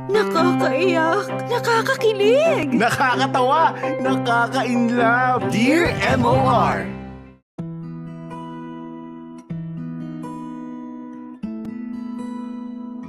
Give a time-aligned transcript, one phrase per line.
[0.00, 2.72] Nakakaiyak, nakakakilig.
[2.72, 5.44] Nakakatawa, nakaka-inlove.
[5.52, 6.88] Dear MOR!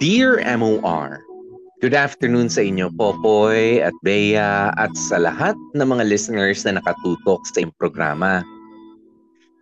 [0.03, 1.23] Dear MOR,
[1.79, 7.47] Good afternoon sa inyo, Popoy at Bea at sa lahat ng mga listeners na nakatutok
[7.47, 8.43] sa iyong programa.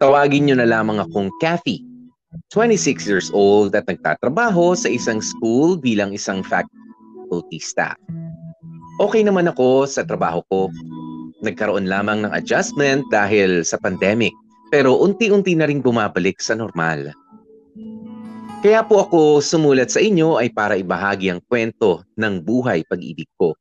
[0.01, 1.85] Tawagin niyo na lamang akong Kathy,
[2.49, 6.81] 26 years old at nagtatrabaho sa isang school bilang isang faculty
[7.61, 7.95] staff.
[8.99, 10.67] Okay naman ako sa trabaho ko.
[11.41, 14.35] Nagkaroon lamang ng adjustment dahil sa pandemic
[14.71, 17.11] pero unti-unti na rin bumabalik sa normal.
[18.61, 23.57] Kaya po ako sumulat sa inyo ay para ibahagi ang kwento ng buhay pag-ibig ko.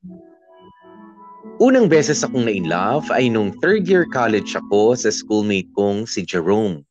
[1.61, 6.20] Unang beses akong na-in love ay nung third year college ako sa schoolmate kong si
[6.20, 6.84] Jerome.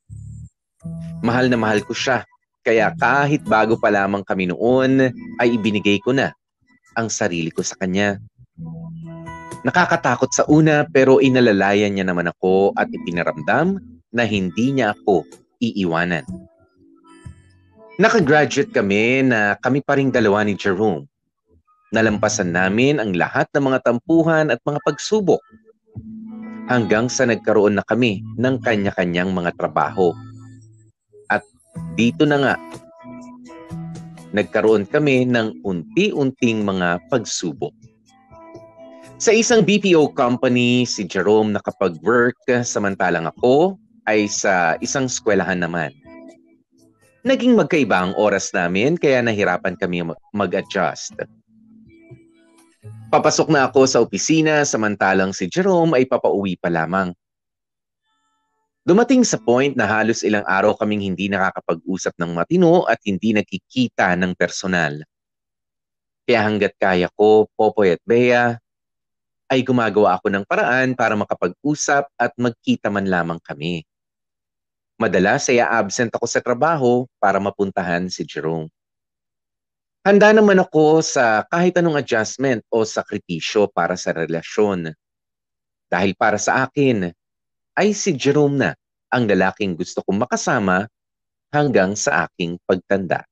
[1.21, 2.25] Mahal na mahal ko siya,
[2.65, 6.33] kaya kahit bago pa lamang kami noon ay ibinigay ko na
[6.99, 8.19] ang sarili ko sa kanya.
[9.63, 13.79] Nakakatakot sa una pero inalalayan niya naman ako at ipinaramdam
[14.11, 15.23] na hindi niya ako
[15.63, 16.23] iiwanan.
[17.99, 21.03] Nakagraduate kami na kami pa ring dalawa ni Jerome.
[21.91, 25.43] Nalampasan namin ang lahat ng mga tampuhan at mga pagsubok
[26.71, 30.13] hanggang sa nagkaroon na kami ng kanya-kanyang mga trabaho.
[31.27, 31.43] At
[31.97, 32.55] dito na nga,
[34.33, 37.73] nagkaroon kami ng unti-unting mga pagsubok.
[39.19, 43.75] Sa isang BPO company, si Jerome nakapag-work samantalang ako
[44.07, 45.91] ay sa isang eskwelahan naman.
[47.27, 51.19] Naging magkaiba ang oras namin kaya nahirapan kami mag-adjust.
[53.11, 57.11] Papasok na ako sa opisina samantalang si Jerome ay papauwi pa lamang.
[58.89, 64.17] Dumating sa point na halos ilang araw kaming hindi nakakapag-usap ng matino at hindi nakikita
[64.17, 65.05] ng personal.
[66.25, 68.57] Kaya hanggat kaya ko, Popoy at Bea,
[69.45, 73.85] ay gumagawa ako ng paraan para makapag-usap at magkita man lamang kami.
[74.97, 78.73] Madalas ay absent ako sa trabaho para mapuntahan si Jerome.
[80.01, 84.97] Handa naman ako sa kahit anong adjustment o sakripisyo para sa relasyon.
[85.93, 87.13] Dahil para sa akin,
[87.79, 88.69] ay si Jerome na
[89.09, 90.85] ang lalaking gusto kong makasama
[91.49, 93.25] hanggang sa aking pagtanda.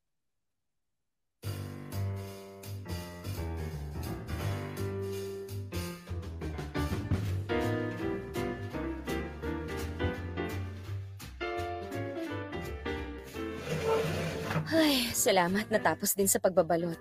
[14.68, 17.00] Ay, salamat natapos din sa pagbabalot.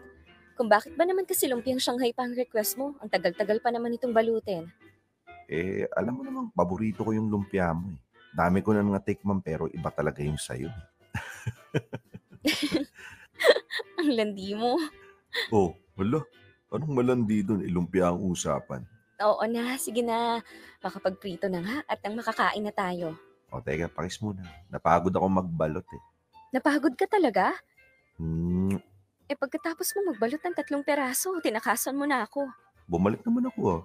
[0.54, 2.94] Kung bakit ba naman kasi lumpiang Shanghai pa ang request mo?
[3.02, 4.70] Ang tagal-tagal pa naman itong balutin.
[5.50, 8.05] Eh, alam mo namang paborito ko yung lumpia mo eh.
[8.36, 10.68] Dami ko na nga tikman pero iba talaga yung sayo.
[14.00, 14.76] ang landi mo.
[15.48, 16.20] Oh, wala.
[16.68, 17.64] Anong malandi doon?
[17.64, 18.84] Ilumpia ang usapan.
[19.24, 20.44] Oo na, sige na.
[20.84, 23.16] Makapagprito na nga at nang makakain na tayo.
[23.48, 24.44] O, teka, pakis muna.
[24.68, 26.02] Napagod ako magbalot eh.
[26.52, 27.56] Napagod ka talaga?
[28.20, 28.76] Hmm,
[29.26, 32.46] Eh pagkatapos mo magbalot ng tatlong peraso, tinakasan mo na ako.
[32.86, 33.82] bumalik naman ako ah.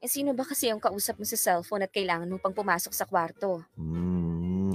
[0.00, 3.04] Eh sino ba kasi yung kausap mo sa cellphone at kailangan mo pang pumasok sa
[3.04, 3.60] kwarto?
[3.76, 4.72] Hmm,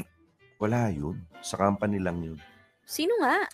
[0.62, 1.18] wala yun.
[1.42, 2.38] Sa company lang yun.
[2.86, 3.50] Sino nga?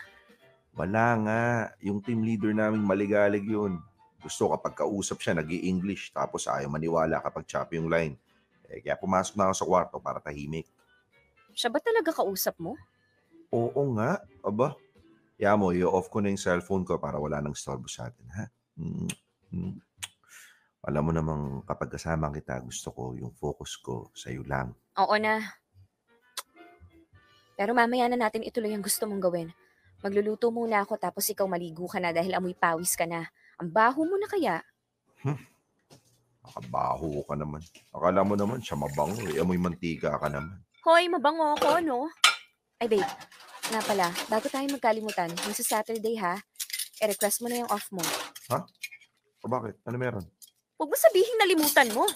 [0.75, 1.41] Wala nga.
[1.79, 3.79] Yung team leader naming maligalig yun.
[4.19, 8.19] Gusto kapag kausap siya, nag english tapos ayaw maniwala kapag choppy yung line.
[8.67, 10.67] Eh, kaya pumasok na ako sa kwarto para tahimik.
[11.55, 12.75] Siya ba talaga kausap mo?
[13.47, 14.19] Oo nga.
[14.43, 14.75] Aba.
[15.39, 18.45] Kaya mo, i-off ko na yung cellphone ko para wala nang storbo sa atin, ha?
[18.75, 19.07] Mm,
[19.55, 19.90] mm.
[20.81, 24.73] Alam mo namang kapag kasama kita, gusto ko yung focus ko sa iyo lang.
[24.97, 25.37] Oo na.
[27.53, 29.53] Pero mamaya na natin ituloy ang gusto mong gawin.
[30.01, 33.29] Magluluto muna ako tapos ikaw maligo ka na dahil amoy pawis ka na.
[33.61, 34.65] Ang baho mo na kaya.
[36.41, 37.61] Nakabaho ka naman.
[37.93, 39.37] Akala mo naman siya mabango eh.
[39.37, 40.57] Amoy mantika ka naman.
[40.81, 42.09] Hoy, mabango ako, no?
[42.81, 43.05] Ay, babe.
[43.69, 46.41] Nga pala, bago tayo magkalimutan, yung sa Saturday ha,
[46.97, 48.01] i-request mo na yung off mo.
[49.45, 49.77] O bakit?
[49.85, 50.25] Ano meron?
[50.81, 52.09] Huwag mo sabihin nalimutan mo.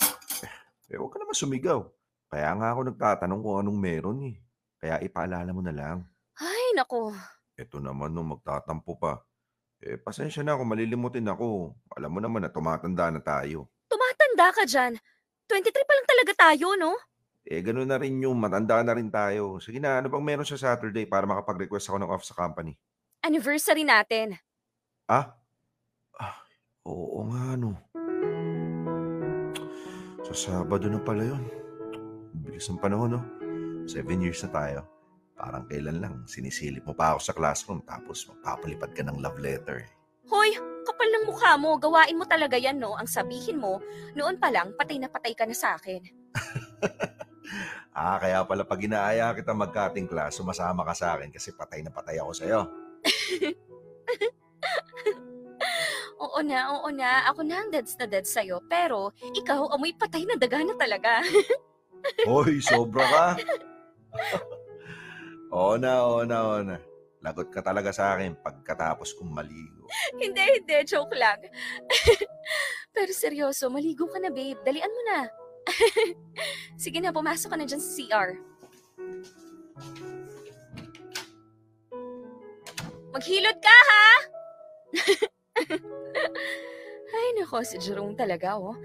[0.90, 1.86] Eh, huwag ka naman sumigaw.
[2.34, 4.42] Kaya nga ako nagtatanong kung anong meron eh.
[4.82, 6.02] Kaya ipaalala mo na lang.
[6.42, 7.14] Ay, nako.
[7.54, 9.22] Ito naman nung magtatampo pa.
[9.86, 11.78] Eh, pasensya na kung malilimutin ako.
[11.94, 13.70] Alam mo naman na tumatanda na tayo.
[13.86, 14.98] Tumatanda ka dyan.
[15.46, 16.98] 23 pa lang talaga tayo, no?
[17.46, 19.62] Eh, gano'n na rin yung matanda na rin tayo.
[19.62, 22.74] Sige na, ano bang meron sa Saturday para makapag-request ako ng off sa company?
[23.22, 24.42] Anniversary natin.
[25.06, 25.38] Ah?
[26.18, 26.34] ah
[26.82, 27.78] oo nga, no.
[30.26, 31.46] Sa Sabado na pala yun.
[32.42, 33.22] Bilis ng panahon, no?
[33.86, 34.80] Seven years na tayo.
[35.38, 39.86] Parang kailan lang, sinisilip mo pa ako sa classroom tapos magpapalipad ka ng love letter.
[40.26, 41.78] Hoy, kapal ng mukha mo.
[41.78, 42.98] Gawain mo talaga yan, no?
[42.98, 43.78] Ang sabihin mo,
[44.18, 46.02] noon pa lang, patay na patay ka na sa akin.
[47.96, 51.96] Ah, kaya pala pag inaaya kita magkating class, sumasama ka sa akin kasi patay na
[51.96, 52.68] patay ako sa'yo.
[56.16, 57.28] Oo na, oo na.
[57.32, 58.64] Ako na ang deads na dead sa'yo.
[58.72, 61.20] Pero, ikaw, amoy patay na daga na talaga.
[62.30, 63.26] Hoy, sobra ka.
[65.58, 66.78] oo na, oo na, oo na.
[67.26, 69.90] Lagot ka talaga sa akin pagkatapos kong maligo.
[70.22, 70.78] hindi, hindi.
[70.86, 71.42] Joke lang.
[72.96, 74.62] Pero seryoso, maligo ka na, babe.
[74.62, 75.20] Dalian mo na.
[76.78, 78.30] Sige na, pumasok ka na dyan sa CR.
[83.12, 84.08] Maghilot ka, ha?
[87.16, 88.76] Ay, nako, si Jerome talaga, oh.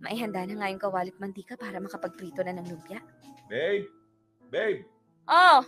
[0.00, 3.00] Maihanda na nga yung kawalit mantika para makapagprito na ng lumpia.
[3.48, 3.88] Babe!
[4.48, 4.84] Babe!
[5.30, 5.60] Oh,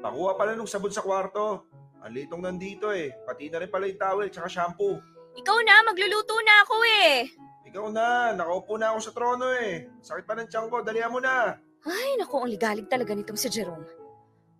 [0.00, 1.68] Nakuha pala nung sabon sa kwarto.
[2.00, 3.12] Ang litong nandito eh.
[3.28, 4.96] Pati na rin pala yung towel tsaka shampoo.
[5.36, 7.28] ikaw na, magluluto na ako eh.
[7.68, 9.92] Ikaw na, nakaupo na ako sa trono eh.
[10.00, 11.60] Sakit pa ng tiyan ko, dalihan mo na.
[11.84, 13.84] Ay, naku, ang ligalig talaga nitong si Jerome.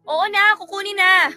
[0.05, 1.33] Oo na, kukunin na.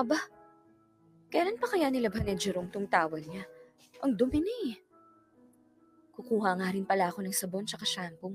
[0.00, 0.16] Aba,
[1.28, 3.44] kailan pa kaya nilabhan ni Jerome tong towel niya?
[4.00, 4.76] Ang dumi na eh.
[6.16, 8.32] Kukuha nga rin pala ako ng sabon tsaka shampoo.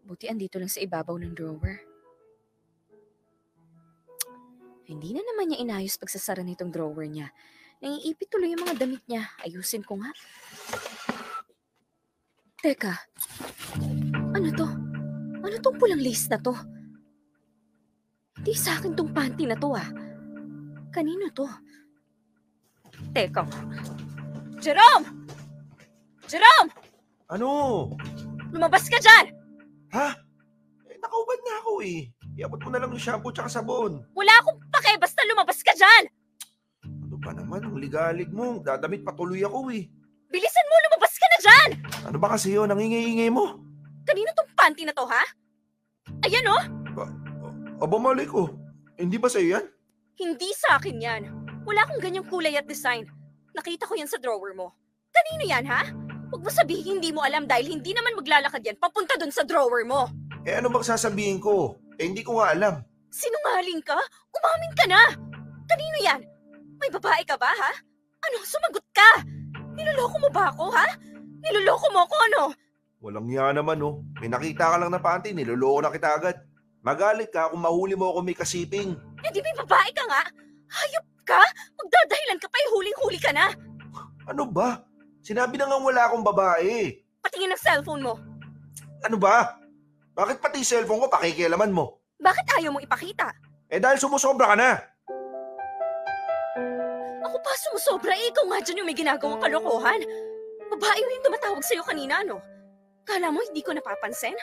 [0.00, 1.76] Buti andito lang sa ibabaw ng drawer.
[4.88, 7.28] Hindi na naman niya inayos pagsasara nitong drawer niya.
[7.84, 9.28] Naiipit tuloy yung mga damit niya.
[9.44, 10.08] Ayusin ko nga.
[12.64, 12.96] Teka.
[14.32, 14.68] Ano to?
[15.36, 16.56] Ano tong pulang lace na to?
[18.40, 20.01] Hindi sa akin tong panty na to ah.
[20.92, 21.48] Kanino to?
[23.16, 23.48] Teka.
[24.60, 25.24] Jerome!
[26.28, 26.68] Jerome!
[27.32, 27.48] Ano?
[28.52, 29.32] Lumabas ka dyan!
[29.96, 30.12] Ha?
[30.92, 32.12] Eh, nakaubad na ako eh.
[32.36, 34.04] Iabot mo na lang yung shampoo tsaka sabon.
[34.12, 36.12] Wala akong pake, basta lumabas ka dyan!
[36.84, 38.60] Ano ba naman, ang ligalig mo.
[38.60, 39.88] Dadamit patuloy ako eh.
[40.28, 41.68] Bilisan mo, lumabas ka na dyan!
[42.12, 43.64] Ano ba kasi yun, ang ingay-ingay mo?
[44.04, 45.24] Kanino tong panty na to, ha?
[46.28, 46.62] Ayan oh!
[47.80, 48.52] Aba mali ko.
[49.00, 49.66] Hindi ba sa'yo yan?
[50.16, 51.22] Hindi sa akin yan.
[51.64, 53.08] Wala akong ganyang kulay at design.
[53.56, 54.72] Nakita ko yan sa drawer mo.
[55.12, 55.88] Kanino yan, ha?
[56.32, 59.84] Huwag mo sabihin hindi mo alam dahil hindi naman maglalakad yan papunta dun sa drawer
[59.84, 60.08] mo.
[60.48, 61.76] Eh ano bang sasabihin ko?
[62.00, 62.80] Eh hindi ko nga alam.
[63.12, 64.00] Sinungaling ka?
[64.32, 65.02] Umamin ka na!
[65.68, 66.20] Kanino yan?
[66.80, 67.72] May babae ka ba, ha?
[68.24, 69.28] Ano, sumagot ka!
[69.76, 70.88] Niloloko mo ba ako, ha?
[71.44, 72.42] Niloloko mo ako, ano?
[73.04, 74.00] Walang niya naman oh.
[74.22, 76.36] May nakita ka lang na panty, niloloko na kita agad.
[76.80, 78.96] Magalit ka kung mahuli mo ako may kasiping.
[79.22, 80.22] Eh di may babae ka nga?
[80.72, 81.42] Hayop ka?
[81.78, 83.46] Magdadahilan ka pa, eh, huling-huli ka na.
[84.26, 84.82] Ano ba?
[85.22, 86.98] Sinabi na nga wala akong babae.
[87.22, 88.14] Patingin ng cellphone mo.
[89.06, 89.58] Ano ba?
[90.18, 92.02] Bakit pati cellphone ko pakikialaman mo?
[92.18, 93.30] Bakit ayaw mong ipakita?
[93.70, 94.70] Eh dahil sumusobra ka na.
[97.22, 100.02] Ako pa sumusobra eh, ikaw nga dyan yung may ginagawang kalokohan.
[100.74, 102.42] Babae yung tumatawag sa'yo kanina, no?
[103.06, 104.34] Kala mo hindi ko napapansin?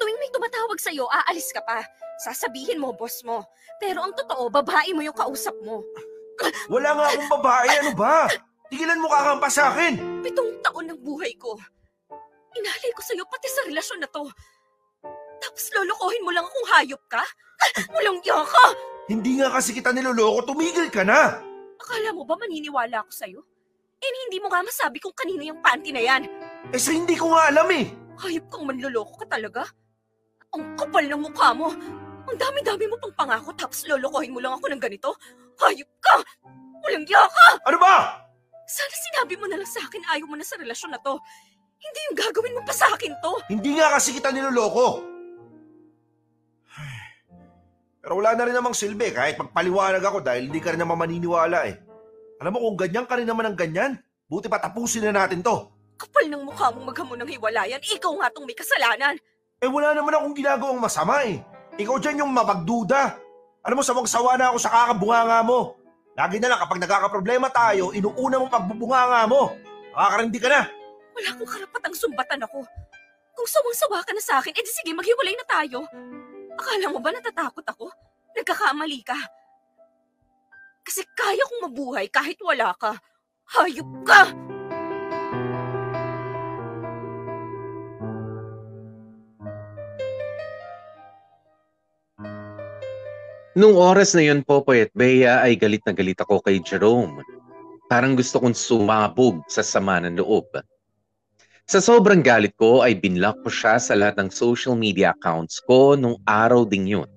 [0.00, 1.84] Tuwing may tumatawag sa'yo, aalis ka pa.
[2.24, 3.44] Sasabihin mo, boss mo.
[3.76, 5.84] Pero ang totoo, babae mo yung kausap mo.
[6.72, 7.68] Wala nga akong babae.
[7.84, 8.24] Ano ba?
[8.72, 10.24] Tigilan mo kakampas sa akin.
[10.24, 11.52] Pitong taon ng buhay ko.
[12.56, 14.24] Inalay ko sa'yo pati sa relasyon na to.
[15.40, 17.20] Tapos lolokohin mo lang akong hayop ka?
[18.00, 18.66] Iya ka!
[19.10, 20.54] Hindi nga kasi kita niloloko.
[20.54, 21.40] Tumigil ka na.
[21.76, 23.40] Akala mo ba maniniwala ako sa'yo?
[24.00, 26.22] Eh hindi mo nga masabi kung kanino yung panty na yan.
[26.72, 27.90] Eh sa hindi ko nga alam eh.
[28.22, 29.66] Hayop kang manloloko ka talaga?
[30.50, 31.70] Ang kapal ng mukha mo.
[32.26, 35.14] Ang dami-dami mo pang pangako tapos lolokohin mo lang ako ng ganito.
[35.62, 36.14] Hayop ka!
[36.80, 37.46] Walang iya ka!
[37.70, 38.24] Ano ba?
[38.66, 41.18] Sana sinabi mo na lang sa akin ayaw mo na sa relasyon na to.
[41.80, 43.32] Hindi yung gagawin mo pa sa akin to.
[43.50, 45.06] Hindi nga kasi kita niloloko.
[48.00, 51.68] Pero wala na rin namang silbi kahit magpaliwanag ako dahil hindi ka rin naman maniniwala
[51.68, 51.76] eh.
[52.40, 53.92] Alam mo kung ganyan ka rin naman ng ganyan,
[54.24, 55.68] buti pa tapusin na natin to.
[56.00, 57.80] Kapal ng mukha mong maghamon ng hiwalayan.
[57.84, 59.20] Ikaw nga tong may kasalanan.
[59.60, 61.44] Eh wala naman akong ginagawang masama eh.
[61.76, 63.12] Ikaw dyan yung mapagduda.
[63.60, 65.76] Alam mo, sawang-sawa na ako sa kakabunganga mo.
[66.16, 69.52] Lagi na lang kapag nagkakaproblema tayo, inuuna mong pagbubunganga mo.
[69.92, 70.62] Makakarindi ka na.
[71.12, 72.64] Wala akong karapatang sumbatan ako.
[73.36, 75.84] Kung sawang-sawa ka na sa akin, edi sige, maghiwalay na tayo.
[76.56, 77.92] Akala mo ba natatakot ako?
[78.32, 79.16] Nagkakamali ka.
[80.88, 82.96] Kasi kaya kong mabuhay kahit wala ka.
[83.60, 84.32] Hayop ka!
[93.58, 97.26] Nung oras na yun, Popoy at Bea, ay galit na galit ako kay Jerome.
[97.90, 100.46] Parang gusto kong sumabog sa sama ng loob.
[101.66, 105.98] Sa sobrang galit ko ay binlock ko siya sa lahat ng social media accounts ko
[105.98, 107.10] nung araw ding yun.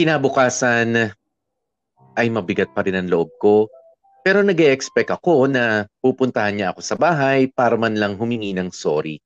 [0.00, 1.12] Kinabukasan
[2.16, 3.68] ay mabigat pa rin ang loob ko
[4.24, 8.72] pero nag expect ako na pupuntahan niya ako sa bahay para man lang humingi ng
[8.72, 9.20] sorry.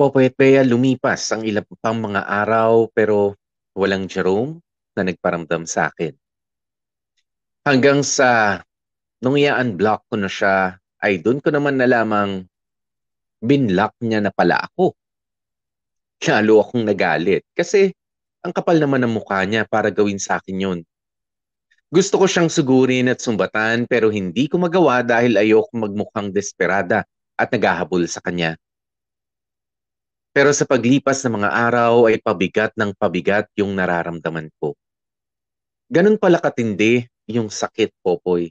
[0.00, 3.36] Popoy at Bea, lumipas ang ilang pang mga araw pero
[3.76, 4.56] walang Jerome
[4.96, 6.16] na nagparamdam sa akin.
[7.68, 8.64] Hanggang sa
[9.20, 12.48] nung i-unblock ko na siya, ay doon ko naman nalamang
[13.44, 14.96] binlock niya na pala ako.
[16.24, 17.92] Lalo akong nagalit kasi
[18.40, 20.80] ang kapal naman ng mukha niya para gawin sa akin yun.
[21.92, 27.04] Gusto ko siyang sugurin at sumbatan pero hindi ko magawa dahil ayoko magmukhang desperada
[27.36, 28.56] at naghahabol sa kanya.
[30.30, 34.78] Pero sa paglipas ng mga araw ay pabigat ng pabigat yung nararamdaman ko.
[35.90, 38.46] Ganun pala katindi yung sakit, Popoy.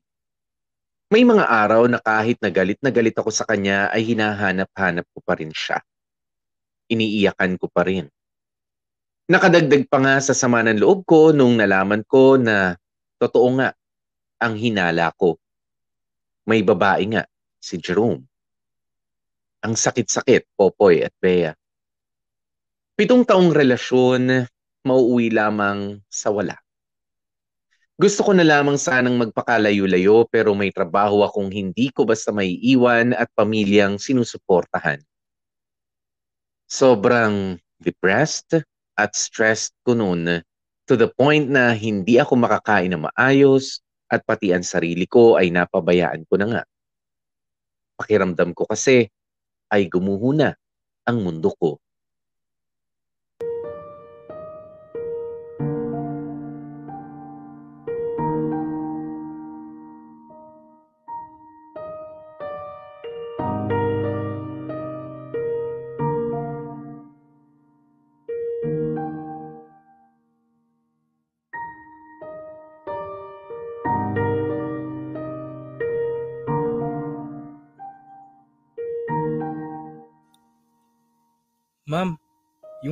[1.09, 5.19] May mga araw na kahit na galit na galit ako sa kanya ay hinahanap-hanap ko
[5.23, 5.79] pa rin siya.
[6.91, 8.11] Iniiyakan ko pa rin.
[9.29, 12.75] Nakadagdag pa nga sa sama ng loob ko nung nalaman ko na
[13.21, 13.71] totoo nga
[14.41, 15.39] ang hinala ko.
[16.43, 17.23] May babae nga,
[17.61, 18.25] si Jerome.
[19.61, 21.58] Ang sakit-sakit, Popoy at Bea.
[22.99, 24.43] Pitong taong relasyon,
[24.83, 26.59] mauuwi lamang sa wala.
[27.95, 33.15] Gusto ko na lamang sanang magpakalayo-layo pero may trabaho akong hindi ko basta may iwan
[33.15, 34.99] at pamilyang sinusuportahan.
[36.67, 38.67] Sobrang depressed
[38.99, 40.43] at stressed ko noon
[40.83, 43.79] to the point na hindi ako makakain na maayos
[44.11, 46.63] at pati ang sarili ko ay napabayaan ko na nga.
[47.95, 49.07] Pakiramdam ko kasi
[49.71, 50.51] ay gumuho na
[51.07, 51.79] ang mundo ko.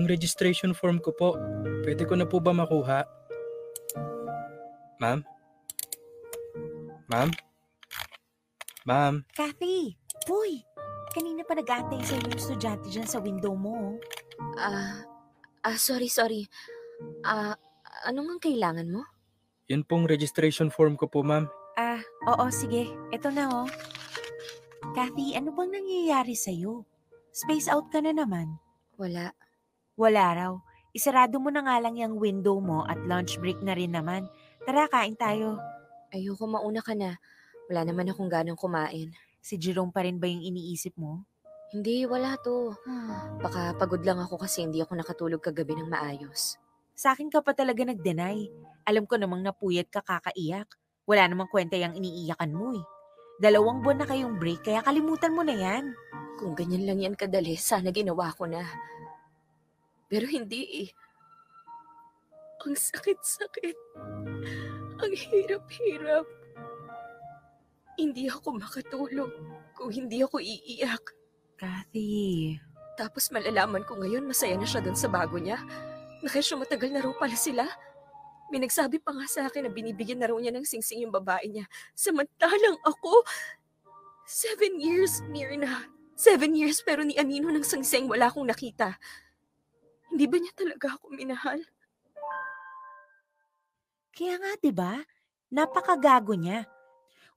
[0.07, 1.35] Yung registration form ko po,
[1.83, 3.03] pwede ko na po ba makuha?
[5.03, 5.19] Ma'am?
[7.11, 7.29] Ma'am?
[8.87, 9.27] Ma'am?
[9.35, 9.99] Kathy!
[10.23, 10.63] Boy!
[11.11, 13.99] Kanina pa nag-aantay sa yung estudyante dyan sa window mo.
[14.55, 15.03] Ah,
[15.67, 16.47] ah, sorry, sorry.
[17.27, 17.59] Ah,
[18.07, 19.03] ano nga kailangan mo?
[19.67, 21.51] Yun pong registration form ko po, ma'am.
[21.75, 21.99] Ah,
[22.31, 22.87] oo, sige.
[23.11, 23.69] Ito na, oh.
[24.95, 26.87] Kathy, ano bang nangyayari sa'yo?
[27.35, 28.55] Space out ka na naman.
[28.95, 29.35] Wala.
[29.97, 30.53] Wala raw.
[30.93, 34.29] Isarado mo na nga lang yung window mo at lunch break na rin naman.
[34.61, 35.57] Tara, kain tayo.
[36.13, 37.17] Ayoko mauna ka na.
[37.65, 39.09] Wala naman akong ganang kumain.
[39.41, 41.25] Si Jerome pa rin ba yung iniisip mo?
[41.73, 42.77] Hindi, wala to.
[43.41, 46.61] Baka pagod lang ako kasi hindi ako nakatulog kagabi ng maayos.
[46.93, 48.53] Sa akin ka pa talaga nag-deny.
[48.85, 50.69] Alam ko namang napuyat ka kakaiyak.
[51.09, 52.85] Wala namang kwenta yung iniiyakan mo eh.
[53.41, 55.93] Dalawang buwan na kayong break kaya kalimutan mo na yan.
[56.37, 58.61] Kung ganyan lang yan kadali, sana ginawa ko na.
[60.07, 60.89] Pero hindi eh.
[62.67, 63.77] Ang sakit-sakit.
[65.03, 66.27] Ang hirap-hirap.
[67.95, 69.31] Hindi ako makatulog
[69.75, 71.15] kung hindi ako iiyak.
[71.57, 72.53] Kathy,
[72.93, 75.57] Tapos malalaman ko ngayon masaya na siya doon sa bago niya.
[76.21, 77.65] Na kesyo matagal na raw pala sila.
[78.53, 81.49] May nagsabi pa nga sa akin na binibigyan na raw niya ng singsing yung babae
[81.49, 81.65] niya.
[81.97, 83.25] Samantalang ako,
[84.23, 85.89] seven years, Mirna.
[86.17, 88.97] Seven years pero ni Anino ng singsing wala akong nakita.
[90.17, 91.61] Hindi ba niya talaga ako minahal?
[94.17, 94.97] kaya nga 'di ba?
[95.53, 96.65] Napakagago niya.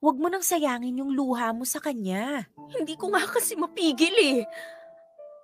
[0.01, 2.49] Huwag mo nang sayangin yung luha mo sa kanya.
[2.73, 4.41] Hindi ko nga kasi mapigil eh.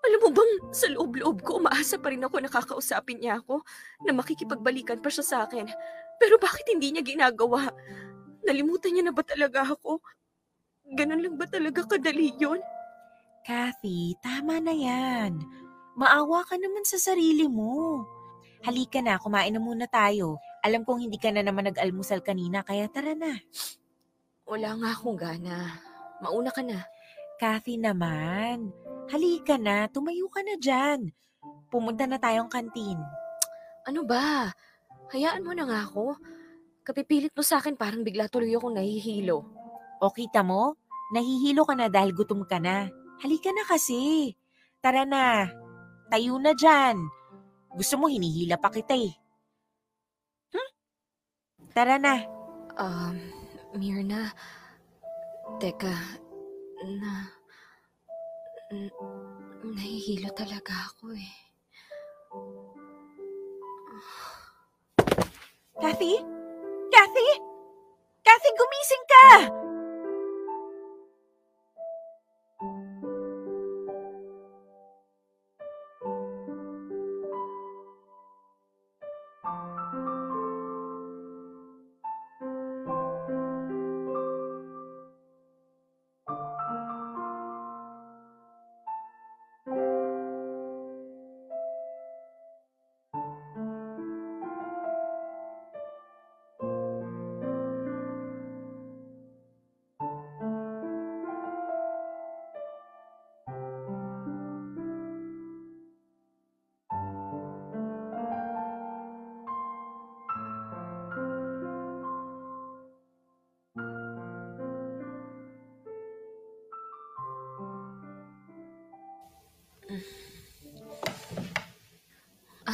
[0.01, 3.61] Alam mo bang sa loob-loob ko umaasa pa rin ako nakakausapin niya ako
[4.01, 5.69] na makikipagbalikan pa siya sa akin.
[6.17, 7.69] Pero bakit hindi niya ginagawa?
[8.41, 10.01] Nalimutan niya na ba talaga ako?
[10.89, 12.57] Ganun lang ba talaga kadali yun?
[13.45, 15.37] Kathy, tama na yan.
[15.97, 18.05] Maawa ka naman sa sarili mo.
[18.61, 20.37] Halika na, kumain na muna tayo.
[20.61, 23.33] Alam kong hindi ka na naman nag-almusal kanina, kaya tara na.
[24.45, 25.73] Wala nga akong gana.
[26.21, 26.85] Mauna ka na.
[27.41, 28.69] Kathy naman,
[29.09, 31.09] halika na, tumayo ka na dyan.
[31.73, 33.01] Pumunta na tayong kantin.
[33.89, 34.53] Ano ba?
[35.09, 36.13] Hayaan mo na nga ako.
[36.85, 39.49] Kapipilit mo sa akin parang bigla tuloy akong nahihilo.
[39.97, 40.77] O kita mo,
[41.09, 42.85] nahihilo ka na dahil gutom ka na.
[43.17, 44.33] Halika na kasi.
[44.77, 45.49] Tara na,
[46.07, 46.97] tayo na dyan.
[47.75, 49.13] Gusto mo hinihila pa kita eh.
[50.55, 50.71] Hmm?
[51.75, 52.15] Tara na.
[52.79, 53.15] Um,
[53.75, 54.31] Mirna.
[55.59, 55.95] Teka,
[56.99, 57.13] na...
[58.67, 58.91] N-
[59.63, 61.35] nahihilo talaga ako eh.
[65.77, 66.19] Kathy?
[66.91, 67.29] Kathy?
[68.25, 69.27] Kathy, gumising ka!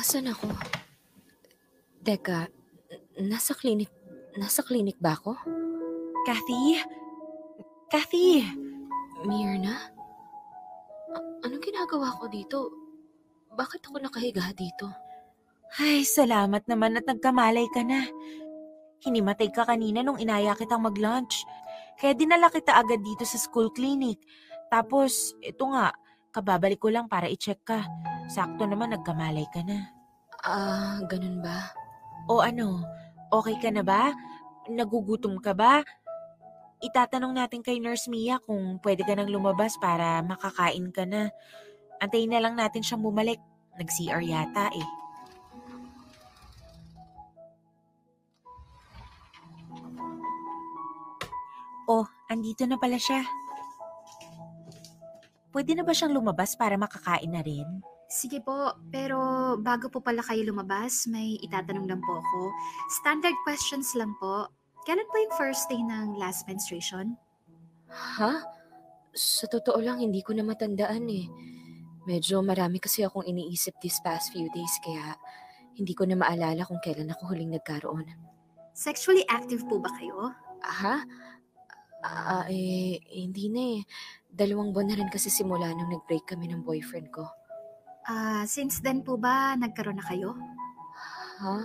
[0.03, 0.51] Asan ako?
[2.03, 2.51] Teka,
[3.24, 3.88] nasa klinik,
[4.36, 5.31] nasa klinik ba ako?
[6.27, 6.75] Kathy?
[7.88, 8.43] Kathy?
[9.24, 9.79] Mirna?
[11.07, 12.67] A- anong ginagawa ko dito?
[13.55, 14.91] Bakit ako nakahiga dito?
[15.79, 18.03] Ay, salamat naman at nagkamalay ka na.
[19.07, 21.48] Hinimatay ka kanina nung inaya kitang mag-lunch.
[21.95, 24.19] Kaya dinala kita agad dito sa school clinic.
[24.67, 25.95] Tapos, ito nga,
[26.36, 27.88] kababalik ko lang para i-check ka.
[28.27, 29.92] Sakto naman nagkamalay ka na.
[30.44, 31.72] Ah, ganun ba?
[32.27, 32.84] O ano,
[33.32, 34.12] okay ka na ba?
[34.68, 35.84] Nagugutom ka ba?
[36.84, 41.32] Itatanong natin kay Nurse Mia kung pwede ka nang lumabas para makakain ka na.
[42.03, 43.39] Antayin na lang natin siyang bumalik.
[43.80, 44.89] Nag-CR yata eh.
[51.88, 53.24] Oh, andito na pala siya.
[55.56, 57.92] Pwede na ba siyang lumabas para makakain na rin?
[58.13, 59.17] Sige po, pero
[59.58, 62.53] bago po pala kayo lumabas, may itatanong lang po ako.
[63.01, 64.54] Standard questions lang po.
[64.86, 67.17] Kailan po yung first day ng last menstruation?
[67.89, 68.45] Ha?
[69.17, 71.26] Sa totoo lang, hindi ko na matandaan eh.
[72.06, 75.17] Medyo marami kasi akong iniisip these past few days kaya
[75.73, 78.06] hindi ko na maalala kung kailan ako huling nagkaroon.
[78.78, 80.30] Sexually active po ba kayo?
[80.62, 81.02] Ha?
[82.06, 83.82] Ah, eh, hindi na eh.
[84.30, 87.26] Dalawang buwan na rin kasi simula nung nag-break kami ng boyfriend ko.
[88.04, 90.36] Ah, since then po ba nagkaroon na kayo?
[91.39, 91.56] Ha?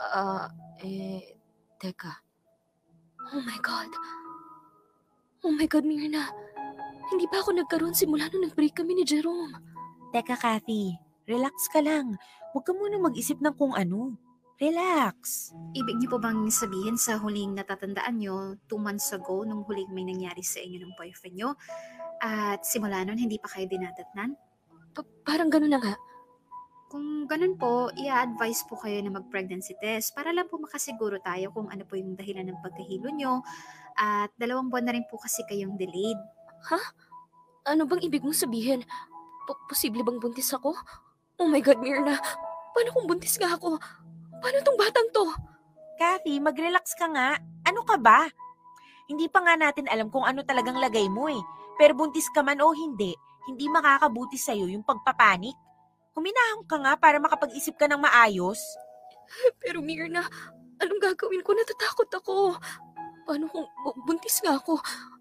[0.00, 0.46] Ah,
[0.82, 1.38] eh,
[1.78, 2.10] teka.
[3.30, 3.90] Oh my God.
[5.46, 6.26] Oh my God, Mirna.
[7.14, 9.54] Hindi pa ako nagkaroon simula nung nag-break kami ni Jerome.
[10.10, 10.98] Teka, Kathy.
[11.30, 12.18] Relax ka lang.
[12.50, 14.18] Huwag ka muna mag-isip ng kung ano.
[14.58, 15.48] Relax.
[15.72, 20.02] Ibig niyo po bang sabihin sa huling natatandaan niyo, two months ago, nung huling may
[20.04, 21.54] nangyari sa inyo ng boyfriend niyo,
[22.20, 24.36] at simula nun hindi pa kayo dinadatnan?
[24.94, 25.94] Pa- parang ganun na nga.
[26.90, 31.70] Kung ganun po, i-advise po kayo na mag-pregnancy test para lang po makasiguro tayo kung
[31.70, 33.46] ano po yung dahilan ng pagkahilo nyo.
[33.94, 36.18] At dalawang buwan na rin po kasi kayong delayed.
[37.70, 38.82] Ano bang ibig mong sabihin?
[39.46, 40.74] Po- posible bang buntis ako?
[41.38, 42.18] Oh my God, Mirna.
[42.74, 43.78] Paano kung buntis nga ako?
[44.42, 45.30] Paano tong batang to?
[45.94, 47.38] Kathy, mag-relax ka nga.
[47.68, 48.26] Ano ka ba?
[49.06, 51.42] Hindi pa nga natin alam kung ano talagang lagay mo eh.
[51.78, 53.14] Pero buntis ka man o hindi,
[53.48, 55.56] hindi makakabuti sa'yo yung pagpapanik.
[56.12, 58.60] Huminahon ka nga para makapag-isip ka ng maayos.
[59.62, 60.26] Pero Mirna,
[60.82, 61.54] anong gagawin ko?
[61.54, 62.34] Natatakot ako.
[63.24, 64.80] Paano kung bu- buntis nga ako?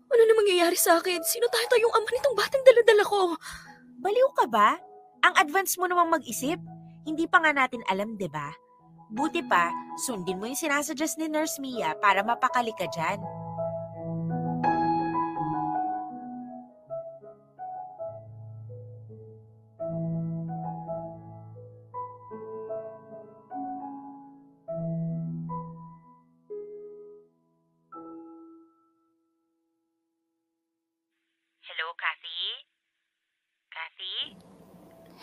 [0.09, 1.21] Ano na mangyayari sa akin?
[1.21, 3.37] Sino tayo yung ama nitong batang daladala ko?
[4.01, 4.79] Baliw ka ba?
[5.21, 6.57] Ang advance mo namang mag-isip.
[7.05, 8.49] Hindi pa nga natin alam, 'di ba?
[9.09, 13.17] Buti pa, sundin mo yung sinasuggest ni Nurse Mia para mapakali ka dyan.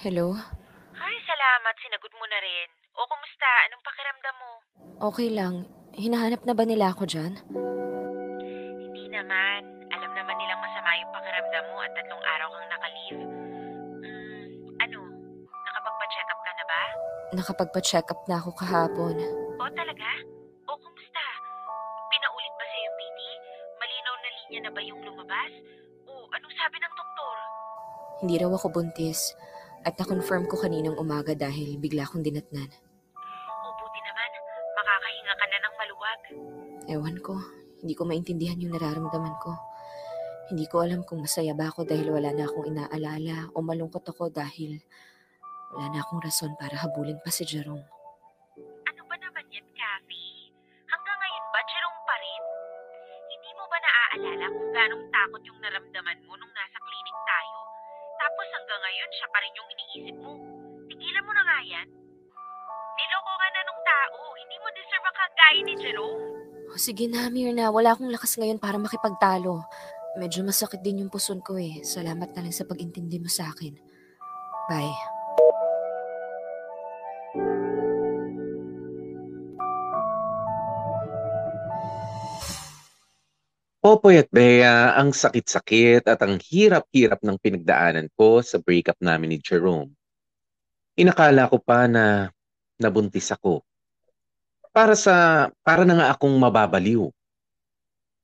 [0.07, 0.31] Hello?
[1.03, 1.75] Ay, salamat.
[1.83, 2.69] Sinagot mo na rin.
[2.95, 3.51] O, kumusta?
[3.66, 4.53] Anong pakiramdam mo?
[5.11, 5.66] Okay lang.
[5.99, 7.35] Hinahanap na ba nila ako dyan?
[8.87, 9.66] Hindi naman.
[9.90, 13.19] Alam naman nilang masama yung pakiramdam mo at tatlong araw kang nakalive.
[14.07, 14.47] Mm,
[14.79, 15.01] ano?
[15.75, 16.83] Nakapagpa-check up ka na ba?
[17.35, 19.19] Nakapagpa-check up na ako kahapon.
[19.59, 20.11] O, talaga?
[20.71, 21.25] O, kumusta?
[22.14, 23.19] Pinaulit ba sa yung PT?
[23.83, 25.51] Malinaw na linya na ba yung lumabas?
[26.07, 27.37] O, anong sabi ng doktor?
[28.23, 29.35] Hindi raw ako buntis.
[29.87, 32.66] At na-confirm ko kaninang umaga dahil bigla akong dinatnan.
[32.66, 34.31] O, buti naman.
[34.75, 36.20] Makakahinga ka na ng maluwag.
[36.90, 37.38] Ewan ko,
[37.87, 39.55] hindi ko maintindihan yung nararamdaman ko.
[40.51, 44.27] Hindi ko alam kung masaya ba ako dahil wala na akong inaalala o malungkot ako
[44.35, 44.83] dahil
[45.70, 47.95] wala na akong rason para habulin pa si Jerome.
[66.87, 67.75] Sige na, Mirna.
[67.75, 69.66] Wala akong lakas ngayon para makipagtalo.
[70.14, 71.83] Medyo masakit din yung puson ko eh.
[71.83, 73.75] Salamat na lang sa pag-intindi mo sa akin.
[74.70, 74.94] Bye.
[83.83, 89.38] Popoy at Bea, ang sakit-sakit at ang hirap-hirap ng pinagdaanan ko sa breakup namin ni
[89.38, 89.90] Jerome.
[90.99, 92.31] Inakala ko pa na
[92.79, 93.65] nabuntis ako.
[94.77, 97.09] Para sa para na nga akong mababaliw.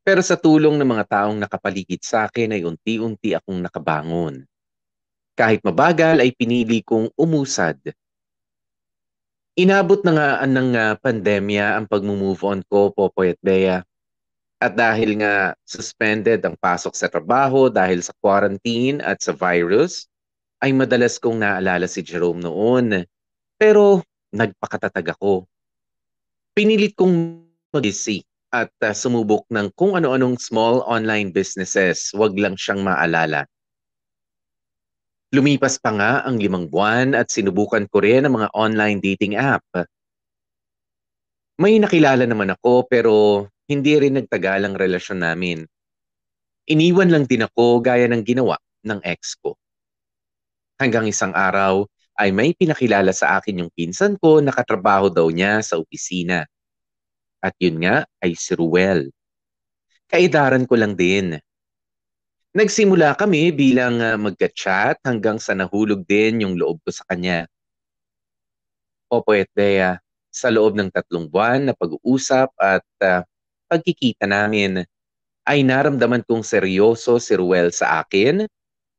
[0.05, 4.45] Pero sa tulong ng mga taong nakapaligid sa akin ay unti-unti akong nakabangon.
[5.33, 7.81] Kahit mabagal ay pinili kong umusad.
[9.57, 13.81] Inabot na nga ng ah, pandemya ang pag-move on ko, Popoy at Bea.
[14.61, 20.05] At dahil nga suspended ang pasok sa trabaho dahil sa quarantine at sa virus,
[20.61, 23.09] ay madalas kong naalala si Jerome noon.
[23.57, 24.05] Pero
[24.37, 25.49] nagpakatatag ako.
[26.53, 32.85] Pinilit kong mag-isip at uh, sumubok ng kung ano-anong small online businesses, wag lang siyang
[32.85, 33.49] maalala.
[35.33, 39.65] Lumipas pa nga ang limang buwan at sinubukan ko rin ang mga online dating app.
[41.57, 43.13] May nakilala naman ako pero
[43.65, 45.65] hindi rin nagtagal ang relasyon namin.
[46.69, 49.57] Iniwan lang din ako gaya ng ginawa ng ex ko.
[50.77, 51.89] Hanggang isang araw
[52.23, 56.47] ay may pinakilala sa akin yung pinsan ko na katrabaho daw niya sa opisina.
[57.43, 59.11] At yun nga ay si Ruel.
[60.07, 61.35] Kaidaran ko lang din.
[62.55, 67.51] Nagsimula kami bilang uh, magka-chat hanggang sa nahulog din yung loob ko sa kanya.
[69.11, 69.99] Opo Bea,
[70.31, 73.27] sa loob ng tatlong buwan na pag-uusap at uh,
[73.67, 74.87] pagkikita namin,
[75.43, 78.47] ay naramdaman kong seryoso si Ruel sa akin,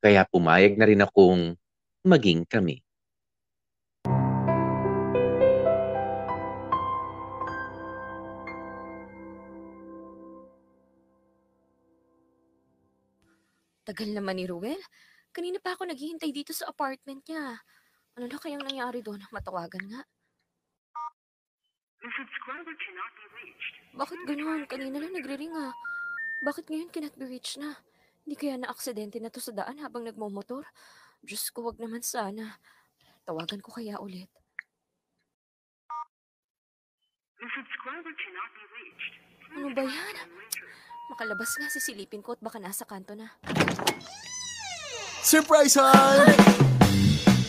[0.03, 1.55] kaya pumayag na rin akong
[2.03, 2.83] maging kami.
[13.84, 14.80] Tagal naman ni Ruel.
[15.36, 17.60] Kanina pa ako naghihintay dito sa apartment niya.
[18.15, 19.19] Ano na kayang nangyari doon?
[19.36, 20.02] Matawagan nga.
[23.96, 24.62] Bakit ganoon?
[24.72, 25.76] Kanina lang nagre-ring ah.
[26.48, 27.76] Bakit ngayon cannot be reached na?
[28.24, 30.63] Hindi kaya na-aksidente na to sa daan habang nagmomotor?
[31.19, 32.60] Diyos ko, wag naman sana.
[33.28, 34.32] Tawagan ko kaya ulit.
[39.56, 40.15] Ano ba yan?
[41.13, 43.30] Makalabas nga, sisilipin ko at baka nasa kanto na.
[45.21, 46.26] Surprise, hon!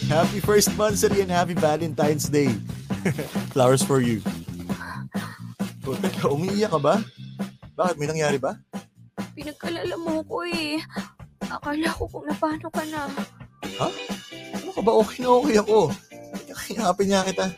[0.05, 2.53] Happy first monthsary and happy Valentine's Day.
[3.57, 4.20] Flowers for you.
[5.88, 7.00] Oh, teka, umiiyak ka ba?
[7.72, 7.96] Bakit?
[7.96, 8.61] May nangyari ba?
[9.33, 10.85] Pinagkalala mo ko eh.
[11.48, 13.09] Akala ko kung napano ka na.
[14.61, 14.92] Ano ka ba?
[15.00, 15.88] Okay na okay ako.
[16.68, 17.48] Kinapin niya kita.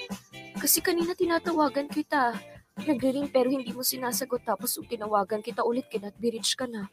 [0.55, 2.31] Kasi kanina tinatawagan kita.
[2.77, 6.93] Nagre-ring pero hindi mo sinasagot tapos tinawagan kita ulit kinat reach ka na.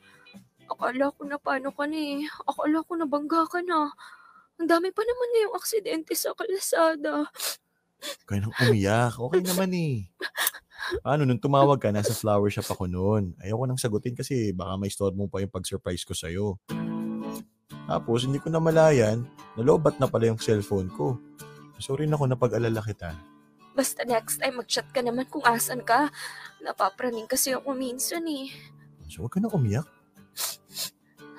[0.71, 2.23] Akala ko na paano ka na eh.
[2.47, 3.91] Akala ko na bangga ka na.
[4.63, 7.27] Ang dami pa naman ngayong aksidente sa kalsada.
[8.23, 9.19] Kaya nang umiyak.
[9.19, 10.07] Okay naman eh.
[11.01, 13.33] Ano, nung tumawag ka, nasa flower shop ako noon.
[13.39, 16.59] Ayoko nang sagutin kasi baka may store mo pa yung pag-surprise ko sa'yo.
[17.87, 19.23] Tapos, hindi ko na malayan,
[19.55, 21.19] nalobat na pala yung cellphone ko.
[21.79, 23.32] Sorry na ako na pag-alala kita.
[23.73, 26.13] Basta next time mag-chat ka naman kung asan ka.
[26.61, 28.53] Napapraning kasi ako minsan eh.
[29.09, 29.89] So, huwag ka na umiyak.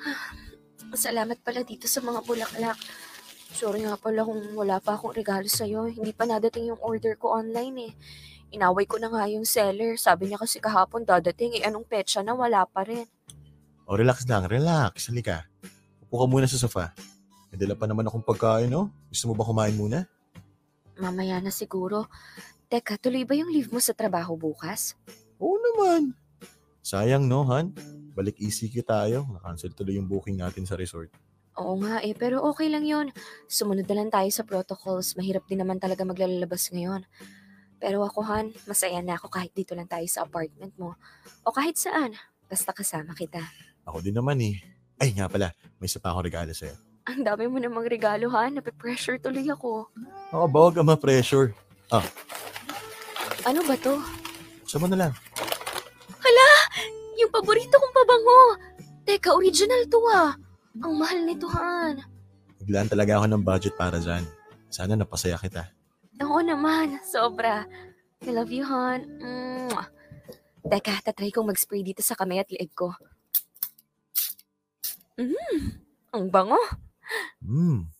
[0.95, 2.79] Salamat pala dito sa mga bulaklak.
[3.55, 5.87] Sorry nga pala kung wala pa akong regalo sa'yo.
[5.87, 7.93] Hindi pa nadating yung order ko online eh.
[8.55, 9.95] Inaway ko na nga yung seller.
[9.95, 11.67] Sabi niya kasi kahapon dadating eh.
[11.67, 13.07] Anong petsa na wala pa rin.
[13.87, 15.07] O, relax lang, relax.
[15.07, 15.47] Halika.
[16.03, 16.95] Upo ka muna sa sofa.
[17.51, 18.91] May dala pa naman akong pagkain, no?
[19.07, 20.03] Gusto mo ba kumain muna?
[20.99, 22.07] Mamaya na siguro.
[22.71, 24.95] Teka, tuloy ba yung leave mo sa trabaho bukas?
[25.43, 26.15] Oo naman.
[26.85, 27.75] Sayang, no, Han?
[28.15, 29.27] Balik ECQ tayo.
[29.31, 31.11] Na-cancel tuloy yung booking natin sa resort.
[31.55, 33.15] Oo nga eh, pero okay lang yon.
[33.47, 35.15] Sumunod na lang tayo sa protocols.
[35.15, 37.07] Mahirap din naman talaga maglalabas ngayon.
[37.79, 40.99] Pero ako, Han, masaya na ako kahit dito lang tayo sa apartment mo.
[41.47, 42.15] O kahit saan.
[42.51, 43.43] Basta kasama kita.
[43.87, 44.63] Ako din naman eh.
[44.99, 46.94] Ay nga pala, may isa pa akong regalo sa'yo.
[47.05, 48.57] Ang dami mo namang regalo, Han.
[48.57, 49.93] Nape-pressure tuloy ako.
[50.33, 51.53] Ako ba, huwag ka ma-pressure.
[53.45, 54.01] Ano ba to?
[54.81, 55.13] Mo na lang.
[57.15, 58.41] Yung paborito kong pabango.
[59.07, 60.35] Teka, original to ah.
[60.83, 62.03] Ang mahal nito, Han.
[62.59, 64.27] Biglaan talaga ako ng budget para dyan.
[64.67, 65.71] Sana napasaya kita.
[66.25, 67.69] Oo naman, sobra.
[68.27, 69.07] I love you, Han.
[69.71, 69.87] Mwah.
[70.67, 72.91] Teka, tatry kong mag-spray dito sa kamay at liig ko.
[76.11, 76.59] Ang bango.
[77.43, 77.91] Hmm.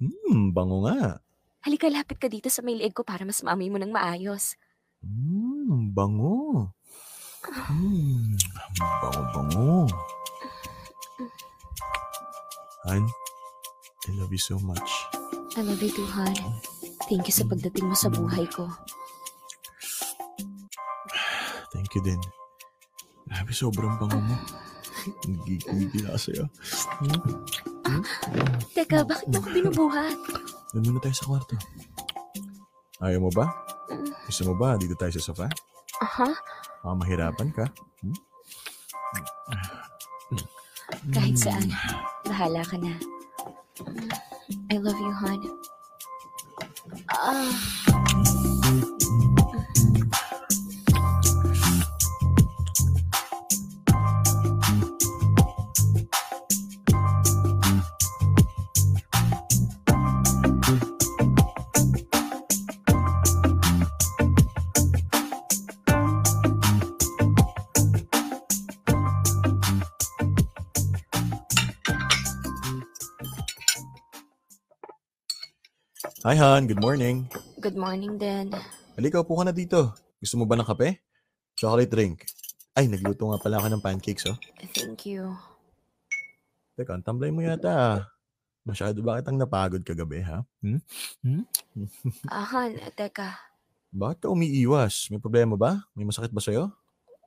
[0.00, 1.20] Hmm, bango nga.
[1.60, 4.56] Halika, lapit ka dito sa may leeg ko para mas maamoy mo ng maayos.
[5.04, 6.72] Hmm, bango.
[7.44, 8.36] Hmm,
[9.00, 9.88] bango-bango.
[12.88, 13.04] Han,
[14.08, 14.88] I love you so much.
[15.56, 16.32] I love you too, hon.
[17.08, 18.68] Thank you sa pagdating mo sa buhay ko.
[21.76, 22.20] Thank you din.
[23.28, 24.36] Grabe, sobrang bango mo.
[25.28, 26.44] Nagigigil ako sa'yo.
[27.04, 27.79] Hmm?
[28.76, 30.16] Teka, bakit mo ako binubuhat?
[30.74, 31.54] Doon muna tayo sa kwarto.
[33.00, 33.46] Ayaw mo ba?
[34.28, 35.46] Gusto mo ba dito tayo sa sofa?
[36.00, 36.28] Aha,
[36.80, 37.64] Baka mahirapan ka.
[38.00, 38.16] Hmm?
[41.10, 41.68] kahit saan.
[42.28, 42.92] Bahala ka na.
[44.70, 45.40] I love you, hon.
[47.10, 47.48] Ah,
[76.20, 76.68] Hi, Han.
[76.68, 77.32] Good morning.
[77.64, 78.52] good morning din.
[78.92, 79.96] Halika, upo ka na dito.
[80.20, 81.00] Gusto mo ba ng kape?
[81.56, 82.28] Chocolate drink.
[82.76, 84.36] Ay, nagluto nga pala ako ng pancakes, oh.
[84.76, 85.32] Thank you.
[86.76, 87.98] Teka, ang tamlay mo yata, ah.
[88.68, 90.44] Masyado ba kitang napagod kagabi, ha?
[90.60, 90.84] Hmm?
[91.24, 91.48] Hmm?
[92.28, 93.40] Ah, hon, teka.
[93.88, 95.08] Bakit ka umiiwas?
[95.08, 95.88] May problema ba?
[95.96, 96.68] May masakit ba sa'yo?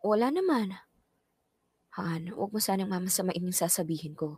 [0.06, 0.77] Wala naman.
[1.97, 4.38] Han, huwag mo sanang mamasamain yung sasabihin ko.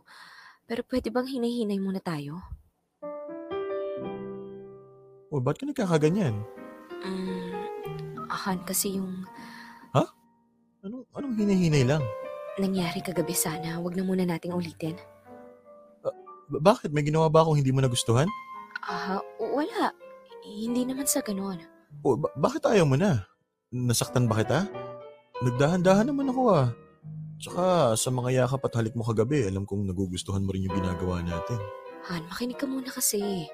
[0.64, 2.40] Pero pwede bang hinay-hinay muna tayo?
[5.36, 6.40] O, ba't ka nagkakaganyan?
[7.04, 7.52] Mm,
[8.32, 9.28] Han, kasi yung
[10.86, 12.02] Anong, anong hinahinay lang?
[12.62, 14.94] nangyari kagabi sana, wag na muna nating ulitin.
[16.00, 16.94] Ba- bakit?
[16.94, 18.30] May ginawa ba akong hindi mo nagustuhan?
[18.86, 19.90] Ah, wala.
[20.46, 21.58] Hindi naman sa ganon.
[22.06, 23.26] O, ba- bakit ayaw mo na?
[23.74, 24.70] Nasaktan ba kita?
[25.42, 26.68] Nagdahan-dahan naman ako ah.
[27.42, 31.20] Tsaka sa mga yakap at halik mo kagabi, alam kong nagugustuhan mo rin yung ginagawa
[31.20, 31.58] natin.
[32.08, 33.50] Han, makinig ka muna kasi.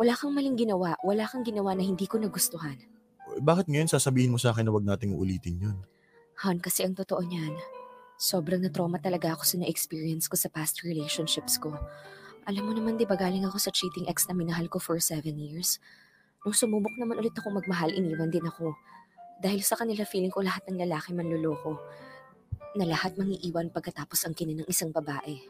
[0.00, 0.96] Wala kang maling ginawa.
[1.04, 2.80] Wala kang ginawa na hindi ko nagustuhan.
[3.36, 5.76] Bakit ngayon sasabihin mo sa akin na wag nating ulitin yun?
[6.40, 7.52] Han, kasi ang totoo niyan,
[8.16, 11.76] sobrang na-trauma talaga ako sa na-experience ko sa past relationships ko.
[12.48, 15.36] Alam mo naman, di ba galing ako sa cheating ex na minahal ko for seven
[15.36, 15.76] years?
[16.48, 18.72] Nung sumubok naman ulit ako magmahal, iniwan din ako.
[19.44, 21.76] Dahil sa kanila, feeling ko lahat ng lalaki manluloko.
[22.72, 25.44] Na lahat mangiiwan pagkatapos ang kinin ng isang babae.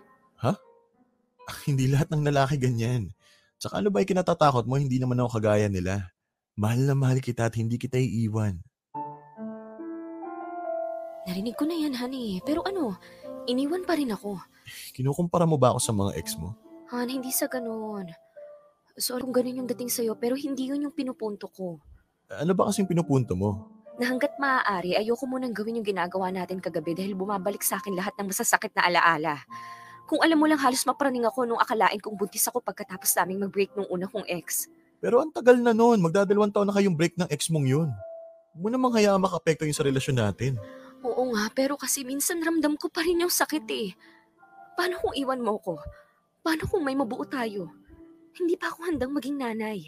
[1.70, 3.14] hindi lahat ng lalaki ganyan.
[3.61, 4.81] Tsaka ano ba yung kinatatakot mo?
[4.81, 6.09] Hindi naman ako kagaya nila.
[6.57, 8.57] Mahal na mahal kita at hindi kita iiwan.
[11.29, 12.40] Narinig ko na yan, honey.
[12.40, 12.96] Pero ano,
[13.44, 14.40] iniwan pa rin ako.
[14.96, 16.57] Kinukumpara mo ba ako sa mga ex mo?
[16.88, 18.09] Han, hindi sa ganun.
[18.96, 21.85] Sorry kung ganun yung dating sa'yo, pero hindi yun yung pinupunto ko.
[22.33, 23.68] Ano ba kasing pinupunto mo?
[24.01, 28.16] Na hanggat maaari, ayoko munang gawin yung ginagawa natin kagabi dahil bumabalik sa akin lahat
[28.16, 29.44] ng masasakit na alaala.
[30.11, 33.70] Kung alam mo lang halos mapraning ako nung akalain kong buntis ako pagkatapos naming mag-break
[33.79, 34.66] nung una kong ex.
[34.99, 36.03] Pero ang tagal na noon.
[36.03, 37.94] Magdadalawang taon na kayong break ng ex mong yun.
[38.51, 40.59] Huwag mo namang hayaan makapekto yun sa relasyon natin.
[41.07, 43.94] Oo nga, pero kasi minsan ramdam ko pa rin yung sakit eh.
[44.75, 45.79] Paano kung iwan mo ko?
[46.42, 47.70] Paano kung may mabuo tayo?
[48.35, 49.87] Hindi pa ako handang maging nanay.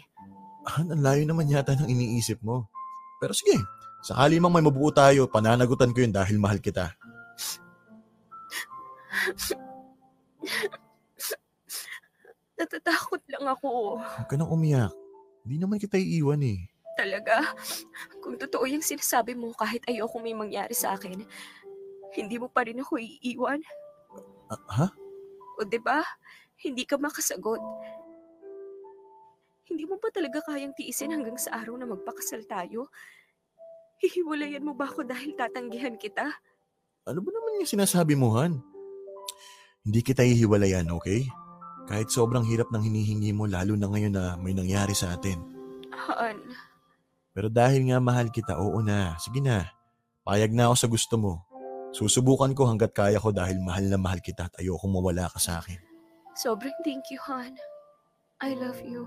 [0.71, 2.71] Han, ang layo naman yata ng iniisip mo.
[3.19, 3.59] Pero sige,
[3.99, 6.95] sakali mang may mabuo tayo, pananagutan ko yun dahil mahal kita.
[12.59, 13.99] Natatakot lang ako.
[13.99, 14.93] Huwag ka nang umiyak.
[15.43, 16.59] Hindi naman kita iiwan eh.
[16.93, 17.41] Talaga?
[18.21, 21.25] Kung totoo yung sinasabi mo kahit ayoko may mangyari sa akin,
[22.13, 23.59] hindi mo pa rin ako iiwan?
[24.53, 24.87] Ah, ha?
[25.57, 26.05] O ba?
[26.61, 27.59] Hindi ka makasagot.
[29.67, 32.87] Hindi mo ba talaga kayang tiisin hanggang sa araw na magpakasal tayo?
[33.99, 36.29] Hihiwalayan mo ba ako dahil tatanggihan kita?
[37.09, 38.61] Ano ba naman yung sinasabi mo, Han?
[39.83, 41.27] Hindi kita hihiwalayan, okay?
[41.91, 45.43] Kahit sobrang hirap ng hinihingi mo, lalo na ngayon na may nangyari sa atin.
[45.91, 46.39] Han,
[47.35, 49.19] Pero dahil nga mahal kita, oo na.
[49.19, 49.67] Sige na.
[50.23, 51.33] Payag na ako sa gusto mo.
[51.91, 55.59] Susubukan ko hanggat kaya ko dahil mahal na mahal kita at ayokong mawala ka sa
[55.59, 55.77] akin.
[56.39, 57.59] sobrang thank you, Han.
[58.39, 59.05] I love you.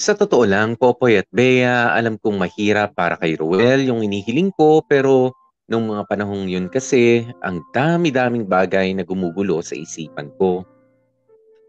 [0.00, 4.80] Sa totoo lang, Popoy at Bea, alam kong mahirap para kay Ruel yung inihiling ko
[4.80, 5.36] pero
[5.68, 10.64] nung mga panahong yun kasi, ang dami-daming bagay na gumugulo sa isipan ko.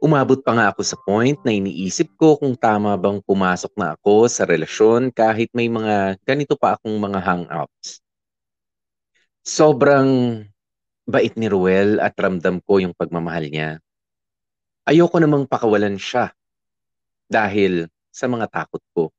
[0.04, 4.28] Umabot pa nga ako sa point na iniisip ko kung tama bang pumasok na ako
[4.28, 8.04] sa relasyon kahit may mga ganito pa akong mga hangouts.
[9.48, 10.44] Sobrang
[11.08, 13.80] bait ni Ruel at ramdam ko yung pagmamahal niya.
[14.84, 16.36] Ayoko namang pakawalan siya
[17.32, 19.10] dahil sa mga takot ko.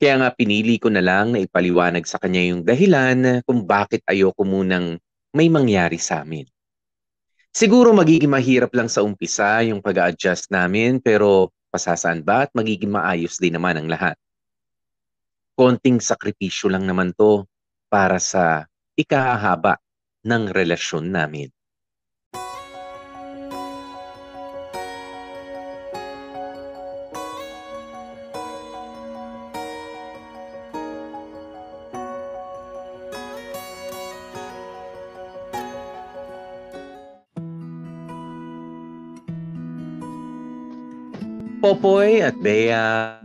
[0.00, 4.42] Kaya nga pinili ko na lang na ipaliwanag sa kanya yung dahilan kung bakit ayoko
[4.42, 4.98] munang
[5.30, 6.48] may mangyari sa amin.
[7.54, 12.90] Siguro magiging mahirap lang sa umpisa yung pag adjust namin pero pasasaan ba at magiging
[12.90, 14.18] maayos din naman ang lahat.
[15.54, 17.46] Konting sakripisyo lang naman to
[17.86, 18.66] para sa
[18.98, 19.78] ikahahaba
[20.26, 21.53] ng relasyon namin.
[41.64, 43.16] Popoy at Bea,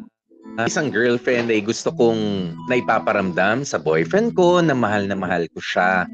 [0.64, 6.08] isang girlfriend ay gusto kong naipaparamdam sa boyfriend ko na mahal na mahal ko siya.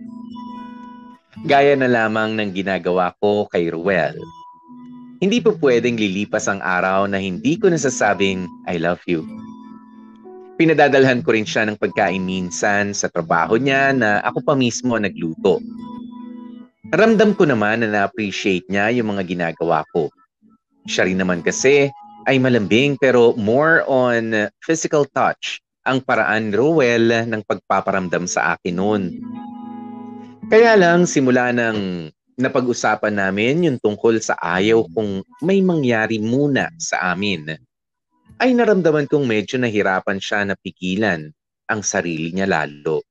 [1.45, 4.17] Gaya na lamang ng ginagawa ko kay Ruel.
[5.21, 9.21] Hindi po pwedeng lilipas ang araw na hindi ko nasasabing I love you.
[10.57, 15.61] Pinadadalhan ko rin siya ng pagkain minsan sa trabaho niya na ako pa mismo nagluto.
[16.89, 20.09] Ramdam ko naman na na-appreciate niya yung mga ginagawa ko.
[20.89, 21.93] Siya rin naman kasi
[22.25, 29.03] ay malambing pero more on physical touch ang paraan Ruel ng pagpaparamdam sa akin noon.
[30.49, 37.13] Kaya lang simula nang napag-usapan namin yung tungkol sa ayaw kung may mangyari muna sa
[37.13, 37.53] amin,
[38.41, 41.31] ay naramdaman kong medyo nahirapan siya na pigilan
[41.69, 43.05] ang sarili niya lalo.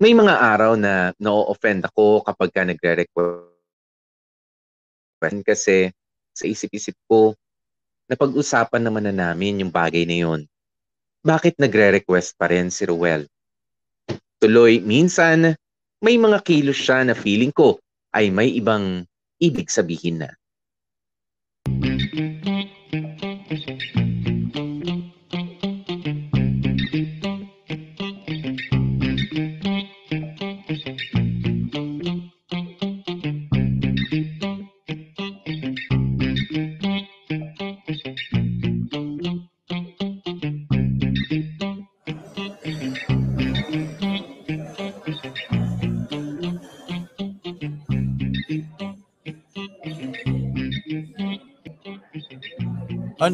[0.00, 3.54] May mga araw na no-offend ako kapag ka nagre-request
[5.46, 5.94] kasi
[6.34, 7.38] sa isip-isip ko,
[8.14, 10.40] napag-usapan naman na namin yung bagay na yun.
[11.26, 13.26] Bakit nagre-request pa rin si Ruel?
[14.38, 15.58] Tuloy, minsan,
[15.98, 17.82] may mga kilos siya na feeling ko
[18.14, 19.02] ay may ibang
[19.42, 20.30] ibig sabihin na.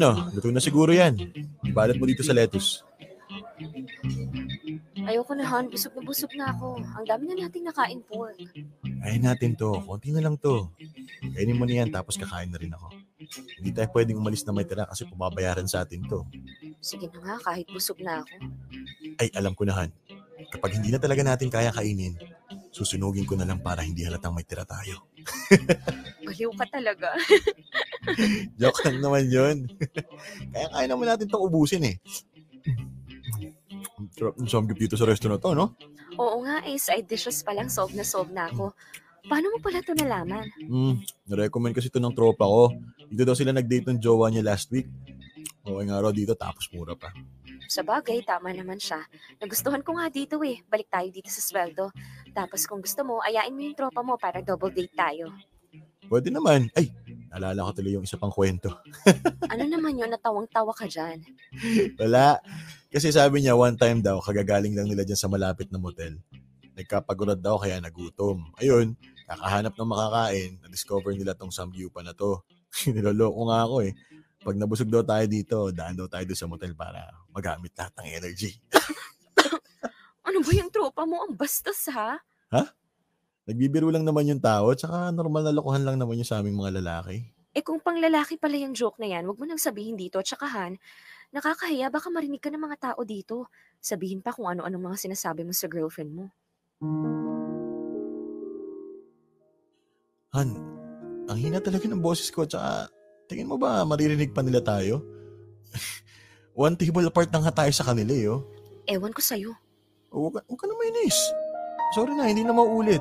[0.01, 1.13] Ano, luto na siguro yan.
[1.61, 2.81] Ibalat mo dito sa lettuce.
[5.05, 5.69] Ayoko na, Han.
[5.69, 6.81] Busog na busog na ako.
[6.81, 8.33] Ang dami na nating nakain pork.
[9.05, 9.77] Ayain natin to.
[9.85, 10.73] Konti na lang to.
[11.37, 12.89] Kainin mo na yan tapos kakain na rin ako.
[13.61, 16.25] Hindi tayo pwedeng umalis na may tira kasi pababayaran sa atin to.
[16.81, 18.33] Sige na nga, kahit busog na ako.
[19.21, 19.93] Ay, alam ko na Han.
[20.49, 22.17] Kapag hindi na talaga natin kaya kainin,
[22.73, 25.10] susunugin ko na lang para hindi halatang may tira tayo.
[26.25, 27.09] Baliw ka talaga.
[28.59, 29.57] Joke lang naman yun.
[30.53, 31.95] kaya kaya naman natin itong ubusin eh.
[34.17, 35.77] Sarap ng samgyup dito sa restaurant to, no?
[36.17, 38.73] Oo nga eh, side dishes pa lang, solve na solve na ako.
[39.29, 40.49] Paano mo pala ito nalaman?
[40.65, 40.97] Hmm,
[41.29, 42.73] narecommend kasi ito ng tropa ko.
[43.05, 44.89] Dito daw sila nag-date ng jowa niya last week.
[45.61, 47.13] Okay nga raw dito tapos mura pa.
[47.71, 48.99] Sa bagay, tama naman siya.
[49.39, 50.59] Nagustuhan ko nga dito eh.
[50.67, 51.87] Balik tayo dito sa sweldo.
[52.35, 55.31] Tapos kung gusto mo, ayain mo yung tropa mo para double date tayo.
[56.11, 56.67] Pwede naman.
[56.75, 56.91] Ay,
[57.31, 58.75] naalala ko tuloy yung isa pang kwento.
[59.51, 61.23] Ano naman yun, natawang-tawa ka dyan?
[61.95, 62.43] Wala.
[62.91, 66.19] Kasi sabi niya, one time daw, kagagaling lang nila dyan sa malapit na motel.
[66.75, 68.51] Nagkapagurad daw kaya nagutom.
[68.59, 68.99] Ayun,
[69.31, 72.43] kakahanap ng makakain, na-discover nila tong samgyupan na to.
[72.95, 73.95] Niloloko nga ako eh.
[74.41, 78.57] Pag nabusog daw tayo dito, daan daw tayo sa motel para magamit lahat ng energy.
[80.21, 81.17] Ano ba yung tropa mo?
[81.25, 82.21] Ang bastos ha?
[83.49, 86.77] Nagbibiro lang naman yung tao, tsaka normal na lokohan lang naman yung sa aming mga
[86.77, 87.25] lalaki.
[87.51, 90.21] Eh kung pang lalaki pala yung joke na yan, wag mo nang sabihin dito.
[90.21, 90.77] Tsaka Han,
[91.33, 93.49] nakakahiya, baka marinig ka ng mga tao dito.
[93.81, 96.25] Sabihin pa kung ano-ano mga sinasabi mo sa girlfriend mo.
[100.31, 100.49] Han,
[101.27, 102.87] ang hina talaga ng boses ko, tsaka
[103.31, 104.99] tingin mo ba maririnig pa nila tayo?
[106.51, 108.43] One table apart lang nga tayo sa kanila eh, oh.
[108.83, 109.55] Ewan ko sa'yo.
[110.11, 111.15] O, Huwag ka, huwag ka na mainis.
[111.95, 112.99] Sorry na, hindi na maulit.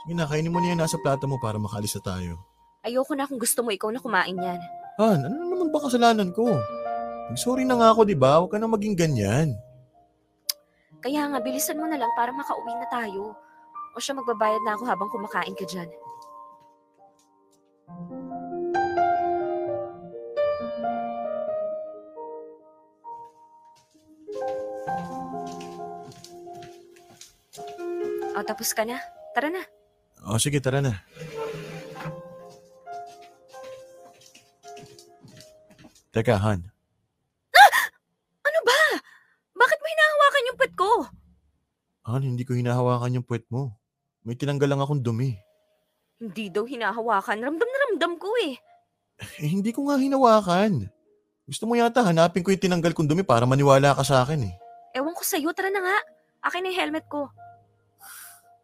[0.00, 2.40] Sige na, kainin mo na yan nasa plato mo para makaalis na tayo.
[2.80, 4.60] Ayoko na kung gusto mo ikaw na kumain yan.
[4.96, 6.56] Han, ano naman ba kasalanan ko?
[7.36, 8.40] Sorry na nga ako, di ba?
[8.40, 9.52] Huwag ka na maging ganyan.
[11.04, 13.36] Kaya nga, bilisan mo na lang para makauwi na tayo.
[13.92, 15.88] O siya magbabayad na ako habang kumakain ka dyan.
[28.34, 28.98] O, tapos ka na.
[29.34, 29.62] Tara na.
[30.26, 31.02] O sige, tara na.
[36.10, 36.60] Teka, Han.
[38.42, 38.78] Ano ba?
[39.54, 40.90] Bakit mo hinahawakan yung puwet ko?
[42.10, 43.78] Han, hindi ko hinahawakan yung puwet mo.
[44.26, 45.38] May tinanggal lang akong dumi.
[46.20, 47.38] Hindi daw hinahawakan.
[47.40, 48.58] Ramdam na ramdam ko eh.
[49.40, 50.90] Eh, hindi ko nga hinawakan.
[51.46, 54.54] Gusto mo yata hanapin ko yung tinanggal kong dumi para maniwala ka sa akin eh.
[54.94, 55.54] Ewan ko sa'yo.
[55.54, 55.96] Tara na nga.
[56.44, 57.30] Akin na yung helmet ko.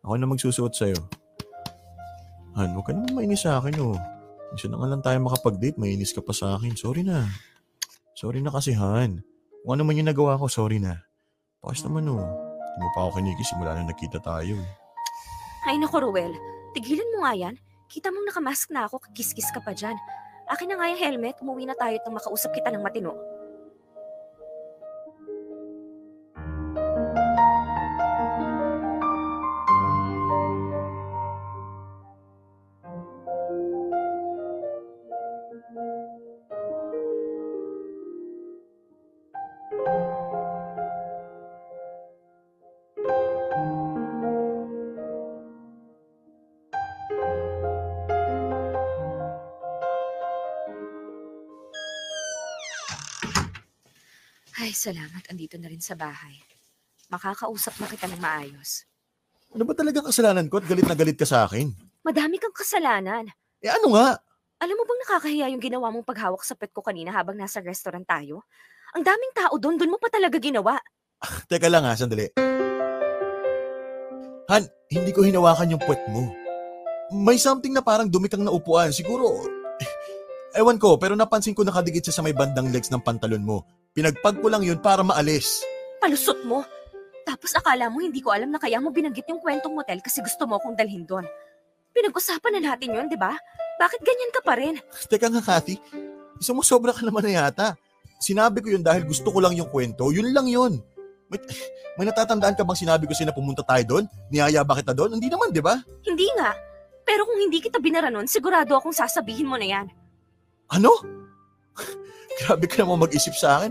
[0.07, 0.99] Ako na magsusuot sa'yo.
[2.55, 3.99] Han, huwag ka naman mainis sa akin oh.
[4.55, 6.79] Isa na nga lang tayo makapag-date, mainis ka pa sa akin.
[6.79, 7.27] Sorry na.
[8.15, 9.21] Sorry na kasi Han.
[9.67, 11.03] Kung ano man yung nagawa ko, sorry na.
[11.59, 12.23] Pakas naman oh.
[12.23, 14.55] Hindi mo pa ako kinikis simula na nakita tayo.
[14.57, 14.71] eh.
[15.67, 16.31] Ay nako, Ruel.
[16.73, 17.59] Tigilan mo nga yan.
[17.91, 19.99] Kita mong nakamask na ako, kiskis ka pa dyan.
[20.47, 23.19] Akin na nga yung helmet, umuwi na tayo at nang makausap kita ng matino.
[54.87, 55.23] Salamat.
[55.27, 56.39] Andito na rin sa bahay.
[57.11, 58.87] Makakausap na kita ng maayos.
[59.51, 61.71] Ano ba talaga kasalanan ko at galit na galit ka sa akin?
[62.07, 63.27] Madami kang kasalanan.
[63.59, 64.23] Eh ano nga?
[64.63, 68.07] Alam mo bang nakakahiya yung ginawa mong paghawak sa pet ko kanina habang nasa restaurant
[68.07, 68.47] tayo?
[68.95, 70.79] Ang daming tao doon, doon mo pa talaga ginawa.
[71.51, 72.31] Teka lang ha, sandali.
[74.47, 76.31] Han, hindi ko hinawakan yung puwet mo.
[77.11, 78.95] May something na parang dumi kang naupuan.
[78.95, 79.45] Siguro,
[80.55, 83.67] ewan ko, pero napansin ko nakadikit siya sa may bandang legs ng pantalon mo.
[83.97, 85.65] Pinagpag ko lang yun para maalis.
[86.05, 86.61] Palusot mo.
[87.25, 90.45] Tapos akala mo hindi ko alam na kaya mo binanggit yung kwentong motel kasi gusto
[90.45, 91.25] mo akong dalhin doon.
[91.97, 93.33] Pinag-usapan na natin yun, di ba?
[93.81, 94.77] Bakit ganyan ka pa rin?
[95.09, 95.81] Teka nga, Kathy.
[96.45, 97.73] Sumusobra ka naman na yata.
[98.21, 100.13] Sinabi ko yun dahil gusto ko lang yung kwento.
[100.13, 100.77] Yun lang yun.
[101.33, 101.41] May,
[101.97, 104.05] may natatandaan ka bang sinabi ko sa'yo na pumunta tayo doon?
[104.29, 105.17] Niyaya ba kita doon?
[105.17, 105.81] Hindi naman, di ba?
[106.05, 106.53] Hindi nga.
[107.09, 109.87] Pero kung hindi kita binara nun, sigurado akong sasabihin mo na yan.
[110.69, 110.93] Ano?
[112.43, 113.71] Grabe ka naman mag-isip sa akin.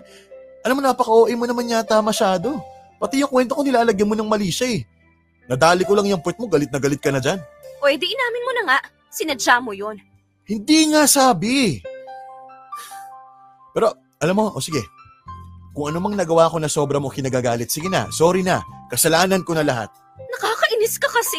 [0.65, 2.57] Alam mo, napaka-OA mo naman yata masyado.
[2.97, 4.81] Pati yung kwento ko nilalagyan mo ng mali siya eh.
[5.45, 7.37] Nadali ko lang yung puwet mo, galit na galit ka na dyan.
[7.77, 8.79] Pwede inamin mo na nga.
[9.13, 10.01] Sinadya mo yun.
[10.49, 11.79] Hindi nga sabi.
[13.77, 14.81] Pero, alam mo, o sige.
[15.75, 18.63] Kung ano mang nagawa ko na sobra mo kinagagalit, sige na, sorry na.
[18.87, 19.91] Kasalanan ko na lahat.
[20.31, 21.37] Nakakainis ka kasi.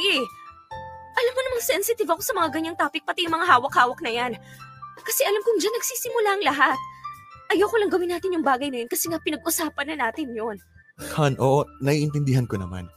[1.17, 4.33] Alam mo namang sensitive ako sa mga ganyang topic, pati yung mga hawak-hawak na yan.
[5.07, 6.79] Kasi alam kong dyan nagsisimula ang lahat.
[7.55, 10.59] Ayoko lang gawin natin yung bagay na yun kasi nga pinag-usapan na natin yun.
[11.15, 12.91] Han, oo, naiintindihan ko naman.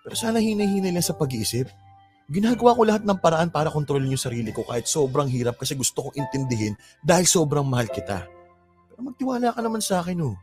[0.00, 1.68] Pero sana hinay-hinay lang sa pag-iisip.
[2.30, 6.08] Ginagawa ko lahat ng paraan para kontrolin yung sarili ko kahit sobrang hirap kasi gusto
[6.08, 8.24] kong intindihin dahil sobrang mahal kita.
[8.88, 10.38] Pero magtiwala ka naman sa akin, oh.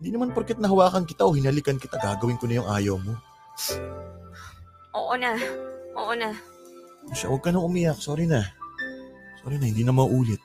[0.00, 3.12] Hindi naman porket nahawakan kita o hinalikan kita, gagawin ko na yung ayaw mo.
[4.96, 5.36] Oo na.
[5.98, 6.30] Oo na.
[7.12, 8.00] Siya, huwag ka nang umiyak.
[8.00, 8.55] Sorry na.
[9.46, 10.42] Sorry na, hindi na maulit.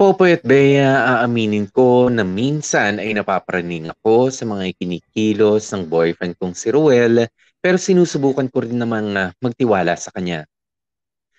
[0.00, 6.32] Popoy at Bea, aaminin ko na minsan ay napapraning ako sa mga ikinikilos ng boyfriend
[6.40, 7.28] kong si Ruel
[7.60, 10.48] pero sinusubukan ko rin namang ah, magtiwala sa kanya.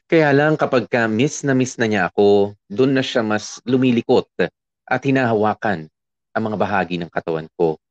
[0.05, 4.29] Kaya lang kapag ka miss na miss na niya ako, doon na siya mas lumilikot
[4.85, 5.89] at hinahawakan
[6.29, 7.81] ang mga bahagi ng katawan ko.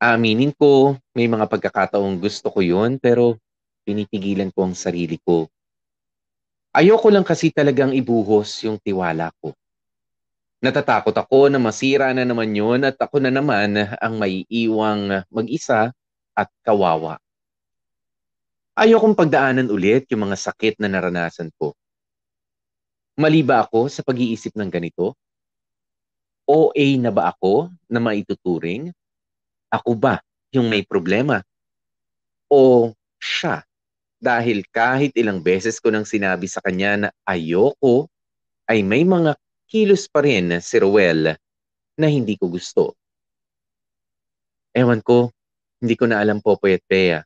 [0.00, 3.36] Aaminin ko, may mga pagkakataong gusto ko yun pero
[3.84, 5.44] pinipigilan ko ang sarili ko.
[6.72, 9.52] Ayoko lang kasi talagang ibuhos yung tiwala ko.
[10.64, 15.92] Natatakot ako na masira na naman yun at ako na naman ang maiiwang mag-isa
[16.32, 17.20] at kawawa.
[18.80, 21.76] Ayokong pagdaanan ulit yung mga sakit na naranasan ko.
[23.20, 25.12] Mali ba ako sa pag-iisip ng ganito?
[26.48, 28.96] OA na ba ako na maituturing?
[29.70, 30.18] Ako ba
[30.50, 31.40] yung may problema?
[32.50, 32.90] O
[33.22, 33.62] siya?
[34.20, 38.10] Dahil kahit ilang beses ko nang sinabi sa kanya na ayoko,
[38.68, 39.38] ay may mga
[39.70, 41.38] kilos pa rin si Ruel
[41.96, 42.98] na hindi ko gusto.
[44.76, 45.30] Ewan ko,
[45.80, 47.24] hindi ko na alam po po at Bea.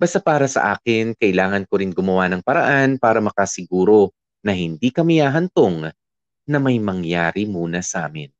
[0.00, 5.20] Basta para sa akin, kailangan ko rin gumawa ng paraan para makasiguro na hindi kami
[5.20, 5.92] hahantong
[6.48, 8.32] na may mangyari muna sa amin.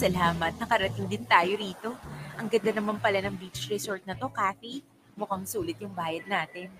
[0.00, 1.92] Salamat, nakarating din tayo rito.
[2.40, 4.80] Ang ganda naman pala ng beach resort na to, Kathy.
[5.12, 6.72] Mukhang sulit yung bayad natin.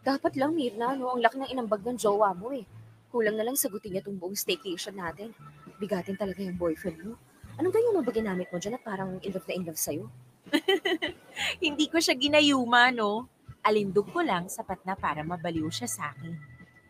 [0.00, 1.12] Dapat lang, Mirna, no?
[1.12, 2.64] Ang laki ng inambag ng jowa mo eh.
[3.12, 5.36] Kulang na lang sagutin niya tong buong staycation natin.
[5.76, 7.20] Bigatin talaga yung boyfriend mo.
[7.60, 10.08] Anong ganyan mo ba ginamit mo dyan at parang in love na in love sa'yo?
[11.68, 13.28] Hindi ko siya ginayuma, no?
[13.60, 16.40] Alindog ko lang, sapat na para mabaliw siya sa akin.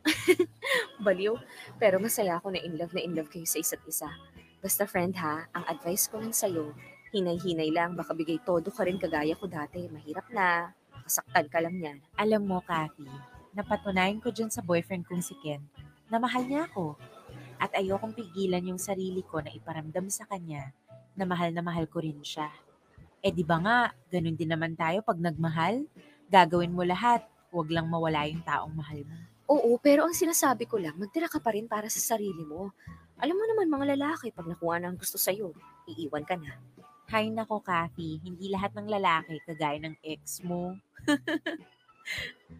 [1.03, 1.35] Baliw.
[1.83, 4.07] Pero masaya ako na in love na in love kayo sa isa't isa.
[4.65, 6.73] Basta friend ha, ang advice ko lang sa'yo,
[7.13, 9.85] hinay-hinay lang, baka bigay todo ka rin kagaya ko dati.
[9.93, 10.73] Mahirap na.
[11.05, 11.99] Kasaktan ka lang yan.
[12.17, 13.05] Alam mo, Kathy,
[13.53, 15.61] napatunayan ko dyan sa boyfriend kong si Ken
[16.09, 16.97] na mahal niya ako.
[17.61, 20.73] At ayokong pigilan yung sarili ko na iparamdam sa kanya
[21.13, 22.49] na mahal na mahal ko rin siya.
[23.21, 25.85] Eh di ba nga, ganun din naman tayo pag nagmahal?
[26.33, 27.21] Gagawin mo lahat,
[27.53, 29.17] huwag lang mawala yung taong mahal mo.
[29.45, 32.73] Oo, pero ang sinasabi ko lang, magtira ka pa rin para sa sarili mo.
[33.23, 35.55] Alam mo naman mga lalaki, pag nakuha na ang gusto sa'yo,
[35.87, 36.59] iiwan ka na.
[37.13, 40.75] Hay nako, Kathy, hindi lahat ng lalaki kagaya ng ex mo.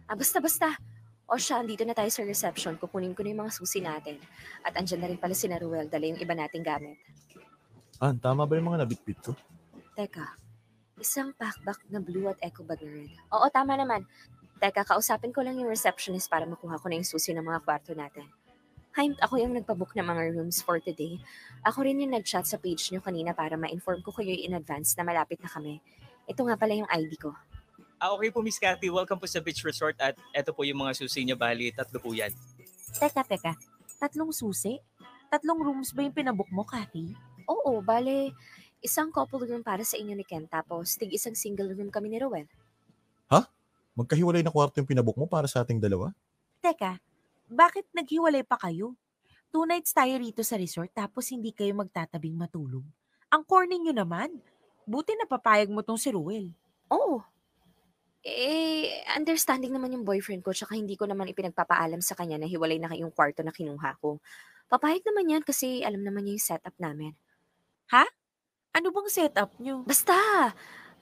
[0.09, 0.73] Ah, basta-basta.
[1.29, 2.77] O siya, andito na tayo sa reception.
[2.81, 4.17] Kukunin ko na yung mga susi natin.
[4.65, 6.97] At andyan na rin pala si Ruel, dala yung iba nating gamit.
[8.01, 9.37] Ah, tama ba yung mga nabitbit ko?
[9.93, 10.33] Teka,
[11.01, 13.13] isang packback na blue at eco bag na red.
[13.33, 14.05] Oo, tama naman.
[14.57, 17.93] Teka, kausapin ko lang yung receptionist para makuha ko na yung susi ng mga kwarto
[17.93, 18.25] natin.
[18.95, 21.19] Hi, ako yung nagpabook ng mga rooms for today.
[21.67, 25.03] Ako rin yung nag-chat sa page nyo kanina para ma-inform ko kayo in advance na
[25.03, 25.83] malapit na kami.
[26.23, 27.35] Ito nga pala yung ID ko.
[27.99, 28.87] Ah, okay po, Miss Cathy.
[28.87, 31.35] Welcome po sa Beach Resort at eto po yung mga susi niyo.
[31.35, 32.31] Bali, tatlo po yan.
[32.95, 33.59] Teka, teka,
[33.99, 34.79] tatlong susi?
[35.27, 37.11] Tatlong rooms ba yung pinabook mo, Kathy?
[37.51, 38.31] Oo, bale,
[38.79, 42.23] isang couple room para sa inyo ni Ken, tapos tig isang single room kami ni
[42.23, 42.47] Rowel.
[43.95, 46.11] Magkahiwalay na kwarto yung pinabook mo para sa ating dalawa?
[46.59, 46.99] Teka,
[47.49, 48.97] bakit naghiwalay pa kayo?
[49.53, 52.83] Two nights tayo rito sa resort tapos hindi kayo magtatabing matulog.
[53.31, 54.29] Ang corny nyo naman.
[54.85, 56.53] Buti na papayag mo tong si Ruel.
[56.93, 57.23] Oo.
[58.25, 62.81] Eh, understanding naman yung boyfriend ko, tsaka hindi ko naman ipinagpapaalam sa kanya na hiwalay
[62.81, 64.17] na yung kwarto na kinuha ko.
[64.65, 67.13] Papayag naman yan kasi alam naman niya yung setup namin.
[68.75, 69.87] Ano bang setup nyo?
[69.87, 70.17] Basta!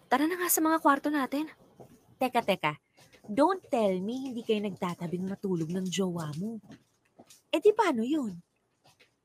[0.05, 1.49] Tara na nga sa mga kwarto natin.
[2.21, 2.77] Teka, teka.
[3.23, 6.59] Don't tell me hindi kayo nagtatabing matulog ng jowa mo.
[7.47, 8.35] Eh di paano yun?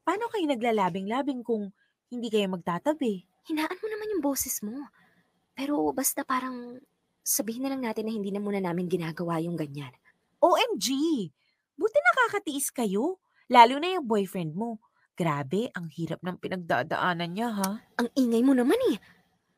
[0.07, 1.75] Paano kayo naglalabing-labing kung
[2.07, 3.27] hindi kayo magtatabi?
[3.51, 4.87] Hinaan mo naman yung boses mo.
[5.59, 6.79] Pero basta parang
[7.27, 9.91] sabihin na lang natin na hindi na muna namin ginagawa yung ganyan.
[10.39, 10.89] OMG!
[11.75, 13.19] Buti nakakatiis kayo.
[13.51, 14.79] Lalo na yung boyfriend mo.
[15.19, 17.83] Grabe, ang hirap ng pinagdadaanan niya, ha?
[17.99, 19.03] Ang ingay mo naman eh.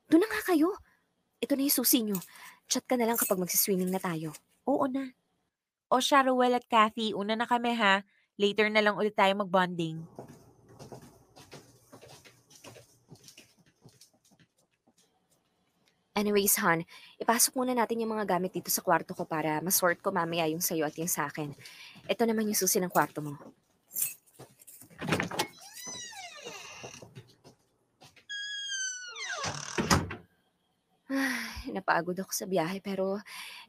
[0.09, 0.72] Doon na nga kayo.
[1.36, 2.16] Ito na yung susi nyo.
[2.71, 4.31] Chat ka na lang kapag magsiswimming na tayo.
[4.62, 5.11] Oo na.
[5.91, 8.07] O siya, Ruel at Kathy, una na kami, ha?
[8.39, 9.99] Later na lang ulit tayo mag-bonding.
[16.14, 16.87] Anyways, Han,
[17.18, 20.62] ipasok muna natin yung mga gamit dito sa kwarto ko para masort ko mamaya yung
[20.62, 21.51] sa'yo at yung sa akin.
[22.07, 23.35] Ito naman yung susi ng kwarto mo.
[31.11, 31.39] Ay,
[31.73, 33.18] napagod ako sa biyahe pero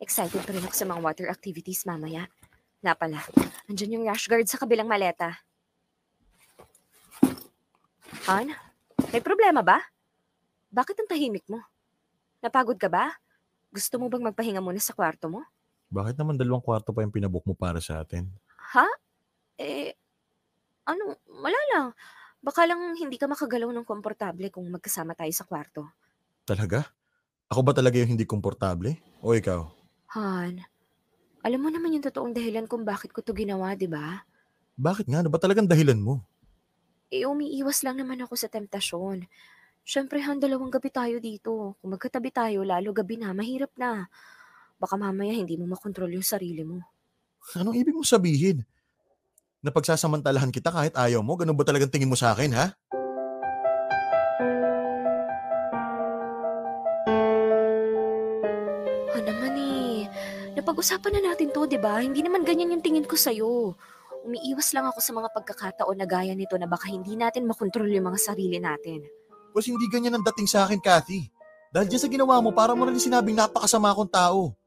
[0.02, 2.28] excited pa rin ako sa mga water activities mamaya.
[2.82, 3.22] Nga pala,
[3.70, 5.38] andyan yung rash guard sa kabilang maleta.
[8.28, 8.54] Han,
[9.14, 9.82] may problema ba?
[10.74, 11.62] Bakit ang tahimik mo?
[12.41, 13.14] Napagod ka ba?
[13.70, 15.41] Gusto mo bang magpahinga muna sa kwarto mo?
[15.91, 18.28] Bakit naman dalawang kwarto pa yung pinabook mo para sa atin?
[18.76, 18.88] Ha?
[19.60, 19.91] Eh,
[20.88, 21.86] ano, wala lang.
[22.41, 25.86] Baka lang hindi ka makagalaw ng komportable kung magkasama tayo sa kwarto.
[26.47, 26.89] Talaga?
[27.52, 28.95] Ako ba talaga yung hindi komportable?
[29.20, 29.68] O ikaw?
[30.16, 30.64] Han,
[31.43, 34.24] alam mo naman yung totoong dahilan kung bakit ko to ginawa, di ba?
[34.80, 35.20] Bakit nga?
[35.20, 36.24] Ano ba talagang dahilan mo?
[37.12, 39.28] Eh, umiiwas lang naman ako sa temptasyon.
[39.84, 41.76] Siyempre, Han, dalawang gabi tayo dito.
[41.84, 44.08] Kung magkatabi tayo, lalo gabi na, mahirap na.
[44.80, 46.80] Baka mamaya hindi mo makontrol yung sarili mo.
[47.60, 48.64] Anong ibig mo sabihin?
[49.60, 51.36] Na pagsasamantalahan kita kahit ayaw mo?
[51.36, 52.56] Ganun ba talagang tingin mo sa akin?
[52.56, 52.80] Ha
[60.82, 62.01] Napag-usapan na natin to, di ba?
[62.01, 63.77] Hindi naman ganyan yung tingin ko sa'yo.
[64.25, 68.09] Umiiwas lang ako sa mga pagkakataon na gaya nito na baka hindi natin makontrol yung
[68.09, 69.05] mga sarili natin.
[69.53, 71.29] Boss, hindi ganyan ang dating sa akin, Kathy.
[71.69, 74.57] Dahil dyan sa ginawa mo, para mo na rin sinabing napakasama akong tao.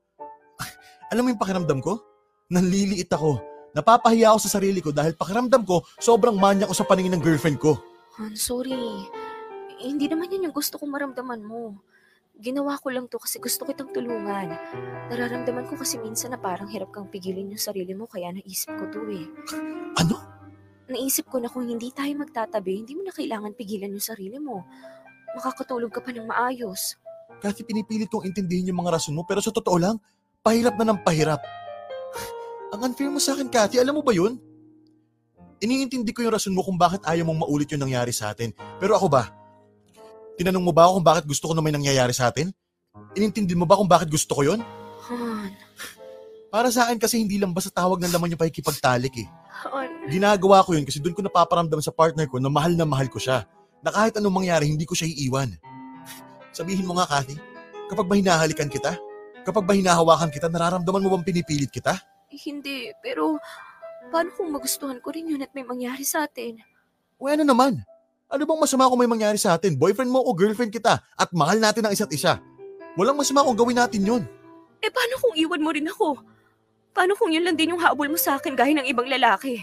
[1.10, 1.98] Alam mo yung pakiramdam ko?
[2.46, 3.42] Nanliliit ako.
[3.74, 7.58] Napapahiya ako sa sarili ko dahil pakiramdam ko, sobrang manya ko sa paningin ng girlfriend
[7.58, 7.74] ko.
[8.22, 9.02] Han, sorry.
[9.82, 11.74] Eh, hindi naman yan yung gusto kong maramdaman mo.
[12.34, 14.50] Ginawa ko lang to kasi gusto kitang tulungan.
[15.10, 18.90] Nararamdaman ko kasi minsan na parang hirap kang pigilin yung sarili mo kaya naisip ko
[18.90, 19.26] to eh.
[20.02, 20.34] Ano?
[20.88, 24.64] naisip ko na kung hindi tayo magtatabi, hindi mo na kailangan pigilan yung sarili mo.
[25.32, 27.00] Makakatulog ka pa ng maayos.
[27.40, 29.96] Kasi pinipilit kong intindihin yung mga rason mo, pero sa totoo lang,
[30.44, 31.40] pahirap na ng pahirap.
[32.76, 34.36] Ang unfair mo sa akin, Cathy, alam mo ba yun?
[35.64, 38.52] Iniintindi ko yung rason mo kung bakit ayaw mong maulit yung nangyari sa atin.
[38.76, 39.32] Pero ako ba?
[40.34, 42.50] Tinanong mo ba ako kung bakit gusto ko na may nangyayari sa atin?
[43.14, 44.60] Inintindi mo ba kung bakit gusto ko yon?
[45.10, 45.50] Han,
[46.50, 49.28] Para sa akin kasi hindi lang basta tawag ng laman yung pakikipagtalik eh.
[49.66, 53.06] Han, Ginagawa ko yun kasi doon ko napaparamdam sa partner ko na mahal na mahal
[53.06, 53.46] ko siya.
[53.82, 55.54] Na kahit anong mangyari, hindi ko siya iiwan.
[56.54, 57.36] Sabihin mo nga, Cathy,
[57.90, 58.96] kapag ba hinahalikan kita?
[59.44, 61.94] Kapag ba hinahawakan kita, nararamdaman mo bang pinipilit kita?
[62.34, 63.38] hindi, pero
[64.10, 66.58] paano kung magustuhan ko rin yun at may mangyari sa atin?
[67.14, 67.78] O ano naman?
[68.34, 69.78] Ano bang masama kung may mangyari sa atin?
[69.78, 72.42] Boyfriend mo o girlfriend kita at mahal natin ang isa't isa.
[72.98, 74.22] Walang masama kung gawin natin yun.
[74.82, 76.18] Eh paano kung iwan mo rin ako?
[76.90, 79.62] Paano kung yun lang din yung habol mo sa akin gaya ng ibang lalaki?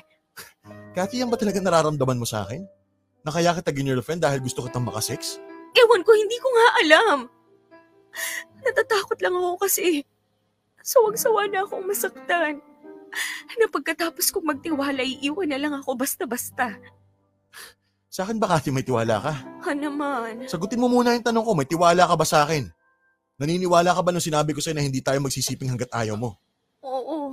[0.96, 2.64] Cathy, yan ba talaga nararamdaman mo sa akin?
[3.28, 5.44] Na kaya kita girlfriend dahil gusto kitang makasex?
[5.76, 7.18] Ewan ko, hindi ko nga alam.
[8.64, 10.08] Natatakot lang ako kasi
[10.80, 12.64] sawag-sawa na akong masaktan.
[13.60, 16.80] Na pagkatapos kong magtiwala, iiwan na lang ako basta-basta.
[18.12, 19.32] Sa akin ba, Cathy, may tiwala ka?
[19.64, 20.44] Ha naman.
[20.44, 22.68] Sagutin mo muna yung tanong ko, may tiwala ka ba sa akin?
[23.40, 26.36] Naniniwala ka ba nung sinabi ko sa'yo na hindi tayo magsisiping hanggat ayaw mo?
[26.84, 27.32] Oo.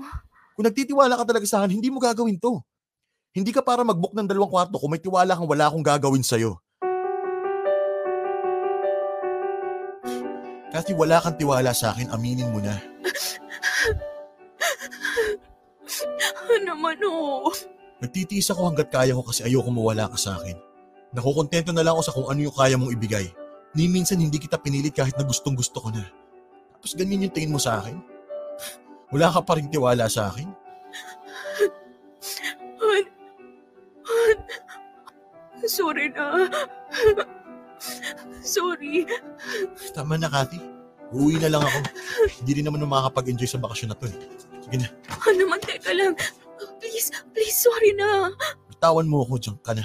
[0.54, 2.62] Kung nagtitiwala ka talaga sa akin, hindi mo gagawin to.
[3.34, 6.62] Hindi ka para mag-book ng dalawang kwarto kung may tiwala kang wala akong gagawin sa'yo.
[10.70, 12.78] Kasi wala kang tiwala sa akin, aminin mo na.
[16.46, 17.50] Ha naman, oo.
[17.98, 20.67] Nagtitiis ako hanggat kaya ko kasi ayoko mawala ka sa akin.
[21.12, 23.26] Nakukontento na lang ako sa kung ano yung kaya mong ibigay.
[23.72, 26.04] Ni minsan hindi kita pinilit kahit na gustong gusto ko na.
[26.78, 27.96] Tapos ganyan yung tingin mo sa akin?
[29.12, 30.48] Wala ka pa rin tiwala sa akin?
[32.78, 33.04] Han.
[34.04, 34.38] Han.
[35.64, 36.48] Sorry na.
[38.40, 39.04] Sorry.
[39.92, 40.60] Tama na, Cathy.
[41.12, 41.78] Uuwi na lang ako.
[42.40, 44.16] Hindi rin naman makakapag-enjoy sa bakasyon na to eh.
[44.64, 46.12] Sige na, Ha naman, teka lang.
[46.80, 48.28] Please, please, sorry na.
[48.68, 49.84] bitawan mo ako dyan ka na.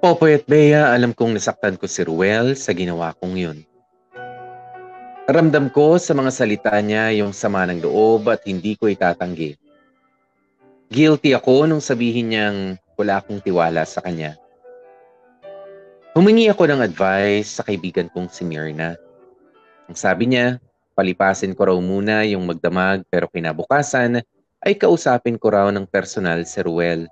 [0.00, 3.58] Popoy at Bea, alam kong nasaktan ko si Ruel sa ginawa kong yun.
[5.28, 9.60] Ramdam ko sa mga salita niya yung sama ng loob at hindi ko itatanggi.
[10.88, 12.58] Guilty ako nung sabihin niyang
[12.96, 14.40] wala akong tiwala sa kanya.
[16.16, 18.96] Humingi ako ng advice sa kaibigan kong si Mirna.
[19.84, 20.64] Ang sabi niya,
[20.96, 24.24] palipasin ko raw muna yung magdamag pero kinabukasan
[24.64, 27.04] ay kausapin ko raw ng personal si Ruel.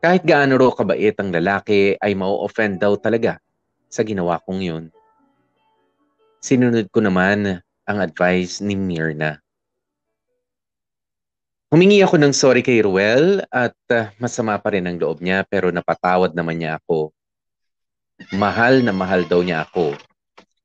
[0.00, 3.36] Kahit gaano raw kabait ang lalaki ay mau-offend daw talaga
[3.84, 4.84] sa ginawa kong yun.
[6.40, 9.36] Sinunod ko naman ang advice ni Mirna.
[11.68, 15.68] Humingi ako ng sorry kay Ruel at uh, masama pa rin ang loob niya pero
[15.68, 17.12] napatawad naman niya ako.
[18.32, 20.00] Mahal na mahal daw niya ako.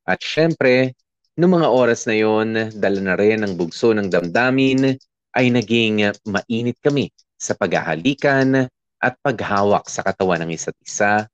[0.07, 0.95] At syempre,
[1.35, 4.95] noong mga oras na yon, dala na rin ang bugso ng damdamin
[5.35, 8.71] ay naging mainit kami sa paghahalikan
[9.05, 11.29] at paghawak sa katawan ng isa't isa.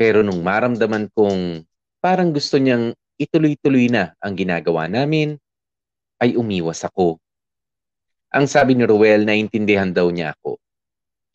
[0.00, 1.68] Pero nung maramdaman kong
[2.00, 5.36] parang gusto niyang ituloy-tuloy na ang ginagawa namin,
[6.24, 7.20] ay umiwas ako.
[8.32, 10.56] Ang sabi ni Ruel, naintindihan daw niya ako.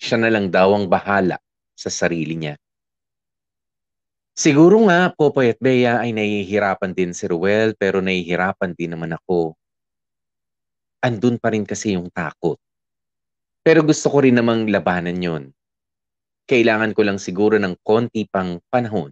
[0.02, 1.38] Siya na lang daw ang bahala
[1.78, 2.58] sa sarili niya.
[4.38, 9.54] Siguro nga, Popoy at Bea ay nahihirapan din si Ruel pero nahihirapan din naman ako.
[11.02, 12.58] Andun pa rin kasi yung takot.
[13.66, 15.57] Pero gusto ko rin namang labanan yon.
[16.48, 19.12] Kailangan ko lang siguro ng konti pang panahon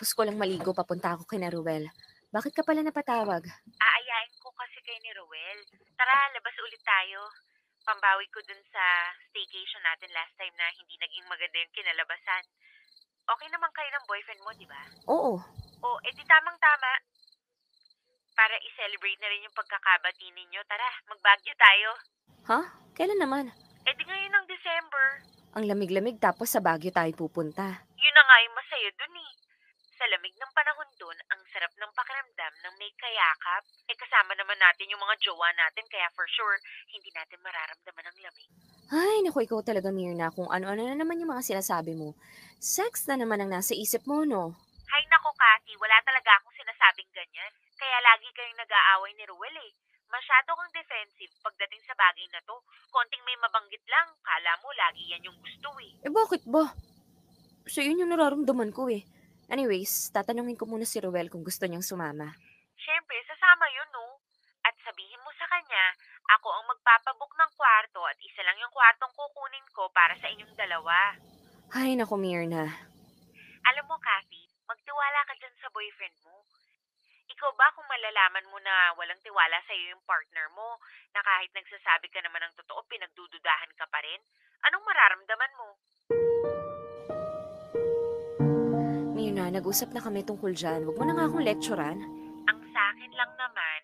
[0.00, 1.84] kakatapos ko lang maligo papunta ako kina Ruel.
[2.32, 3.44] Bakit ka pala napatawag?
[3.44, 5.60] Aayain ko kasi kay ni Roel.
[5.92, 7.28] Tara, labas ulit tayo.
[7.84, 8.80] Pambawi ko dun sa
[9.28, 12.44] staycation natin last time na hindi naging maganda yung kinalabasan.
[13.28, 14.80] Okay naman kayo ng boyfriend mo, di ba?
[15.04, 15.36] Oo.
[15.84, 16.92] O, edi tamang-tama.
[18.32, 20.64] para i-celebrate na rin yung pagkakabati ninyo.
[20.64, 21.90] Tara, magbagyo tayo.
[22.48, 22.60] Ha?
[22.96, 23.52] Kailan naman?
[23.84, 25.06] Eh di ngayon ng December.
[25.60, 27.84] Ang lamig-lamig tapos sa Baguio tayo pupunta.
[28.00, 29.39] Yun na nga yung masaya dun eh.
[30.00, 33.68] Sa lamig ng panahon dun, ang sarap ng pakiramdam ng may kayakap.
[33.84, 36.56] Eh kasama naman natin yung mga jowa natin kaya for sure,
[36.88, 38.48] hindi natin mararamdaman ang lamig.
[38.88, 42.16] Ay, naku, ikaw talaga, Mirna, kung ano-ano na naman yung mga sinasabi mo.
[42.56, 44.56] Sex na naman ang nasa isip mo, no?
[44.88, 47.52] Hay nako, Cathy, wala talaga akong sinasabing ganyan.
[47.76, 49.72] Kaya lagi kayong nag-aaway ni Ruel eh.
[50.08, 52.56] Masyado kang defensive pagdating sa bagay na to.
[52.88, 55.92] Konting may mabanggit lang, kala mo lagi yan yung gusto eh.
[56.08, 56.72] Eh, bakit ba?
[57.68, 59.04] So, yun yung nararamdaman ko eh.
[59.50, 62.30] Anyways, tatanungin ko muna si Ruel kung gusto niyang sumama.
[62.78, 64.22] Siyempre, sasama yun no.
[64.62, 65.84] At sabihin mo sa kanya,
[66.38, 70.54] ako ang magpapabook ng kwarto at isa lang yung kwartong kukunin ko para sa inyong
[70.54, 71.18] dalawa.
[71.74, 72.70] Ay, naku, Mirna.
[73.66, 76.46] Alam mo, Kathy, magtiwala ka dyan sa boyfriend mo.
[77.30, 80.78] Ikaw ba kung malalaman mo na walang tiwala sa iyo yung partner mo,
[81.10, 84.22] na kahit nagsasabi ka naman ng totoo, pinagdududahan ka pa rin?
[84.70, 85.68] Anong mararamdaman mo?
[89.50, 90.86] Nag-usap na kami tungkol dyan.
[90.86, 91.98] Huwag mo na nga akong lecturean.
[92.48, 93.80] Ang sa akin lang naman,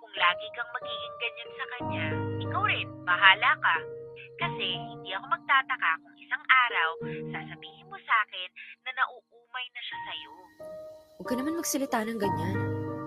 [0.00, 2.06] kung lagi kang magiging ganyan sa kanya,
[2.44, 3.76] ikaw rin, bahala ka.
[4.38, 6.88] Kasi hindi ako magtataka kung isang araw,
[7.34, 8.48] sasabihin mo sa akin
[8.86, 10.32] na nauumay na siya sa'yo.
[11.18, 12.56] Huwag ka naman magsalita ng ganyan.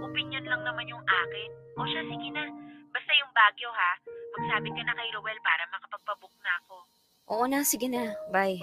[0.03, 1.49] Opinion lang naman yung akin.
[1.79, 2.43] O siya, sige na.
[2.91, 3.91] Basta yung Baguio ha,
[4.35, 6.75] magsabi ka na kay Roel para makapagpabook na ako.
[7.31, 8.11] Oo na, sige na.
[8.35, 8.59] Bye.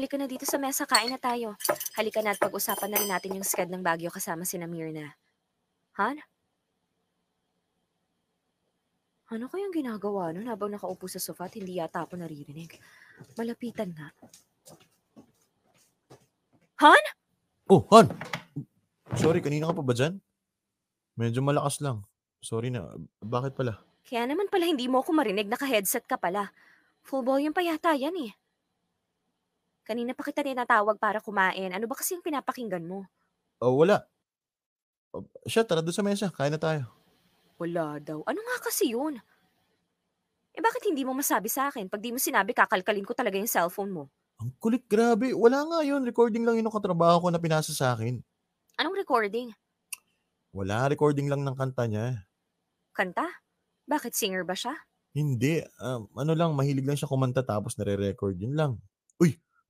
[0.00, 0.88] Halika na dito sa mesa.
[0.88, 1.60] Kain na tayo.
[1.92, 5.12] Halika na at pag-usapan na rin natin yung sked ng Baguio kasama si Mirna.
[6.00, 6.16] Han?
[9.28, 12.80] Ano kayang ginagawa nun habang nakaupo sa sofa at hindi yata ako naririnig?
[13.36, 14.08] Malapitan nga.
[16.80, 17.04] Han?
[17.68, 18.08] Oh, Han!
[19.20, 20.16] Sorry, kanina ka pa ba dyan?
[21.20, 22.08] Medyo malakas lang.
[22.40, 22.88] Sorry na.
[23.20, 23.84] Bakit pala?
[24.08, 26.56] Kaya naman pala hindi mo ako marinig, naka-headset ka pala.
[27.04, 28.39] Full volume pa yata yan eh.
[29.84, 31.72] Kanina pa kita tinatawag para kumain.
[31.72, 33.08] Ano ba kasi yung pinapakinggan mo?
[33.60, 34.06] Oh, wala.
[35.10, 36.26] Oh, siya, tara doon sa mesa.
[36.30, 36.86] Kain na tayo.
[37.60, 38.24] Wala daw.
[38.24, 39.20] Ano nga kasi yun?
[40.56, 41.86] Eh bakit hindi mo masabi sa akin?
[41.86, 44.04] Pag di mo sinabi, kakalkalin ko talaga yung cellphone mo.
[44.40, 45.36] Ang kulit, grabe.
[45.36, 46.00] Wala nga yun.
[46.02, 48.24] Recording lang yun ng katrabaho ko na pinasa sa akin.
[48.80, 49.52] Anong recording?
[50.56, 52.24] Wala, recording lang ng kanta niya.
[52.96, 53.28] Kanta?
[53.84, 54.72] Bakit singer ba siya?
[55.12, 55.60] Hindi.
[55.78, 58.40] Um, ano lang, mahilig lang siya kumanta tapos nare-record.
[58.40, 58.72] Yun lang.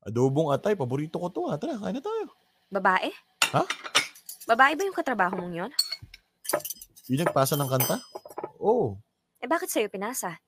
[0.07, 0.77] Adobong atay.
[0.79, 1.43] Paborito ko to.
[1.51, 1.61] Ha.
[1.61, 2.25] Tara, kain na tayo.
[2.71, 3.11] Babae?
[3.53, 3.63] Ha?
[4.49, 5.73] Babae ba yung katrabaho mong yon?
[7.11, 8.01] Yung nagpasa ng kanta?
[8.63, 8.97] Oo.
[9.41, 10.39] Eh bakit sa'yo pinasa?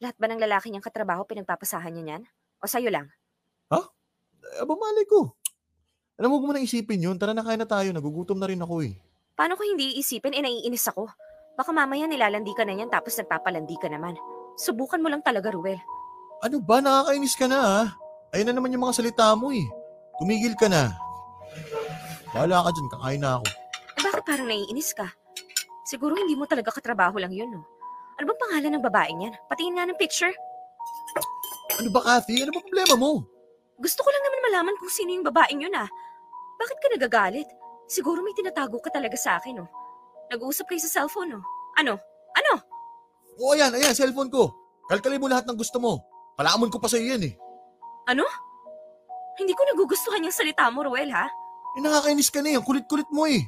[0.00, 2.22] Lahat ba ng lalaki niyang katrabaho pinagpapasahan niya niyan?
[2.60, 3.08] O sa'yo lang?
[4.54, 5.34] Eh, aba, malay ko.
[6.16, 7.16] Alam mo, huwag mo nang isipin yun.
[7.20, 7.92] Tara na, kain na tayo.
[7.92, 8.96] Nagugutom na rin ako eh.
[9.36, 10.32] Paano ko hindi iisipin?
[10.32, 11.12] Eh naiinis ako.
[11.56, 14.16] Baka mamaya nilalandi ka na yan tapos nagpapalandi ka naman.
[14.56, 15.76] Subukan mo lang talaga, Ruel.
[16.40, 16.80] Ano ba?
[16.80, 17.80] Nakakainis ka na ha?
[18.34, 19.66] Ayun na naman yung mga salita mo eh.
[20.18, 20.90] Tumigil ka na.
[22.32, 23.46] Bahala ka dyan, kakain na ako.
[23.96, 25.08] Eh bakit parang naiinis ka?
[25.86, 27.62] Siguro hindi mo talaga katrabaho lang yun, no?
[28.16, 29.34] Ano bang pangalan ng babaeng yan?
[29.46, 30.34] Patingin nga ng picture.
[31.78, 32.42] Ano ba, Kathy?
[32.42, 33.22] Ano ba problema mo?
[33.76, 35.88] Gusto ko lang naman malaman kung sino yung babaeng yun, ah.
[36.56, 37.48] Bakit ka nagagalit?
[37.86, 39.68] Siguro may tinatago ka talaga sa akin, no?
[40.32, 41.40] Nag-uusap kayo sa cellphone, no?
[41.78, 42.00] Ano?
[42.34, 42.52] Ano?
[43.38, 44.50] Oo, ayan, ayan, cellphone ko.
[44.88, 46.02] Kalkalin mo lahat ng gusto mo.
[46.34, 47.34] Palamon ko pa sa'yo yan eh.
[48.06, 48.22] Ano?
[49.36, 51.26] Hindi ko nagugustuhan yung salita mo, Ruel, ha?
[51.76, 52.56] Eh, nakakainis ka na eh.
[52.56, 53.44] Ang kulit-kulit mo eh.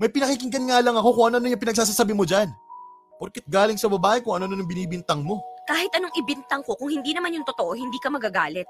[0.00, 2.48] May pinakikinggan nga lang ako kung ano na yung pinagsasasabi mo dyan.
[3.20, 5.44] Porkit galing sa babae kung ano na yung binibintang mo.
[5.68, 8.66] Kahit anong ibintang ko, kung hindi naman yung totoo, hindi ka magagalit.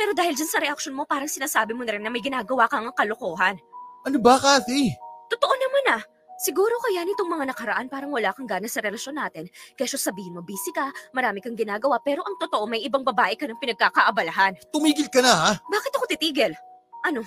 [0.00, 2.88] Pero dahil dyan sa reaction mo, parang sinasabi mo na rin na may ginagawa kang
[2.96, 3.60] kalokohan.
[4.08, 4.96] Ano ba, Kathy?
[5.28, 6.02] Totoo naman ah.
[6.40, 9.44] Siguro kaya nitong mga nakaraan parang wala kang gana sa relasyon natin.
[9.76, 13.44] Kesyo sabihin mo busy ka, marami kang ginagawa, pero ang totoo may ibang babae ka
[13.44, 14.56] ng pinagkakaabalahan.
[14.72, 15.52] Tumigil ka na ha?
[15.60, 16.56] Bakit ako titigil?
[17.04, 17.20] Ano?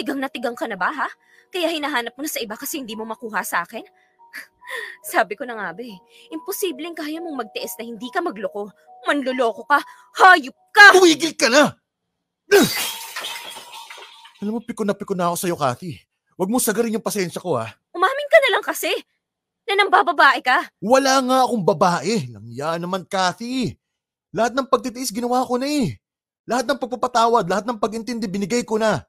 [0.00, 1.08] Tigang na tigang ka na ba ha?
[1.52, 3.84] Kaya hinahanap mo na sa iba kasi hindi mo makuha sa akin?
[5.12, 6.00] Sabi ko na nga ba eh,
[6.32, 8.72] imposibleng kaya mong magtiis na hindi ka magloko.
[9.04, 9.84] Manloloko ka,
[10.24, 10.96] hayop ka!
[10.96, 11.76] Tumigil ka na!
[14.40, 15.96] Alam mo, piko na piko na ako sa'yo, Cathy.
[16.36, 17.72] Huwag mo sagarin yung pasensya ko, ha?
[18.46, 18.94] Na lang kasi
[19.66, 20.70] na nambababae ka.
[20.78, 22.30] Wala nga akong babae.
[22.30, 23.74] Langya naman, Cathy.
[24.30, 25.98] Lahat ng pagtitiis ginawa ko na eh.
[26.46, 29.02] Lahat ng pagpapatawad, lahat ng pag-intindi binigay ko na.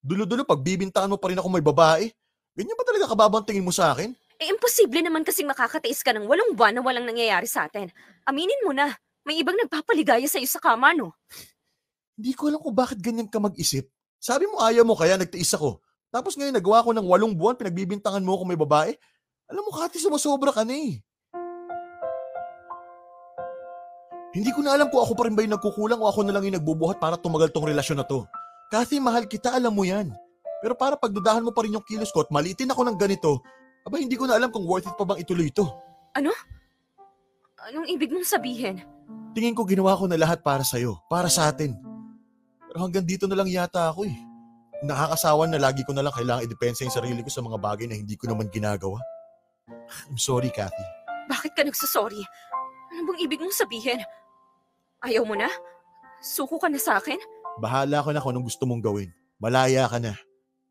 [0.00, 2.08] Dulo-dulo, pagbibintaan mo pa rin ako may babae.
[2.56, 4.16] Ganyan ba talaga kababang tingin mo sa akin?
[4.40, 7.92] Eh, imposible naman kasing makakatiis ka ng walong buwan na walang nangyayari sa atin.
[8.24, 8.96] Aminin mo na,
[9.28, 11.12] may ibang nagpapaligaya sa'yo sa kama, no?
[12.16, 13.92] Hindi ko alam kung bakit ganyan ka mag-isip.
[14.16, 15.83] Sabi mo ayaw mo kaya nagtiis ako.
[16.14, 18.94] Tapos ngayon nagawa ko ng walong buwan, pinagbibintangan mo ako may babae.
[19.50, 21.02] Alam mo, Kati, sumasobra ka na eh.
[24.30, 26.46] Hindi ko na alam kung ako pa rin ba yung nagkukulang o ako na lang
[26.46, 28.22] yung nagbubuhat para tumagal tong relasyon na to.
[28.70, 30.14] Kathy, mahal kita, alam mo yan.
[30.62, 33.42] Pero para pagdudahan mo pa rin yung kilos ko at maliitin ako ng ganito,
[33.82, 35.66] aba hindi ko na alam kung worth it pa bang ituloy ito.
[37.58, 38.86] Anong ibig mong sabihin?
[39.34, 41.74] Tingin ko ginawa ko na lahat para sa'yo, para sa atin.
[42.70, 44.16] Pero hanggang dito na lang yata ako eh.
[44.84, 47.96] Nakakasawan na lagi ko na lang kailangan idepensa yung sarili ko sa mga bagay na
[47.96, 49.00] hindi ko naman ginagawa.
[50.12, 50.84] I'm sorry, Kathy.
[51.24, 52.20] Bakit ka nagsasorry?
[52.92, 54.04] Ano bang ibig mong sabihin?
[55.00, 55.48] Ayaw mo na?
[56.20, 57.16] Suko ka na sa akin?
[57.64, 59.08] Bahala ka na kung anong gusto mong gawin.
[59.40, 60.12] Malaya ka na.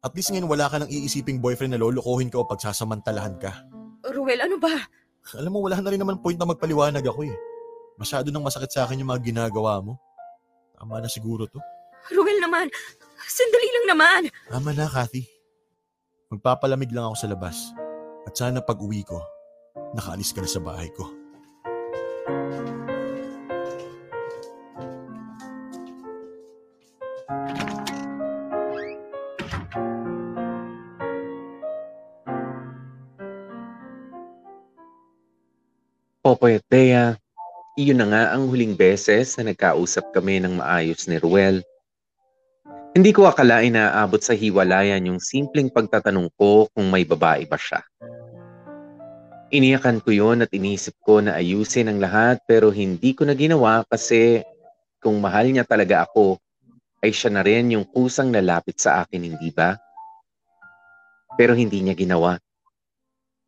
[0.06, 3.66] At least ngayon wala ka nang iisiping boyfriend na lolokohin ka o pagsasamantalahan ka.
[4.14, 4.78] Ruel, ano ba?
[5.40, 7.36] Alam mo, wala na rin naman point na magpaliwanag ako eh.
[7.98, 9.98] Masyado nang masakit sa akin yung mga ginagawa mo.
[10.76, 11.58] Tama na siguro to.
[12.12, 12.68] Ruel naman,
[13.28, 14.22] sandali lang naman.
[14.50, 15.28] Tama na, Kathy.
[16.34, 17.58] Magpapalamig lang ako sa labas.
[18.26, 19.22] At sana pag uwi ko,
[19.94, 21.06] nakaalis ka na sa bahay ko.
[36.24, 37.20] Popoy at Bea,
[37.76, 41.60] iyon na nga ang huling beses na nagkausap kami ng maayos ni Ruel.
[42.94, 47.58] Hindi ko akalain na aabot sa hiwalayan yung simpleng pagtatanong ko kung may babae ba
[47.58, 47.82] siya.
[49.50, 53.82] Iniyakan ko yon at inisip ko na ayusin ang lahat pero hindi ko na ginawa
[53.90, 54.46] kasi
[55.02, 56.38] kung mahal niya talaga ako,
[57.02, 59.74] ay siya na rin yung kusang lalapit sa akin, hindi ba?
[61.34, 62.38] Pero hindi niya ginawa.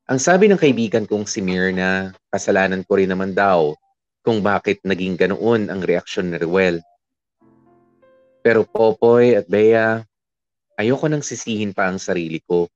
[0.09, 3.77] Ang sabi ng kaibigan kong si Mirna, kasalanan ko rin naman daw
[4.25, 6.81] kung bakit naging ganoon ang reaksyon ni Ruel.
[8.45, 10.05] Pero Popoy at Bea,
[10.77, 12.69] ayoko nang sisihin pa ang sarili ko.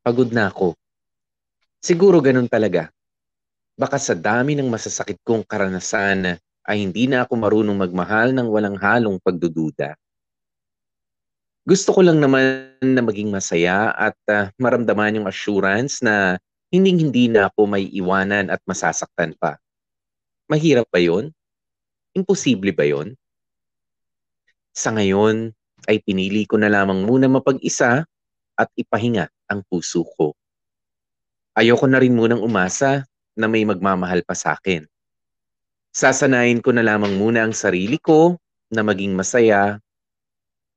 [0.00, 0.72] Pagod na ako.
[1.84, 2.88] Siguro ganun talaga.
[3.76, 8.80] Baka sa dami ng masasakit kong karanasan ay hindi na ako marunong magmahal ng walang
[8.80, 9.92] halong pagdududa.
[11.68, 16.40] Gusto ko lang naman na maging masaya at ah, maramdaman yung assurance na
[16.72, 19.60] hindi-hindi na ako may iwanan at masasaktan pa.
[20.48, 21.28] Mahirap ba yon?
[22.16, 23.12] Imposible ba yon?
[24.78, 25.50] Sa ngayon
[25.90, 28.06] ay pinili ko na lamang muna mapag-isa
[28.54, 30.38] at ipahinga ang puso ko.
[31.58, 33.02] Ayoko na rin munang umasa
[33.34, 34.86] na may magmamahal pa sa akin.
[35.90, 38.38] Sasanayin ko na lamang muna ang sarili ko
[38.70, 39.82] na maging masaya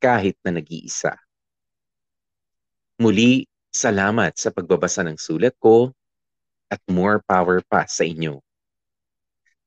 [0.01, 1.13] kahit na nag-iisa.
[2.97, 5.93] Muli, salamat sa pagbabasa ng sulat ko
[6.73, 8.41] at more power pa sa inyo.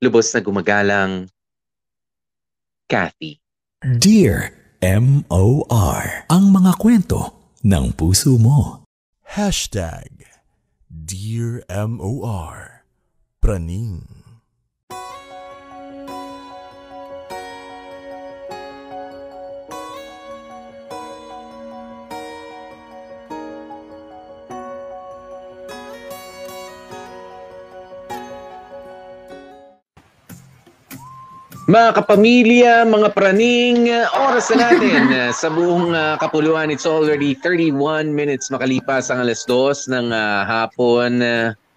[0.02, 1.30] Lubos na gumagalang,
[2.90, 3.43] Kathy.
[3.84, 4.48] Dear
[4.80, 6.24] M.O.R.
[6.32, 8.88] Ang mga kwento ng puso mo.
[9.36, 10.24] Hashtag
[10.88, 12.88] Dear M.O.R.
[13.44, 14.23] Praning.
[31.64, 33.88] Mga kapamilya, mga praning,
[34.20, 35.08] oras na natin
[35.40, 36.68] sa buong uh, kapuluan.
[36.68, 41.24] It's already 31 minutes makalipas ang alas dos ng uh, hapon.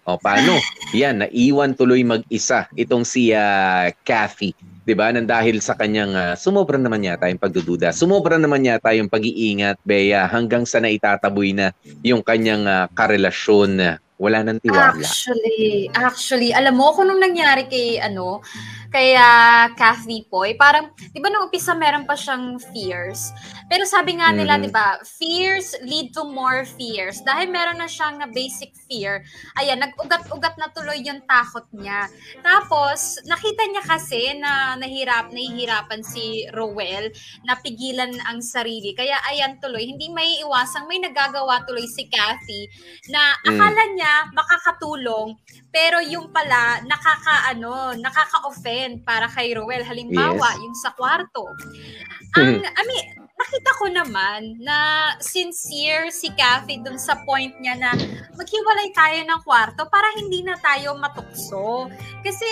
[0.04, 0.60] O paano?
[0.92, 4.52] Yan, naiwan tuloy mag-isa itong si uh, Kathy.
[4.84, 5.08] 'Di ba?
[5.08, 7.88] Nang dahil sa kanyang uh, sumobra naman yata yung pagdududa.
[7.88, 11.72] Sumobra naman yata yung pag-iingat, Bea, hanggang sa naitataboy na
[12.04, 14.00] yung kanyang uh, karelasyon.
[14.20, 14.98] Wala nang tiwala.
[15.00, 18.42] Actually, actually, alam mo kung nung nangyari kay ano,
[18.88, 19.28] kaya
[19.76, 20.56] Kathy Poy.
[20.56, 23.32] Parang, di ba nung umpisa meron pa siyang fears?
[23.68, 24.62] Pero sabi nga nila, Mhm.
[24.64, 27.20] di ba, fears lead to more fears.
[27.20, 29.20] Dahil meron na siyang na basic fear,
[29.60, 32.08] ayan, nag-ugat-ugat na tuloy yung takot niya.
[32.40, 37.12] Tapos, nakita niya kasi na nahirap, nahihirapan si Rowell
[37.44, 38.96] na pigilan ang sarili.
[38.96, 42.64] Kaya ayan tuloy, hindi may iwasang may nagagawa tuloy si Kathy
[43.12, 43.48] na Mm.
[43.52, 45.36] akala niya makakatulong
[45.68, 49.84] pero yung pala nakaka-ano, nakaka-offend para kay Rowell.
[49.84, 50.62] Halimbawa, Yes.
[50.64, 51.44] yung sa kwarto.
[52.36, 53.06] Ang, I mean,
[53.38, 54.76] nakita ko naman na
[55.22, 57.94] sincere si Kathy dun sa point niya na
[58.34, 61.86] maghiwalay tayo ng kwarto para hindi na tayo matukso.
[62.18, 62.46] Kasi,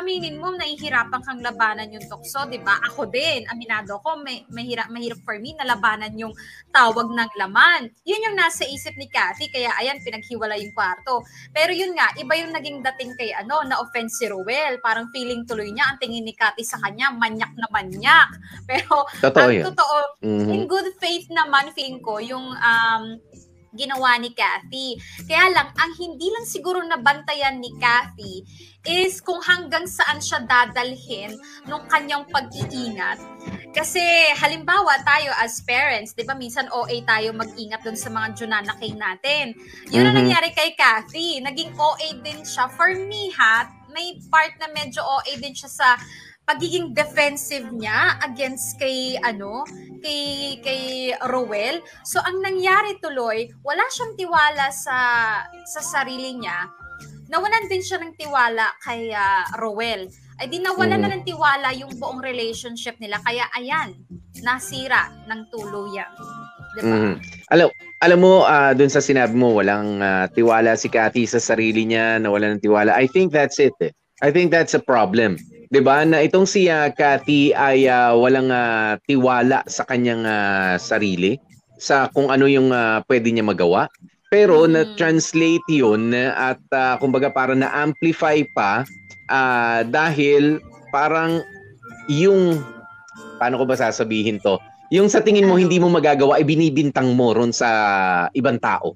[0.00, 2.80] aminin mo, nahihirapan kang labanan yung tukso, di ba?
[2.88, 6.32] Ako din, aminado ko, may, mahirap, mahirap for me na labanan yung
[6.72, 7.92] tawag ng laman.
[8.08, 11.20] Yun yung nasa isip ni Kathy, kaya ayan, pinaghiwalay yung kwarto.
[11.52, 14.80] Pero yun nga, iba yung naging dating kay ano, na-offend si Rowell.
[14.80, 18.32] Parang feeling tuloy niya, ang tingin ni Kathy sa kanya, manyak na manyak.
[18.68, 19.64] Pero Totoo ang yun.
[19.68, 20.48] totoo, Mhm.
[20.54, 23.04] in good faith naman, feeling ko, yung um,
[23.72, 25.00] ginawa ni Kathy.
[25.24, 28.44] Kaya lang, ang hindi lang siguro nabantayan ni Kathy
[28.84, 31.32] is kung hanggang saan siya dadalhin
[31.64, 33.16] nung kanyang pag-iingat.
[33.72, 34.02] Kasi
[34.36, 39.56] halimbawa tayo as parents, 'di ba minsan OA tayo mag-ingat dun sa mga junanakay natin.
[39.88, 40.20] Yun ang Mhm.
[40.28, 41.40] nangyari kay Kathy.
[41.40, 42.68] Naging OA din siya.
[42.68, 45.88] For me, ha, may part na medyo OA din siya sa
[46.44, 49.64] pagiging defensive niya against kay ano,
[50.02, 50.20] kay
[50.60, 50.82] kay
[51.30, 51.80] Rowell.
[52.02, 54.98] So ang nangyari tuloy, wala siyang tiwala sa
[55.64, 56.68] sa sarili niya.
[57.32, 60.10] Nawalan din siya ng tiwala kay ah, Rowell.
[60.36, 61.04] Ay di nawalan Mhm.
[61.06, 63.22] na ng tiwala yung buong relationship nila.
[63.22, 63.94] Kaya ayan,
[64.42, 66.10] nasira ng tuluyan.
[66.72, 66.88] Diba?
[66.88, 67.14] Mhm.
[67.52, 67.68] Alam,
[68.00, 72.16] alam mo, ah, dun sa sinabi mo, walang ah, tiwala si Cathy sa sarili niya,
[72.18, 72.96] nawala ng tiwala.
[72.96, 73.76] I think that's it.
[73.80, 73.92] Eh.
[74.22, 75.36] I think that's a problem.
[75.72, 76.04] 'Di ba?
[76.04, 81.40] Na itong si ah, Cathy ay ah, walang ah, tiwala sa kanyang ah, sarili,
[81.80, 83.88] sa kung ano yung ah, pwede niya magawa.
[84.28, 84.70] Pero Mhm.
[84.76, 88.84] na-translate yun at ah, kumbaga para na-amplify pa
[89.32, 90.60] ah, dahil
[90.92, 91.40] parang
[92.12, 92.60] yung
[93.40, 94.60] paano ko ba sasabihin to?
[94.92, 97.68] Yung sa tingin mo hindi mo magagawa ay binibintang mo ron sa
[98.36, 98.92] ibang tao.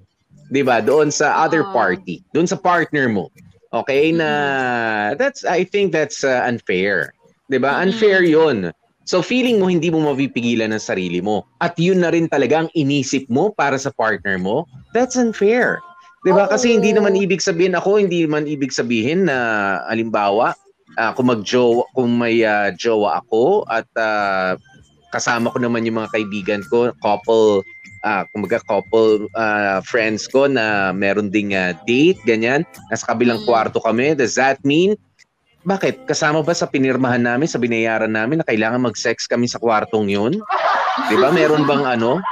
[0.53, 0.85] 'Di ba?
[0.85, 3.33] Doon sa other party, doon sa partner mo.
[3.75, 4.31] Okay na
[5.19, 7.11] that's I think that's uh, unfair.
[7.51, 7.83] 'Di ba?
[7.83, 8.71] Unfair 'yon.
[9.07, 12.71] So feeling mo hindi mo mapipigilan ang sarili mo at yun na rin talaga ang
[12.75, 15.79] inisip mo para sa partner mo, that's unfair.
[16.27, 16.51] 'Di ba?
[16.51, 19.39] Kasi hindi naman ibig sabihin ako, hindi man ibig sabihin na
[19.87, 20.59] halimbawa
[20.99, 24.59] ah, kung magjowa kung may ah, jowa ako at ah,
[25.15, 27.63] kasama ko naman yung mga kaibigan ko, couple
[28.07, 33.47] ah kumbaga couple ah, friends ko na meron ding ah, date ganyan, nasa kabilang Mm.
[33.51, 34.15] kwarto kami.
[34.15, 34.95] Does that mean
[35.67, 36.07] bakit?
[36.07, 40.39] Kasama ba sa pinirmahan namin, sa binayaran namin na kailangan mag-sex kami sa kwartong yun?
[41.11, 41.35] 'Di ba?
[41.35, 42.23] Meron bang ano?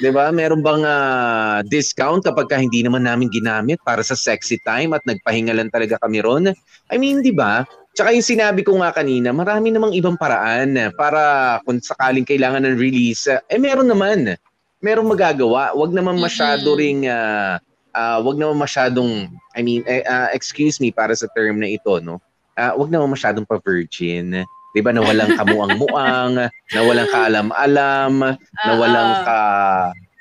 [0.00, 0.32] 'Di ba?
[0.32, 5.04] Meron bang ah, discount kapag ka hindi naman namin ginamit para sa sexy time at
[5.04, 6.48] nagpahinga lang talaga kami ron?
[6.88, 7.68] I mean, 'di ba?
[7.92, 12.78] Tsaka yung sinabi ko nga kanina, marami namang ibang paraan para kung sakaling kailangan ng
[12.78, 14.38] release, eh meron naman.
[14.78, 15.74] Meron magagawa.
[15.74, 16.78] Wag naman masyado Mhm.
[16.78, 17.58] ring ah,
[17.90, 19.26] ah, wag naman masyadong
[19.58, 22.22] I mean, ah, excuse me para sa term na ito, no?
[22.54, 24.46] Ah, wag naman masyadong pa-virgin.
[24.70, 24.94] 'Di ba?
[24.94, 29.40] Na walang kamuang-muang, na walang kaalam-alam, na walang ka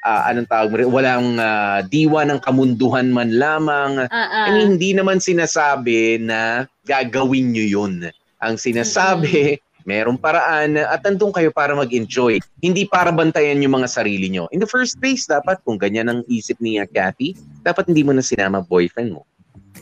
[0.01, 4.08] ah, anong tawag mo rin, walang ah, diwa ng kamunduhan man lamang.
[4.10, 7.93] Ah, I mean, hindi naman sinasabi na gagawin nyo yun.
[8.39, 12.43] Ang sinasabi, merong paraan at andun kayo para mag-enjoy.
[12.59, 14.51] Hindi para bantayan yung mga sarili nyo.
[14.51, 17.33] In the first place, dapat kung ganyan ang isip ni ah, Kathy,
[17.63, 19.23] dapat hindi mo na sinama boyfriend mo.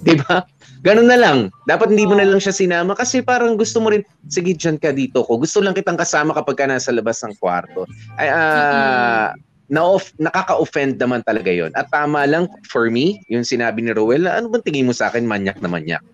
[0.06, 0.46] 'Di ba?
[0.86, 1.50] Ganun na lang.
[1.66, 4.94] Dapat hindi mo na lang siya sinama kasi parang gusto mo rin, sige dyan ka
[4.94, 5.42] dito ko.
[5.42, 7.90] Gusto lang kitang kasama kapag ka nasa labas ng kwarto.
[8.22, 9.34] Ay, ah,
[9.66, 14.46] na-off, nakaka-offend naman talaga yon At tama lang for me, yung sinabi ni Rowell, ano
[14.54, 16.06] bang tingin mo sa akin, manyak na manyak?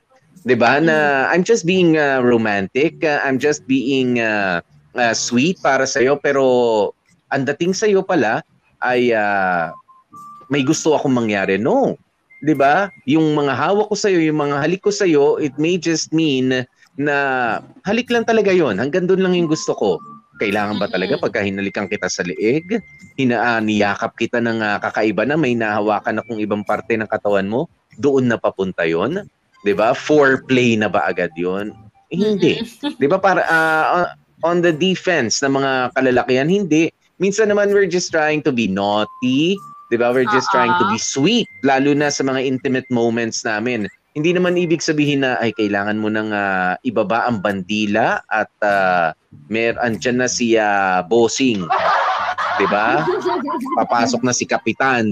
[0.42, 0.82] 'Di ba?
[0.82, 4.62] Na I'm just being uh, romantic, uh, I'm just being uh,
[4.98, 6.46] uh, sweet para sa pero
[7.32, 8.44] ang dating sa pala
[8.82, 9.70] ay uh,
[10.50, 11.62] may gusto akong mangyari.
[11.62, 11.96] No.
[12.42, 12.90] 'Di ba?
[13.06, 15.06] Yung mga hawak ko sa yung mga halik ko sa
[15.38, 16.66] it may just mean
[16.98, 17.16] na
[17.86, 18.82] halik lang talaga 'yon.
[18.82, 20.02] Hanggang doon lang yung gusto ko.
[20.42, 22.82] Kailangan ba talaga pagka hinalikan kita sa leeg,
[23.14, 27.46] hina ah, niyakap kita ng ah, kakaiba na may nahawakan akong ibang parte ng katawan
[27.46, 27.70] mo,
[28.02, 29.22] doon na papunta 'yon?
[29.64, 29.94] 'Di ba?
[29.94, 31.74] Foreplay na ba agad 'yon?
[32.12, 32.62] Eh, hindi.
[33.00, 36.90] 'Di ba para ah, on- the defense ng mga kalalakihan hindi.
[37.22, 39.54] Minsan naman we're just trying to be naughty,
[39.90, 40.10] 'di ba?
[40.10, 43.86] We're just trying to be sweet lalo na sa mga intimate moments namin.
[44.12, 49.16] hindi naman ibig sabihin na ay kailangan mo nang ah, ibaba ang bandila at uh,
[49.48, 51.64] mer andyan na si ah, bossing.
[52.62, 53.02] 'Di ba?
[53.82, 55.10] Papasok na si kapitan.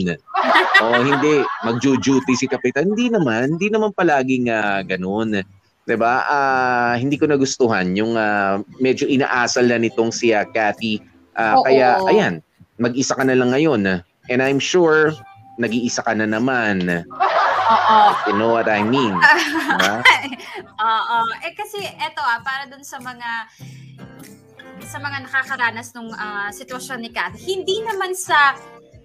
[0.86, 2.93] O hindi, magjo-duty si kapitan.
[2.93, 5.41] Hindi naman, hindi naman palaging ah, ganun.
[5.89, 6.30] 'Di ba?
[6.30, 11.02] Ah, hindi ko nagustuhan yung ah, medyo inaasal na nitong si Cathy.
[11.34, 11.66] Ah, Oo.
[11.66, 12.34] kaya ayan,
[12.78, 14.06] mag-isa ka na lang ngayon.
[14.30, 15.18] And I'm sure
[15.58, 16.86] nag-iisa ka na naman.
[16.86, 18.00] Oo.
[18.30, 19.18] You know what I mean?
[19.18, 20.06] Diba?
[20.93, 21.18] Oo.
[21.41, 23.50] Eh kasi eto ah, para dun sa mga
[24.86, 26.07] sa mga nakakaranas ng
[26.55, 28.55] sitwasyon ni Kat, hindi naman sa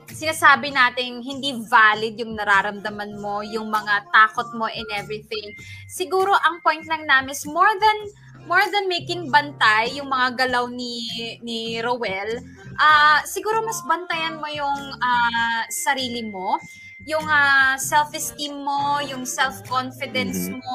[0.05, 5.51] sinasabi nating hindi valid yung nararamdaman mo, yung mga takot mo and everything.
[5.89, 7.99] Siguro ang point lang namin is more than
[8.45, 11.09] more than making bantay yung mga galaw ni
[11.41, 12.45] ni Rowell,
[12.77, 16.61] ah siguro mas bantayan mo yung ah, sarili mo,
[17.09, 20.61] yung ah, self-esteem mo, yung self-confidence Mhm.
[20.61, 20.75] mo,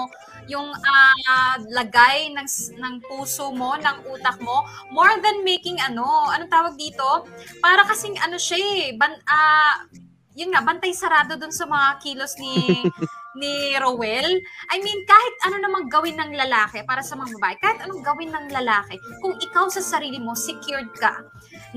[0.49, 6.51] yung ah, lagay ng ng puso mo, ng utak mo, more than making ano, anong
[6.51, 7.29] tawag dito?
[7.61, 9.85] Para kasing ano siya eh, ban, ah,
[10.33, 12.55] yun nga, bantay sarado dun sa mga kilos ni
[13.39, 14.29] ni Rowell.
[14.73, 18.33] I mean, kahit ano namang gawin ng lalaki para sa mga babae, kahit anong gawin
[18.33, 21.23] ng lalaki, kung ikaw sa sarili mo, secured ka,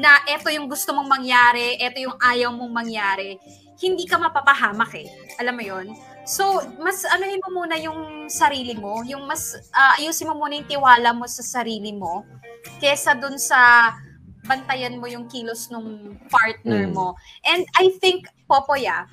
[0.00, 3.36] na eto yung gusto mong mangyari, eto yung ayaw mong mangyari,
[3.82, 5.06] hindi ka mapapahamak eh.
[5.42, 5.86] Alam mo yon
[6.22, 6.44] So,
[6.78, 11.10] mas anuhin mo muna yung sarili mo, yung mas ah, ayusin mo muna yung tiwala
[11.10, 12.22] mo sa sarili mo
[12.78, 13.90] kesa dun sa
[14.46, 16.94] bantayan mo yung kilos ng partner Mm.
[16.94, 17.14] mo.
[17.46, 19.06] And I think, Popoy ah,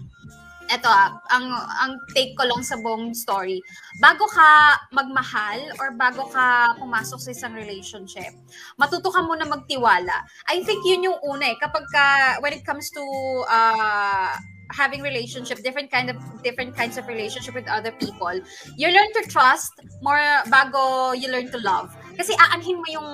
[0.69, 1.49] eto ah, ang,
[1.81, 3.57] ang take ko lang sa buong story,
[3.97, 8.29] bago ka magmahal or bago ka pumasok sa isang relationship,
[8.77, 10.13] matuto ka muna magtiwala.
[10.45, 11.57] I think yun yung una eh.
[11.57, 12.05] Kapag ka,
[12.41, 13.01] when it comes to
[13.49, 14.33] uh,
[14.69, 18.33] having relationship, different kind of different kinds of relationship with other people,
[18.77, 21.89] you learn to trust more bago you learn to love.
[22.17, 23.09] Kasi aanhin mo yung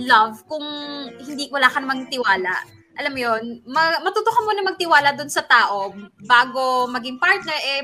[0.00, 0.64] love kung
[1.22, 2.64] hindi wala ka namang tiwala.
[2.94, 5.90] Alam mo yun, ma- matuto ka muna magtiwala dun sa tao
[6.22, 7.82] bago maging partner, eh,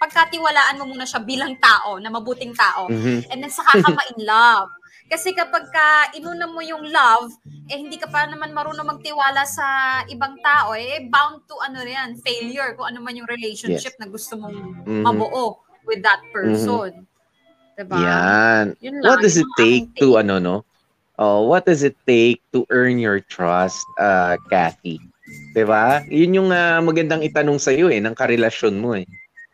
[0.00, 2.88] pagkatiwalaan mo muna siya bilang tao, na mabuting tao.
[2.88, 3.28] Mhm.
[3.28, 4.72] And then saka ka ma-in love.
[5.10, 7.34] Kasi kapag ka inuna mo yung love,
[7.66, 9.66] eh hindi ka pa naman marunong magtiwala sa
[10.06, 14.38] ibang tao, eh bound to ano yan, failure kung ano man yung relationship na gusto
[14.38, 15.02] mong Mhm.
[15.02, 17.10] mabuo with that person.
[17.74, 17.98] Diba?
[17.98, 18.64] Yan.
[18.78, 20.56] Yun lang, What does it take to ano no?
[21.20, 25.02] Oh, what does it take to earn your trust, uh, Kathy?
[25.52, 26.06] 'Di ba?
[26.06, 29.06] Yun yung ah, magandang itanong sa iyo eh ng karelasyon mo eh.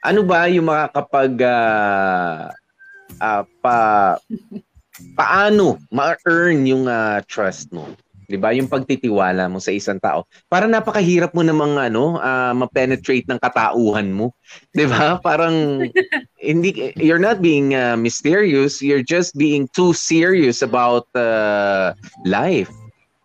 [0.05, 2.53] Ano ba yung makakapag ah,
[3.19, 3.77] ah, pa
[5.14, 7.88] paano ma-earn yung ah, trust mo?
[8.26, 8.51] 'Di ba?
[8.51, 10.26] Yung pagtitiwala mo sa isang tao.
[10.51, 14.34] Para napakahirap mo namang ano, ah, ma-penetrate ng katauhan mo.
[14.74, 15.16] 'Di ba?
[15.26, 15.86] Parang
[16.47, 21.90] hindi you're not being uh, mysterious you're just being too serious about uh,
[22.22, 22.70] life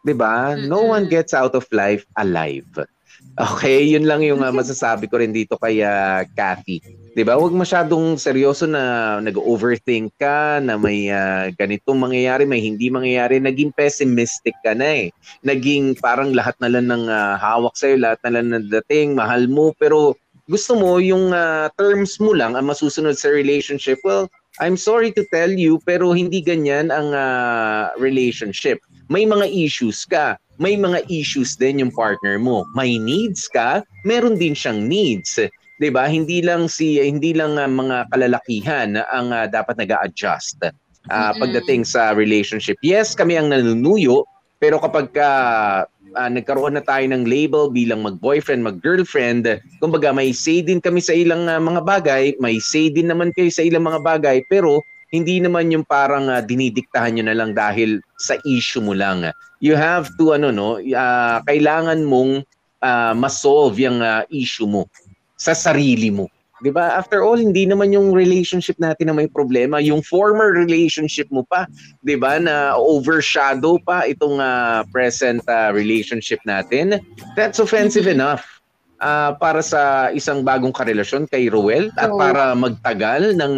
[0.01, 2.65] 'di ba no one gets out of life alive
[3.37, 6.81] okay yun lang yung uh, masasabi ko rin dito kay uh, Kathy
[7.11, 12.87] 'di ba wag masyadong seryoso na nag-overthink ka na may uh, ganitong mangyayari may hindi
[12.87, 15.07] mangyayari naging pessimistic ka na eh
[15.43, 19.43] naging parang lahat na lang ng uh, hawak sa lahat na lang ng dating mahal
[19.51, 20.15] mo pero
[20.51, 24.27] gusto mo yung ah, terms mo lang ang masusunod sa relationship, well,
[24.59, 28.83] I'm sorry to tell you, pero hindi ganyan ang ah, relationship.
[29.07, 30.35] May mga issues ka.
[30.61, 32.67] May mga issues din yung partner mo.
[32.77, 35.39] May needs ka, meron din siyang needs.
[35.81, 36.05] 'Di ba?
[36.05, 41.41] Hindi lang si hindi lang ah, mga kalalakihan ang ah, dapat nag-a-adjust ah, Mm-mm.
[41.41, 42.77] pagdating sa relationship.
[42.85, 44.29] Yes, kami ang nanunuyo,
[44.61, 45.29] pero kapag ka
[45.89, 51.17] ah, nagkaroon na tayo ng label bilang mag-boyfriend, mag-girlfriend, kumbaga may say din kami sa
[51.17, 55.41] ilang ah, mga bagay, may say din naman kayo sa ilang mga bagay, pero hindi
[55.41, 59.33] naman yung parang ah, dinidiktahan nyo na lang dahil sa issue mo lang.
[59.65, 62.45] You have to, ano no, ah, kailangan mong
[62.85, 64.85] ah, ma-solve yung ah, issue mo
[65.41, 66.29] sa sarili mo.
[66.61, 66.93] 'Di ba?
[66.93, 71.65] After all, hindi naman yung relationship natin na may problema, yung former relationship mo pa,
[72.05, 77.01] 'di ba, na overshadow pa itong ah, present ah, relationship natin.
[77.33, 78.45] That's offensive enough.
[79.01, 83.53] ah, para sa isang bagong karelasyon kay Roel at para magtagal ng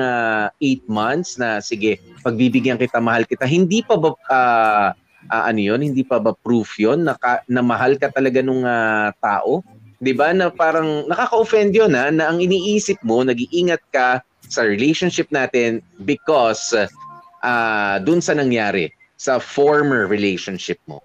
[0.64, 3.44] 8 months na sige, pagbibigyan kita, mahal kita.
[3.44, 4.90] Hindi pa ba ah,
[5.28, 5.84] ah, ano 'yon?
[5.84, 9.60] Hindi pa ba proof 'yon na, ka- na mahal ka talaga nung ah, tao?
[10.04, 14.20] 'Di ba na parang nakaka-offend 'yon ha na ang iniisip mo nag-iingat ka
[14.52, 21.00] sa relationship natin because uh, dun sa nangyari sa former relationship mo.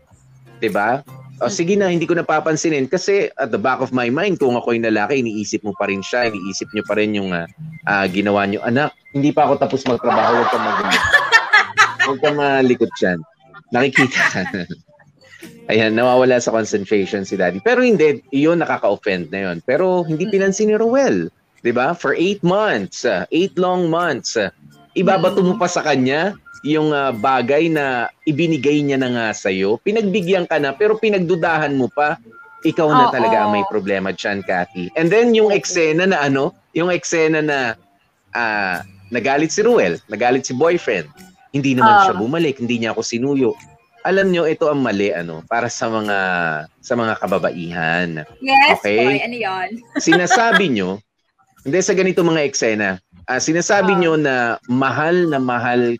[0.58, 1.06] 'Di ba?
[1.38, 4.82] oh, sige na, hindi ko napapansinin kasi at the back of my mind, kung ako'y
[4.82, 7.46] lalaki, iniisip mo pa rin siya, iniisip niyo pa rin yung ah,
[7.86, 8.62] ah, ginawa niyo.
[8.66, 10.78] Anak, hindi pa ako tapos magtrabaho, huwag kang mag
[12.08, 13.18] Huwag kang malikot dyan.
[13.70, 14.22] Nakikita.
[15.68, 17.60] Ayan, nawawala sa concentration si daddy.
[17.60, 19.56] Pero hindi, iyon nakaka-offend na yun.
[19.68, 21.28] Pero hindi pinansin ni Roel.
[21.62, 21.94] 'di ba?
[21.94, 24.50] For eight months, uh, eight long months, uh,
[24.94, 26.34] ibabato mo pa sa kanya
[26.66, 29.78] yung uh, bagay na ibinigay niya na nga sa'yo.
[29.86, 32.18] Pinagbigyan ka na, pero pinagdudahan mo pa.
[32.66, 33.14] Ikaw na Oo.
[33.14, 34.90] talaga ang may problema dyan, Cathy.
[34.98, 37.78] And then yung eksena na ano, yung eksena na
[38.34, 38.82] ah,
[39.14, 41.06] nagalit si Ruel, nagalit si boyfriend.
[41.54, 42.02] Hindi naman Oo.
[42.02, 43.54] siya bumalik, hindi niya ako sinuyo.
[44.08, 46.18] Alam nyo, ito ang mali ano para sa mga
[46.80, 48.24] sa mga kababaihan.
[48.40, 49.04] Yes, Okay.
[49.04, 49.16] boy.
[49.20, 49.68] Ano yun?
[50.00, 50.96] Sinasabi nyo,
[51.60, 52.96] hindi sa ganito mga eksena,
[53.28, 54.00] ah, sinasabi Ah.
[54.00, 55.92] nyo na mahal na mahal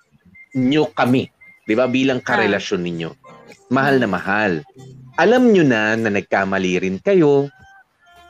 [0.56, 1.28] nyo kami,
[1.68, 1.84] 'di ba?
[1.84, 3.10] Bilang karelasyon ninyo.
[3.68, 4.64] Mahal na mahal.
[5.20, 7.52] Alam nyo na na nagkamali rin kayo.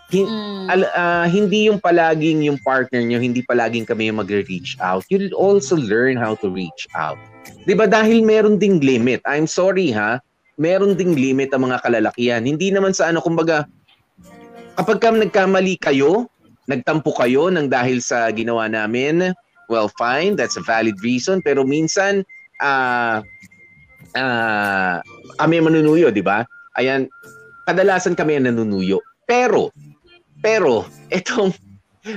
[0.08, 0.66] Hin- Mm.
[0.66, 5.04] al- ah, hindi yung palaging yung partner nyo, hindi palaging kami yung magre-reach out.
[5.06, 7.20] You'll also learn how to reach out.
[7.68, 9.20] 'Di ba dahil meron ding limit.
[9.28, 10.20] I'm sorry ha,
[10.56, 12.42] meron ding limit ang mga kalalakihan.
[12.44, 13.68] Hindi naman sa ano kumbaga
[14.78, 16.30] kapag ka nagkamali kayo,
[16.70, 19.34] nagtampo kayo ng dahil sa ginawa namin,
[19.68, 22.24] well fine, that's a valid reason pero minsan
[22.64, 23.20] ah
[24.16, 25.04] ah,
[25.38, 26.42] kami ang manunuyo, 'di ba?
[26.78, 27.10] Ayan,
[27.68, 29.02] kadalasan kami ang nanunuyo.
[29.28, 29.70] Pero
[30.40, 31.52] pero etong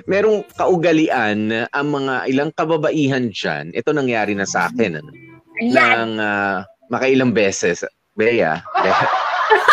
[0.06, 3.76] merong kaugalian ang mga ilang kababaihan diyan.
[3.76, 5.12] Ito nangyari na sa akin ano,
[5.62, 7.86] ng ah, makailang beses.
[8.18, 9.06] Bea, Bea.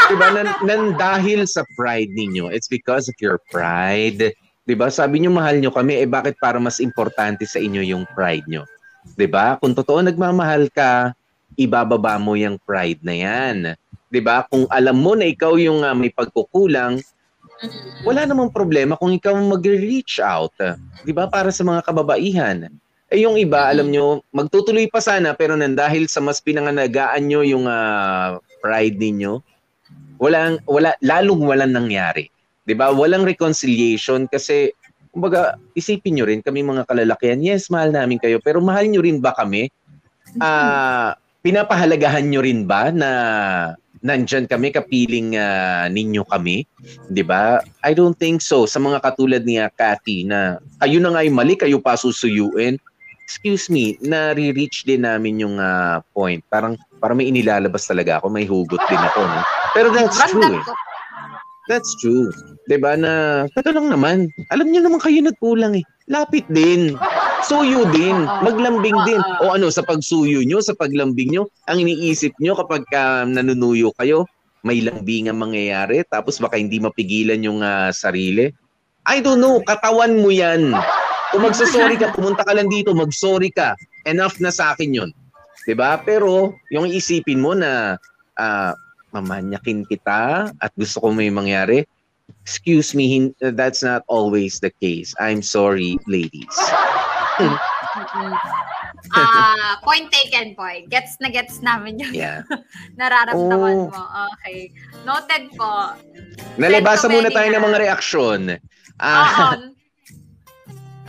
[0.09, 4.32] diba, nan, nan dahil sa pride ninyo, it's because of your pride.
[4.68, 8.44] Diba, sabi nyo mahal nyo kami, eh bakit para mas importante sa inyo yung pride
[8.47, 8.68] nyo?
[9.16, 11.16] Diba, kung totoo nagmamahal ka,
[11.56, 13.56] ibababa mo yung pride na yan.
[14.12, 17.01] Diba, kung alam mo na ikaw yung ah, may pagkukulang,
[18.06, 20.55] wala namang problema kung ikaw mag-reach out.
[21.02, 21.26] Di ba?
[21.26, 22.70] Para sa mga kababaihan.
[23.09, 27.40] Eh yung iba, alam nyo, magtutuloy pa sana pero nang dahil sa mas pinanganagaan nyo
[27.40, 29.40] yung ah, pride ninyo,
[30.20, 32.28] walang, wala, lalong walang nangyari.
[32.68, 32.93] Di ba?
[32.93, 34.76] Walang reconciliation kasi,
[35.09, 39.24] kumbaga, isipin nyo rin, kami mga kalalakihan, yes, mahal namin kayo, pero mahal nyo rin
[39.24, 39.72] ba kami?
[40.36, 41.16] Ah,
[41.48, 43.10] pinapahalagahan nyo rin ba na
[44.03, 46.66] nandyan kami, kapiling ah, ninyo kami?
[47.11, 47.62] 'di ba?
[47.83, 48.65] I don't think so.
[48.65, 52.79] Sa mga katulad ni ah, Cathy na kayo na nga yung mali, kayo pa susuyuin.
[53.29, 56.41] Excuse me, nare-reach din namin yung ah, point.
[56.49, 59.41] Parang para may inilalabas talaga ako, may hugot din ako, no?
[59.77, 60.57] Pero that's true.
[60.57, 60.65] Eh.
[61.69, 62.33] That's true.
[62.65, 64.33] 'Di ba na ito lang naman.
[64.49, 65.85] Alam niyo naman kayo nagkulang eh.
[66.09, 66.97] Lapit din.
[67.47, 68.27] Suyo din.
[68.43, 69.23] Maglambing din.
[69.44, 74.27] O ano, sa pagsuyo nyo, sa paglambing nyo, ang iniisip nyo kapag ka nanunuyo kayo,
[74.66, 78.51] may lambing ang mangyayari, tapos baka hindi mapigilan yung ah, sarili.
[79.06, 80.74] I don't know, katawan mo yan.
[81.31, 83.78] Kung magsasorry ka, pumunta ka lang dito, magsorry ka.
[84.09, 85.10] Enough na sa akin yun.
[85.69, 86.01] 'Di ba?
[86.01, 88.01] Pero yung isipin mo na
[88.40, 88.73] ah,
[89.12, 91.85] mamanyakin kita at gusto ko may mangyari,
[92.44, 95.12] excuse me, hin- that's not always the case.
[95.20, 96.56] I'm sorry, ladies.
[99.15, 100.85] Ah, point taken, boy.
[100.90, 102.44] Gets na gets namin yung Yeah.
[103.01, 103.90] nararamdaman Oh.
[103.90, 104.02] mo.
[104.36, 104.69] Okay.
[105.06, 105.97] Noted po.
[106.60, 108.40] Nalabasa muna tayo ng mga reaksyon.
[109.01, 109.73] Ah, Oo.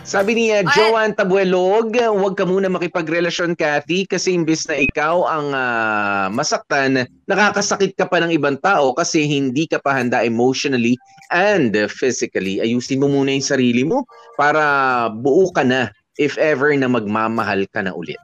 [0.10, 5.47] sabi ni uh, Joanne Tabuelog, huwag ka muna makipagrelasyon, Cathy, kasi imbes na ikaw ang
[5.51, 10.95] ah, masaktan, nakakasakit ka pa ng ibang tao kasi hindi ka pa handa emotionally
[11.30, 12.64] and physically.
[12.64, 17.80] Ayusin mo muna yung sarili mo para buo ka na if ever na magmamahal ka
[17.80, 18.20] na ulit.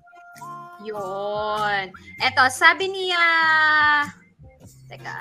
[0.84, 1.90] Yun.
[2.20, 3.26] Eto, sabi niya,
[4.92, 5.18] teka,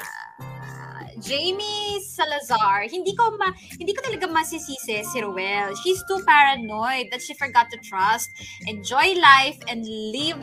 [1.23, 3.49] Jamie Salazar, hindi ko ma
[3.81, 5.73] hindi ko talaga masisisi si Ruel.
[5.81, 8.29] She's too paranoid that she forgot to trust,
[8.69, 10.37] enjoy life, and live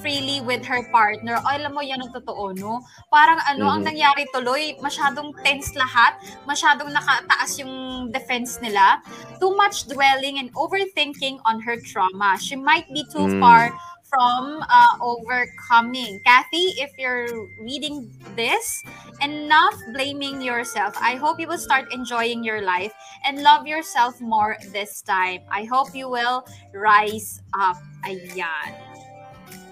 [0.00, 1.36] freely with her partner.
[1.44, 2.80] Ay, alam mo, yan ang totoo, no?
[3.12, 3.92] Parang ano, ang Mhm.
[3.92, 6.16] nangyari tuloy, masyadong tense lahat,
[6.48, 9.00] masyadong nakataas yung defense nila,
[9.40, 12.38] too much dwelling and overthinking on her trauma.
[12.40, 13.40] She might be too Mm.
[13.40, 13.70] far
[14.12, 16.20] from uh, overcoming.
[16.24, 18.84] Kathy, if you're reading this,
[19.20, 20.94] enough blaming yourself.
[21.00, 22.92] I hope you will start enjoying your life
[23.24, 25.40] and love yourself more this time.
[25.50, 26.44] I hope you will
[26.74, 27.76] rise up.
[28.04, 28.91] Ayan.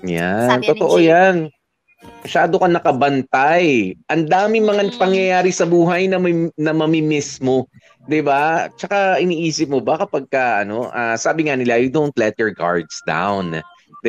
[0.06, 1.10] Yan, Sabi ni totoo Jay.
[1.12, 1.36] yan.
[2.24, 3.92] Masyado ka nakabantay.
[4.08, 7.68] Ang daming mga pangyayari sa buhay na, may, na mamimiss mo.
[8.24, 8.72] ba?
[8.76, 12.52] Tsaka iniisip mo ba kapag ka, ano, ah, sabi nga nila, you don't let your
[12.52, 13.60] guards down.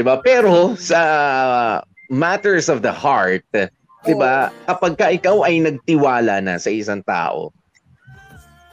[0.08, 0.24] ba?
[0.24, 1.00] Pero sa
[2.08, 3.44] matters of the heart,
[4.02, 4.50] 'Di ba?
[4.66, 7.54] Kapag ka ikaw ay nagtiwala na sa isang tao,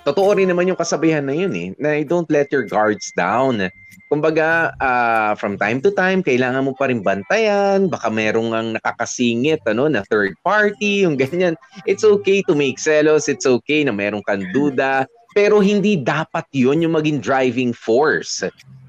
[0.08, 3.68] totoo rin naman yung kasabihan na yun eh, na don't let your guards down.
[4.08, 9.60] Kumbaga, ah, from time to time, kailangan mo pa rin bantayan, baka merong ang nakakasingit,
[9.68, 11.60] ano, na third party, yung ganyan.
[11.84, 15.04] It's okay to make selos, it's okay na merong kang duda,
[15.36, 18.40] pero hindi dapat yun yung maging driving force.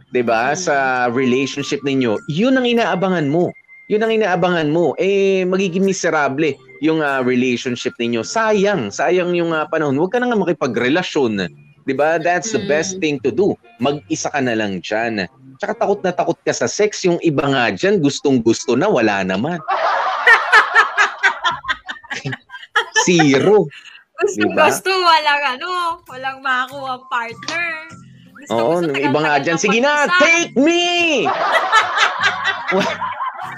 [0.09, 3.51] 'Di ba Sa relationship ninyo, yun ang inaabangan mo.
[3.91, 4.95] Yun ang inaabangan mo.
[4.97, 8.23] Eh, magiging miserable yung ah, relationship ninyo.
[8.23, 8.91] Sayang.
[8.91, 9.95] Sayang yung ah, panahon.
[9.99, 11.47] Huwag ka na nga makipagrelasyon.
[11.83, 13.55] 'Di ba That's the best thing to do.
[13.81, 15.25] Mag-isa ka na lang dyan.
[15.59, 17.03] Tsaka takot na takot ka sa sex.
[17.03, 19.59] Yung iba nga dyan, gustong gusto na, wala naman.
[23.07, 23.67] Zero.
[24.19, 24.67] Gusto, Diba?
[24.67, 25.69] gusto, walang ano,
[26.11, 27.67] walang makakuha partner.
[28.39, 31.23] Gusto, Oo, gusto, nung iba nga dyan, sige na, take me!
[32.75, 32.99] Wa-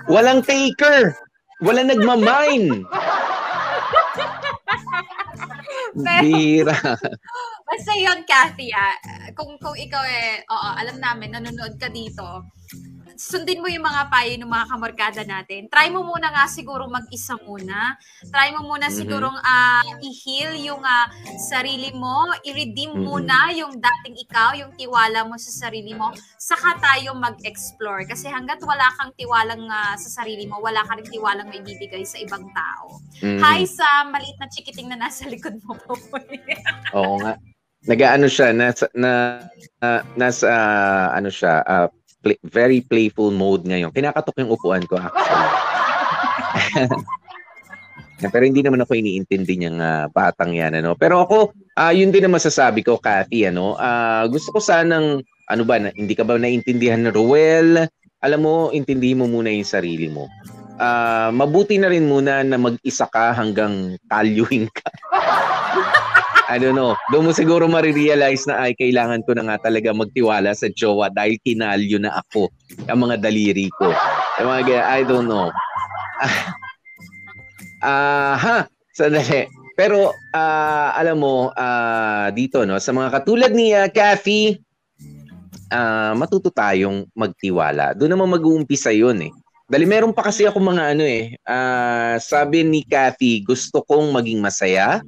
[0.10, 1.14] Walang taker.
[1.62, 2.86] Walang nagmamine.
[5.94, 6.76] Pero- Bira.
[7.72, 8.96] Basta yun, Kathy, ah,
[9.32, 12.44] kung, kung ikaw eh, oo, alam namin, nanonood ka dito,
[13.16, 15.68] sundin mo yung mga payo ng mga kamarkada natin.
[15.68, 17.96] Try mo muna nga siguro mag-isa muna.
[18.28, 18.96] Try mo muna Mhm.
[18.96, 21.08] sigurong ah, i-heal yung ah,
[21.38, 23.02] sarili mo, i-redeem Mhm.
[23.02, 26.10] muna yung dating ikaw, yung tiwala mo sa sarili mo.
[26.36, 28.06] Saka tayo mag-explore.
[28.06, 32.04] Kasi hanggat wala kang tiwalang ah, sa sarili mo, wala ka rin tiwalang may bibigay
[32.04, 33.00] sa ibang tao.
[33.22, 33.40] Mhm.
[33.40, 35.94] Hi sa maliit na chikiting na nasa likod mo po.
[36.94, 37.38] Oo nga.
[37.82, 39.42] Nagaano siya nasa na
[39.82, 41.90] ah, nasa ah, ano siya ah,
[42.22, 43.92] play- very playful mode ngayon.
[43.92, 45.50] Kinakatok yung upuan ko actually.
[48.34, 50.94] Pero hindi naman ako iniintindi niyang ah, batang yan ano.
[50.94, 53.74] Pero ako ah yun din ang masasabi ko Kathy ano.
[53.82, 57.90] Ah, gusto ko sanang ano ba na, hindi ka ba naintindihan na Ruel?
[58.22, 60.30] Alam mo, intindihin mo muna yung sarili mo.
[60.78, 64.88] Ah, mabuti na rin muna na mag-isa ka hanggang kalyuhin ka.
[66.52, 67.00] I don't know.
[67.16, 71.40] Doon mo siguro marirealize na ay kailangan ko na nga talaga magtiwala sa jowa dahil
[71.40, 72.52] kinalyo na ako
[72.92, 73.88] ang mga daliri ko.
[74.44, 75.48] Yung mga ganyan, I don't know.
[77.82, 78.58] Ah, ha,
[78.94, 79.50] sandali.
[79.74, 84.62] Pero ah, alam mo ah, dito no sa mga katulad ni uh, Kathy
[85.74, 87.98] ah, matuto tayong magtiwala.
[87.98, 89.34] Doon naman mag-uumpisa 'yun eh.
[89.66, 91.34] Dali meron pa kasi ako mga ano eh.
[91.50, 95.02] ah, sabi ni Kathy, gusto kong maging masaya.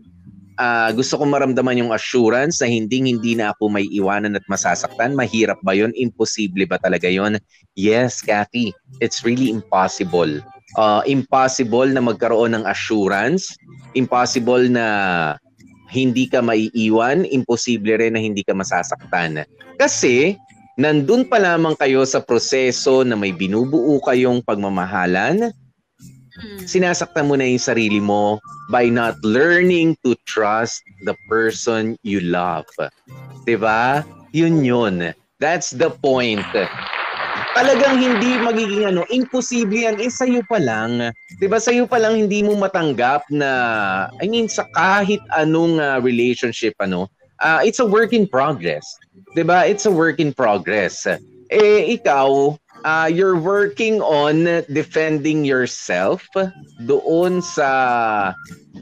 [0.62, 5.18] Ah, gusto kong maramdaman yung assurance na hindi hindi na ako may iwanan at masasaktan.
[5.18, 5.90] Mahirap ba 'yon?
[5.98, 7.42] Imposible ba talaga 'yon?
[7.74, 8.70] Yes, Kathy.
[9.02, 10.30] It's really impossible.
[10.78, 13.58] Ah, impossible na magkaroon ng assurance.
[13.98, 14.86] Impossible na
[15.90, 17.26] hindi ka maiiwan.
[17.30, 19.46] Imposible rin na hindi ka masasaktan.
[19.78, 20.38] Kasi
[20.78, 25.54] nandun pa lamang kayo sa proseso na may binubuo kayong pagmamahalan,
[26.66, 28.42] sinasaktan mo na yung sarili mo
[28.74, 32.68] by not learning to trust the person you love.
[33.46, 34.02] 'Di ba?
[34.34, 35.14] Yun yun.
[35.38, 36.46] That's the point.
[37.54, 40.02] Talagang hindi magiging ano, imposible yan.
[40.02, 41.14] Eh, sa'yo pa lang.
[41.38, 43.52] 'Di ba sa'yo pa lang hindi mo matanggap na,
[44.18, 47.14] I mean, sa kahit anong ah, relationship, ano,
[47.46, 48.88] ah, it's a work in progress.
[49.38, 51.06] 'Di ba It's a work in progress.
[51.54, 56.24] Eh, ikaw, ah, you're working on defending yourself
[56.84, 57.72] doon sa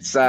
[0.02, 0.26] sa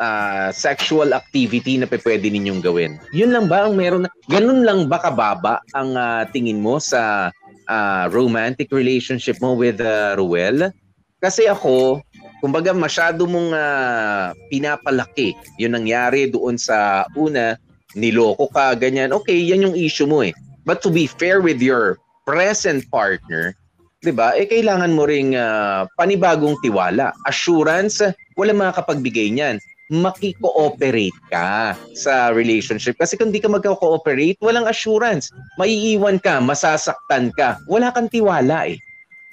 [0.00, 2.96] ah, sexual activity na pwede ninyong gawin.
[3.12, 4.08] Yun lang ba ang meron?
[4.30, 7.34] Ganun lang ba kababa ang ah, tingin mo sa
[7.68, 10.72] ah, romantic relationship mo with ah, Ruel?
[11.20, 12.00] Kasi ako,
[12.40, 17.60] kumbaga masyado mong ah, pinapalaki yung nangyari doon sa una,
[17.92, 19.12] niloko ka, ganyan.
[19.12, 20.32] Okay, yan yung issue mo eh.
[20.64, 22.00] But to be fair with your
[22.30, 23.58] present partner,
[24.06, 24.38] 'di ba?
[24.38, 27.98] Eh kailangan mo ring ah, panibagong tiwala, assurance,
[28.38, 29.58] wala makakapagbigay niyan.
[29.90, 35.34] Maki-cooperate ka sa relationship kasi kung di ka magko-cooperate, walang assurance.
[35.58, 38.78] Maiiwan ka, masasaktan ka, wala kang tiwala eh.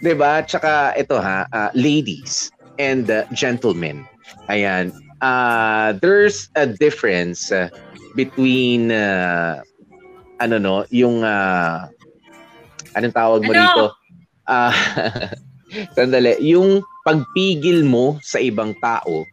[0.02, 0.42] 'Di ba?
[0.42, 2.50] Tsaka ito ha, ah, ladies
[2.82, 4.02] and ah, gentlemen.
[4.50, 4.90] Ayan,
[5.22, 7.70] ah, there's a difference ah,
[8.18, 9.62] between ah,
[10.42, 11.90] ano no, yung ah,
[12.98, 13.62] anong tawag mo Ano?
[13.62, 13.84] dito?
[14.48, 14.74] Ah,
[15.96, 19.24] sandali, yung pagpigil mo sa ibang tao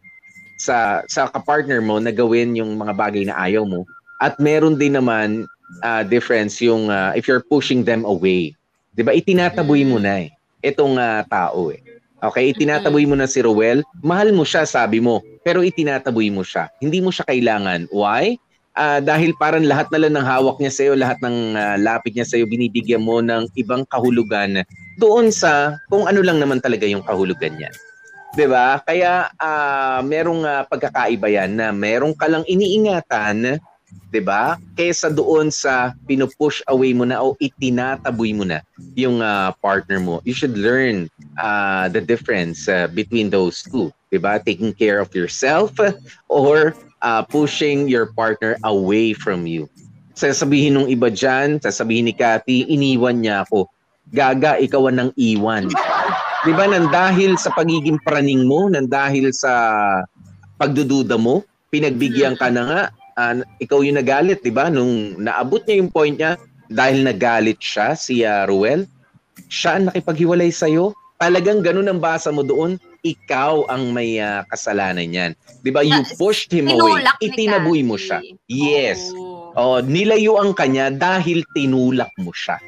[0.55, 3.83] sa sa kapartner mo na gawin yung mga bagay na ayaw mo
[4.23, 5.43] at meron din naman
[5.83, 8.55] ah, difference yung ah, if you're pushing them away.
[8.95, 9.11] 'Di ba?
[9.11, 10.29] Itinataboy mo na eh
[10.65, 11.79] itong ah, tao eh.
[12.25, 13.85] Okay, itinataboy mo na si Rowel.
[14.01, 15.21] Mahal mo siya, sabi mo.
[15.45, 16.73] Pero itinataboy mo siya.
[16.81, 17.85] Hindi mo siya kailangan.
[17.93, 18.33] Why?
[18.75, 22.27] Ah, dahil parang lahat na lang ng hawak niya sa'yo, lahat ng ah, lapit niya
[22.27, 24.67] sa'yo, binibigyan mo ng ibang kahulugan
[24.99, 27.71] doon sa kung ano lang naman talaga yung kahulugan niya.
[28.35, 28.83] 'Di ba?
[28.83, 33.63] Kaya ah, merong ah, pagkakaiba yan na merong ka lang iniingatan,
[34.11, 34.59] 'di ba?
[34.75, 38.59] Kaysa doon sa pinupush away mo na o itinataboy mo na
[38.99, 40.19] yung ah, partner mo.
[40.27, 41.07] You should learn
[41.39, 44.43] ah, the difference ah, between those two, 'di ba?
[44.43, 45.71] Taking care of yourself
[46.27, 46.75] or
[47.05, 49.69] ah, pushing your partner away from you.
[50.17, 53.69] Sasabihin nung iba dyan, sasabihin ni Cathy, iniwan niya ako.
[54.09, 55.69] Gaga, ikaw ang iwan.
[56.45, 59.53] Di ba, nang dahil sa pagiging praning mo, nang dahil sa
[60.57, 62.81] pagdududa mo, pinagbigyan ka na nga,
[63.21, 64.71] ah, ikaw yung nagalit, di ba?
[64.73, 68.87] Nung naabot niya yung point niya, dahil nagalit siya, si ah, Ruel,
[69.51, 70.95] siya ang nakipaghiwalay sa'yo.
[71.19, 75.31] Talagang ganun ang basa mo doon, ikaw ang may ah, kasalanan yan.
[75.61, 75.85] Di ba?
[75.85, 77.05] You pushed him away.
[77.21, 78.25] Itinaboy mo siya.
[78.49, 79.13] Yes.
[79.13, 79.53] Oo.
[79.55, 82.59] Oh, nilayuan ka niya dahil tinulak mo siya.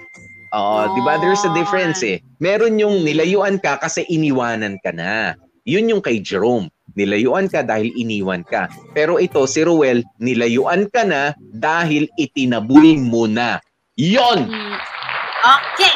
[0.55, 1.19] Oo, 'di ba?
[1.19, 2.23] There's a difference eh.
[2.39, 5.35] Meron yung nilayuan ka kasi iniwanan ka na.
[5.67, 6.71] Yun yung kay Jerome.
[6.95, 8.71] Nilayuan ka dahil iniwan ka.
[8.95, 13.59] Pero ito, si Ruel, nilayuan ka na dahil itinaboy mo na.
[13.99, 14.47] Yon!
[14.47, 14.79] Mm.
[15.43, 15.93] Okay.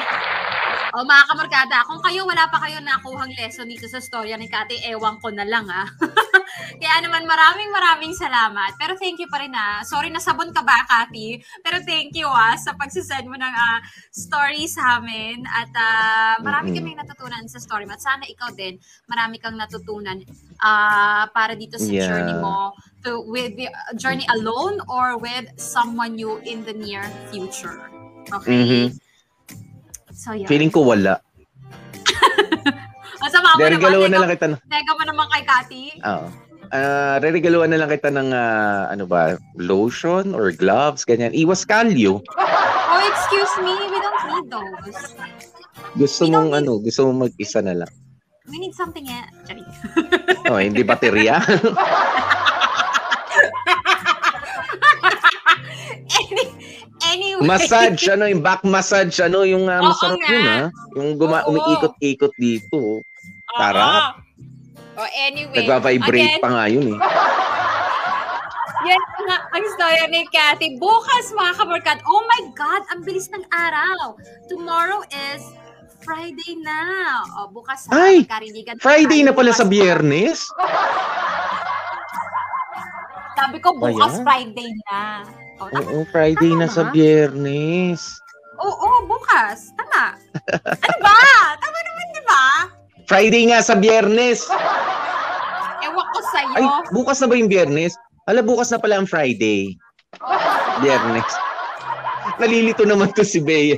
[0.92, 4.84] O mga kamarkada, kung kayo wala pa kayo nakuhang lesson dito sa storya ni Kati,
[4.92, 5.88] ewan ko na lang ah.
[6.82, 8.76] Kaya naman maraming maraming salamat.
[8.76, 9.80] Pero thank you pa rin ah.
[9.88, 11.40] Sorry nasabon ka ba, Kati?
[11.64, 13.80] Pero thank you ah sa pagsisend mo ng ah,
[14.12, 15.48] story sa amin.
[15.48, 17.96] At ah, marami kaming natutunan sa story mo.
[17.96, 18.76] At sana ikaw din,
[19.08, 20.20] marami kang natutunan
[20.60, 22.08] ah, para dito sa Yeah.
[22.08, 22.72] journey mo
[23.04, 23.68] to with the
[24.00, 27.80] journey alone or with someone new in the near future.
[28.28, 28.60] Okay?
[28.60, 29.11] Mhm.
[30.22, 30.46] So, yun.
[30.46, 31.18] Feeling ko wala.
[33.26, 34.14] Masama mo naman.
[34.14, 34.62] Na lang kita ng...
[34.70, 35.84] tega mo naman kay Kati.
[36.06, 36.28] Oo.
[36.72, 41.34] Ah, reregaluhan na lang kita ng ah, ano ba, lotion or gloves, ganyan.
[41.34, 42.22] Iwas kalyo.
[42.92, 43.72] Oh, excuse me.
[43.88, 45.16] We don't need those.
[45.96, 47.92] Gusto mong ano, gusto mong mag-isa na lang.
[48.52, 49.26] We need something eh.
[50.52, 51.40] Oh, hindi baterya.
[57.44, 60.30] massage, ano, yung back massage, ano, yung Oo masarap nga.
[60.30, 60.68] yun, ah.
[60.96, 61.52] Yung guma- Oo.
[61.52, 62.76] umiikot-ikot dito.
[62.76, 63.00] oh.
[63.00, 63.58] Oo.
[63.58, 64.22] Sarap.
[64.94, 65.56] Oh, anyway.
[65.58, 67.00] Nagva-vibrate Again, pa nga yun, eh.
[68.82, 70.74] Yan nga ang storya ni Cathy.
[70.76, 72.00] Bukas, mga kamarkat.
[72.02, 74.18] Oh my God, ang bilis ng araw.
[74.50, 75.42] Tomorrow is
[76.02, 76.82] Friday na.
[77.38, 80.50] O, bukas ha, Ay, magkarinigan Friday na pala sa biyernes.
[83.32, 84.26] Sabi ko, bukas Ayan.
[84.26, 85.02] Friday na.
[85.62, 85.86] O, tama.
[85.88, 86.92] Oo, Friday na sa ba?
[86.92, 88.02] biyernes.
[88.58, 89.70] Oo, bukas.
[89.74, 90.18] Tama.
[90.66, 91.18] ano ba?
[91.56, 92.44] Tama naman, di ba?
[93.06, 94.50] Friday nga sa biyernes.
[95.82, 96.54] Ewan ko sa'yo.
[96.56, 97.94] Ay, bukas na ba yung biyernes?
[98.26, 99.74] Ala, bukas na pala ang Friday.
[100.80, 101.30] Biyernes.
[102.38, 103.78] Nalilito naman to si Bea.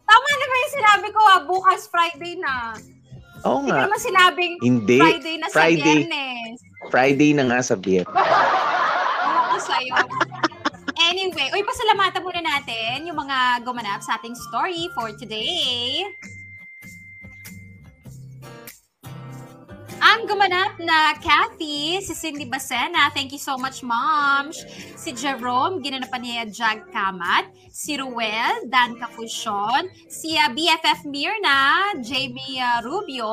[0.00, 2.74] Tama naman yung sinabi ko, ah, bukas Friday na.
[3.40, 3.86] Oo Hindi nga.
[3.86, 4.98] naman sinabing Hindi.
[4.98, 5.82] Friday na sa Friday.
[6.04, 6.56] biyernes.
[6.88, 8.14] Friday na nga sa biyernes.
[9.60, 9.96] Sa'yo.
[11.00, 16.04] Anyway, uy, pasalamatan muna natin yung mga gumanap sa ating story for today.
[20.00, 23.12] Ang gumanap na Kathy, si Cindy Basena.
[23.12, 24.48] Thank you so much, Mom.
[24.96, 27.52] Si Jerome, ginanapan niya Jag Kamat.
[27.68, 29.92] Si Ruel, Dan Capusyon.
[30.08, 33.28] Si uh, BFF Mirna, Jamie uh, Rubio.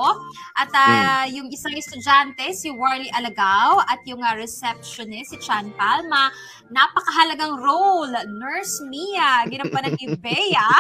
[0.59, 3.87] At uh, yung isang estudyante, si Warley Alagaw.
[3.87, 6.35] At yung uh, receptionist, si Chan Palma.
[6.67, 10.71] Napakahalagang role, Nurse Mia, ginampanan ni Bea.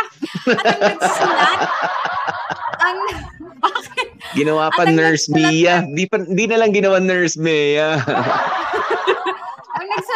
[0.51, 1.59] At ang nagsulat,
[2.87, 2.99] ang,
[3.59, 4.07] bakit?
[4.35, 5.83] Ginawa pa Nurse Mia.
[5.83, 7.99] Di, pa, di na lang ginawa Nurse Mia.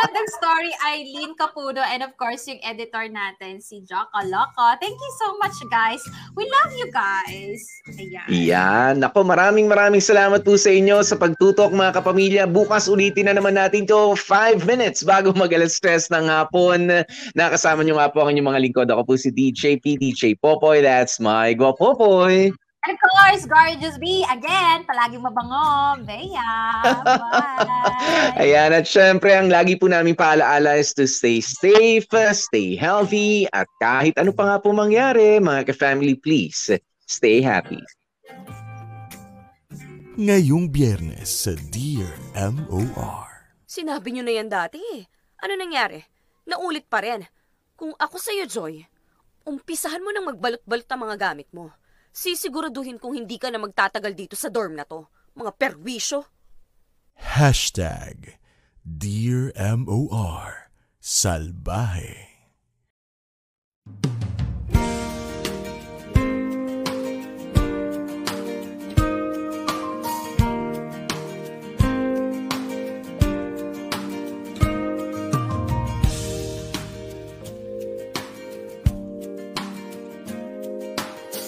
[0.01, 4.73] Nagsulat ng story, Eileen Capudo, and of course, yung editor natin, si Jocko Loco.
[4.81, 6.01] Thank you so much, guys.
[6.33, 7.61] We love you guys.
[7.85, 8.25] Ayan.
[8.25, 8.95] Yan.
[9.05, 12.49] Ako, maraming maraming salamat po sa inyo sa pagtutok mga kapamilya.
[12.49, 17.05] Bukas ulitin na naman natin to 5 minutes bago mag alas stress ng hapon.
[17.37, 18.89] Nakasama nyo nga po ang inyong mga lingkod.
[18.89, 20.81] Ako po si DJ P, DJ Popoy.
[20.81, 22.49] That's my Go Popoy.
[22.81, 26.01] And of course, Gorgeous B, again, palaging mabango.
[26.01, 26.33] Bea.
[27.05, 28.41] Bye.
[28.41, 33.69] Ayan, at syempre, ang lagi po namin paalaala is to stay safe, stay healthy, at
[33.77, 36.73] kahit ano pa nga po mangyari, mga ka-family, please,
[37.05, 37.77] stay happy.
[40.17, 43.29] Ngayong biyernes sa Dear MOR.
[43.69, 44.81] Sinabi niyo na yan dati.
[44.97, 45.05] eh.
[45.45, 46.01] Ano nangyari?
[46.49, 47.29] Naulit pa rin.
[47.77, 48.81] Kung ako sa'yo, Joy,
[49.45, 51.69] umpisahan mo nang magbalot-balot ang mga gamit mo.
[52.11, 55.07] Sisiguraduhin kung hindi ka na magtatagal dito sa dorm na to.
[55.35, 56.27] Mga perwisyo.
[57.15, 58.35] Hashtag
[58.83, 62.30] Dear MOR Salbahe.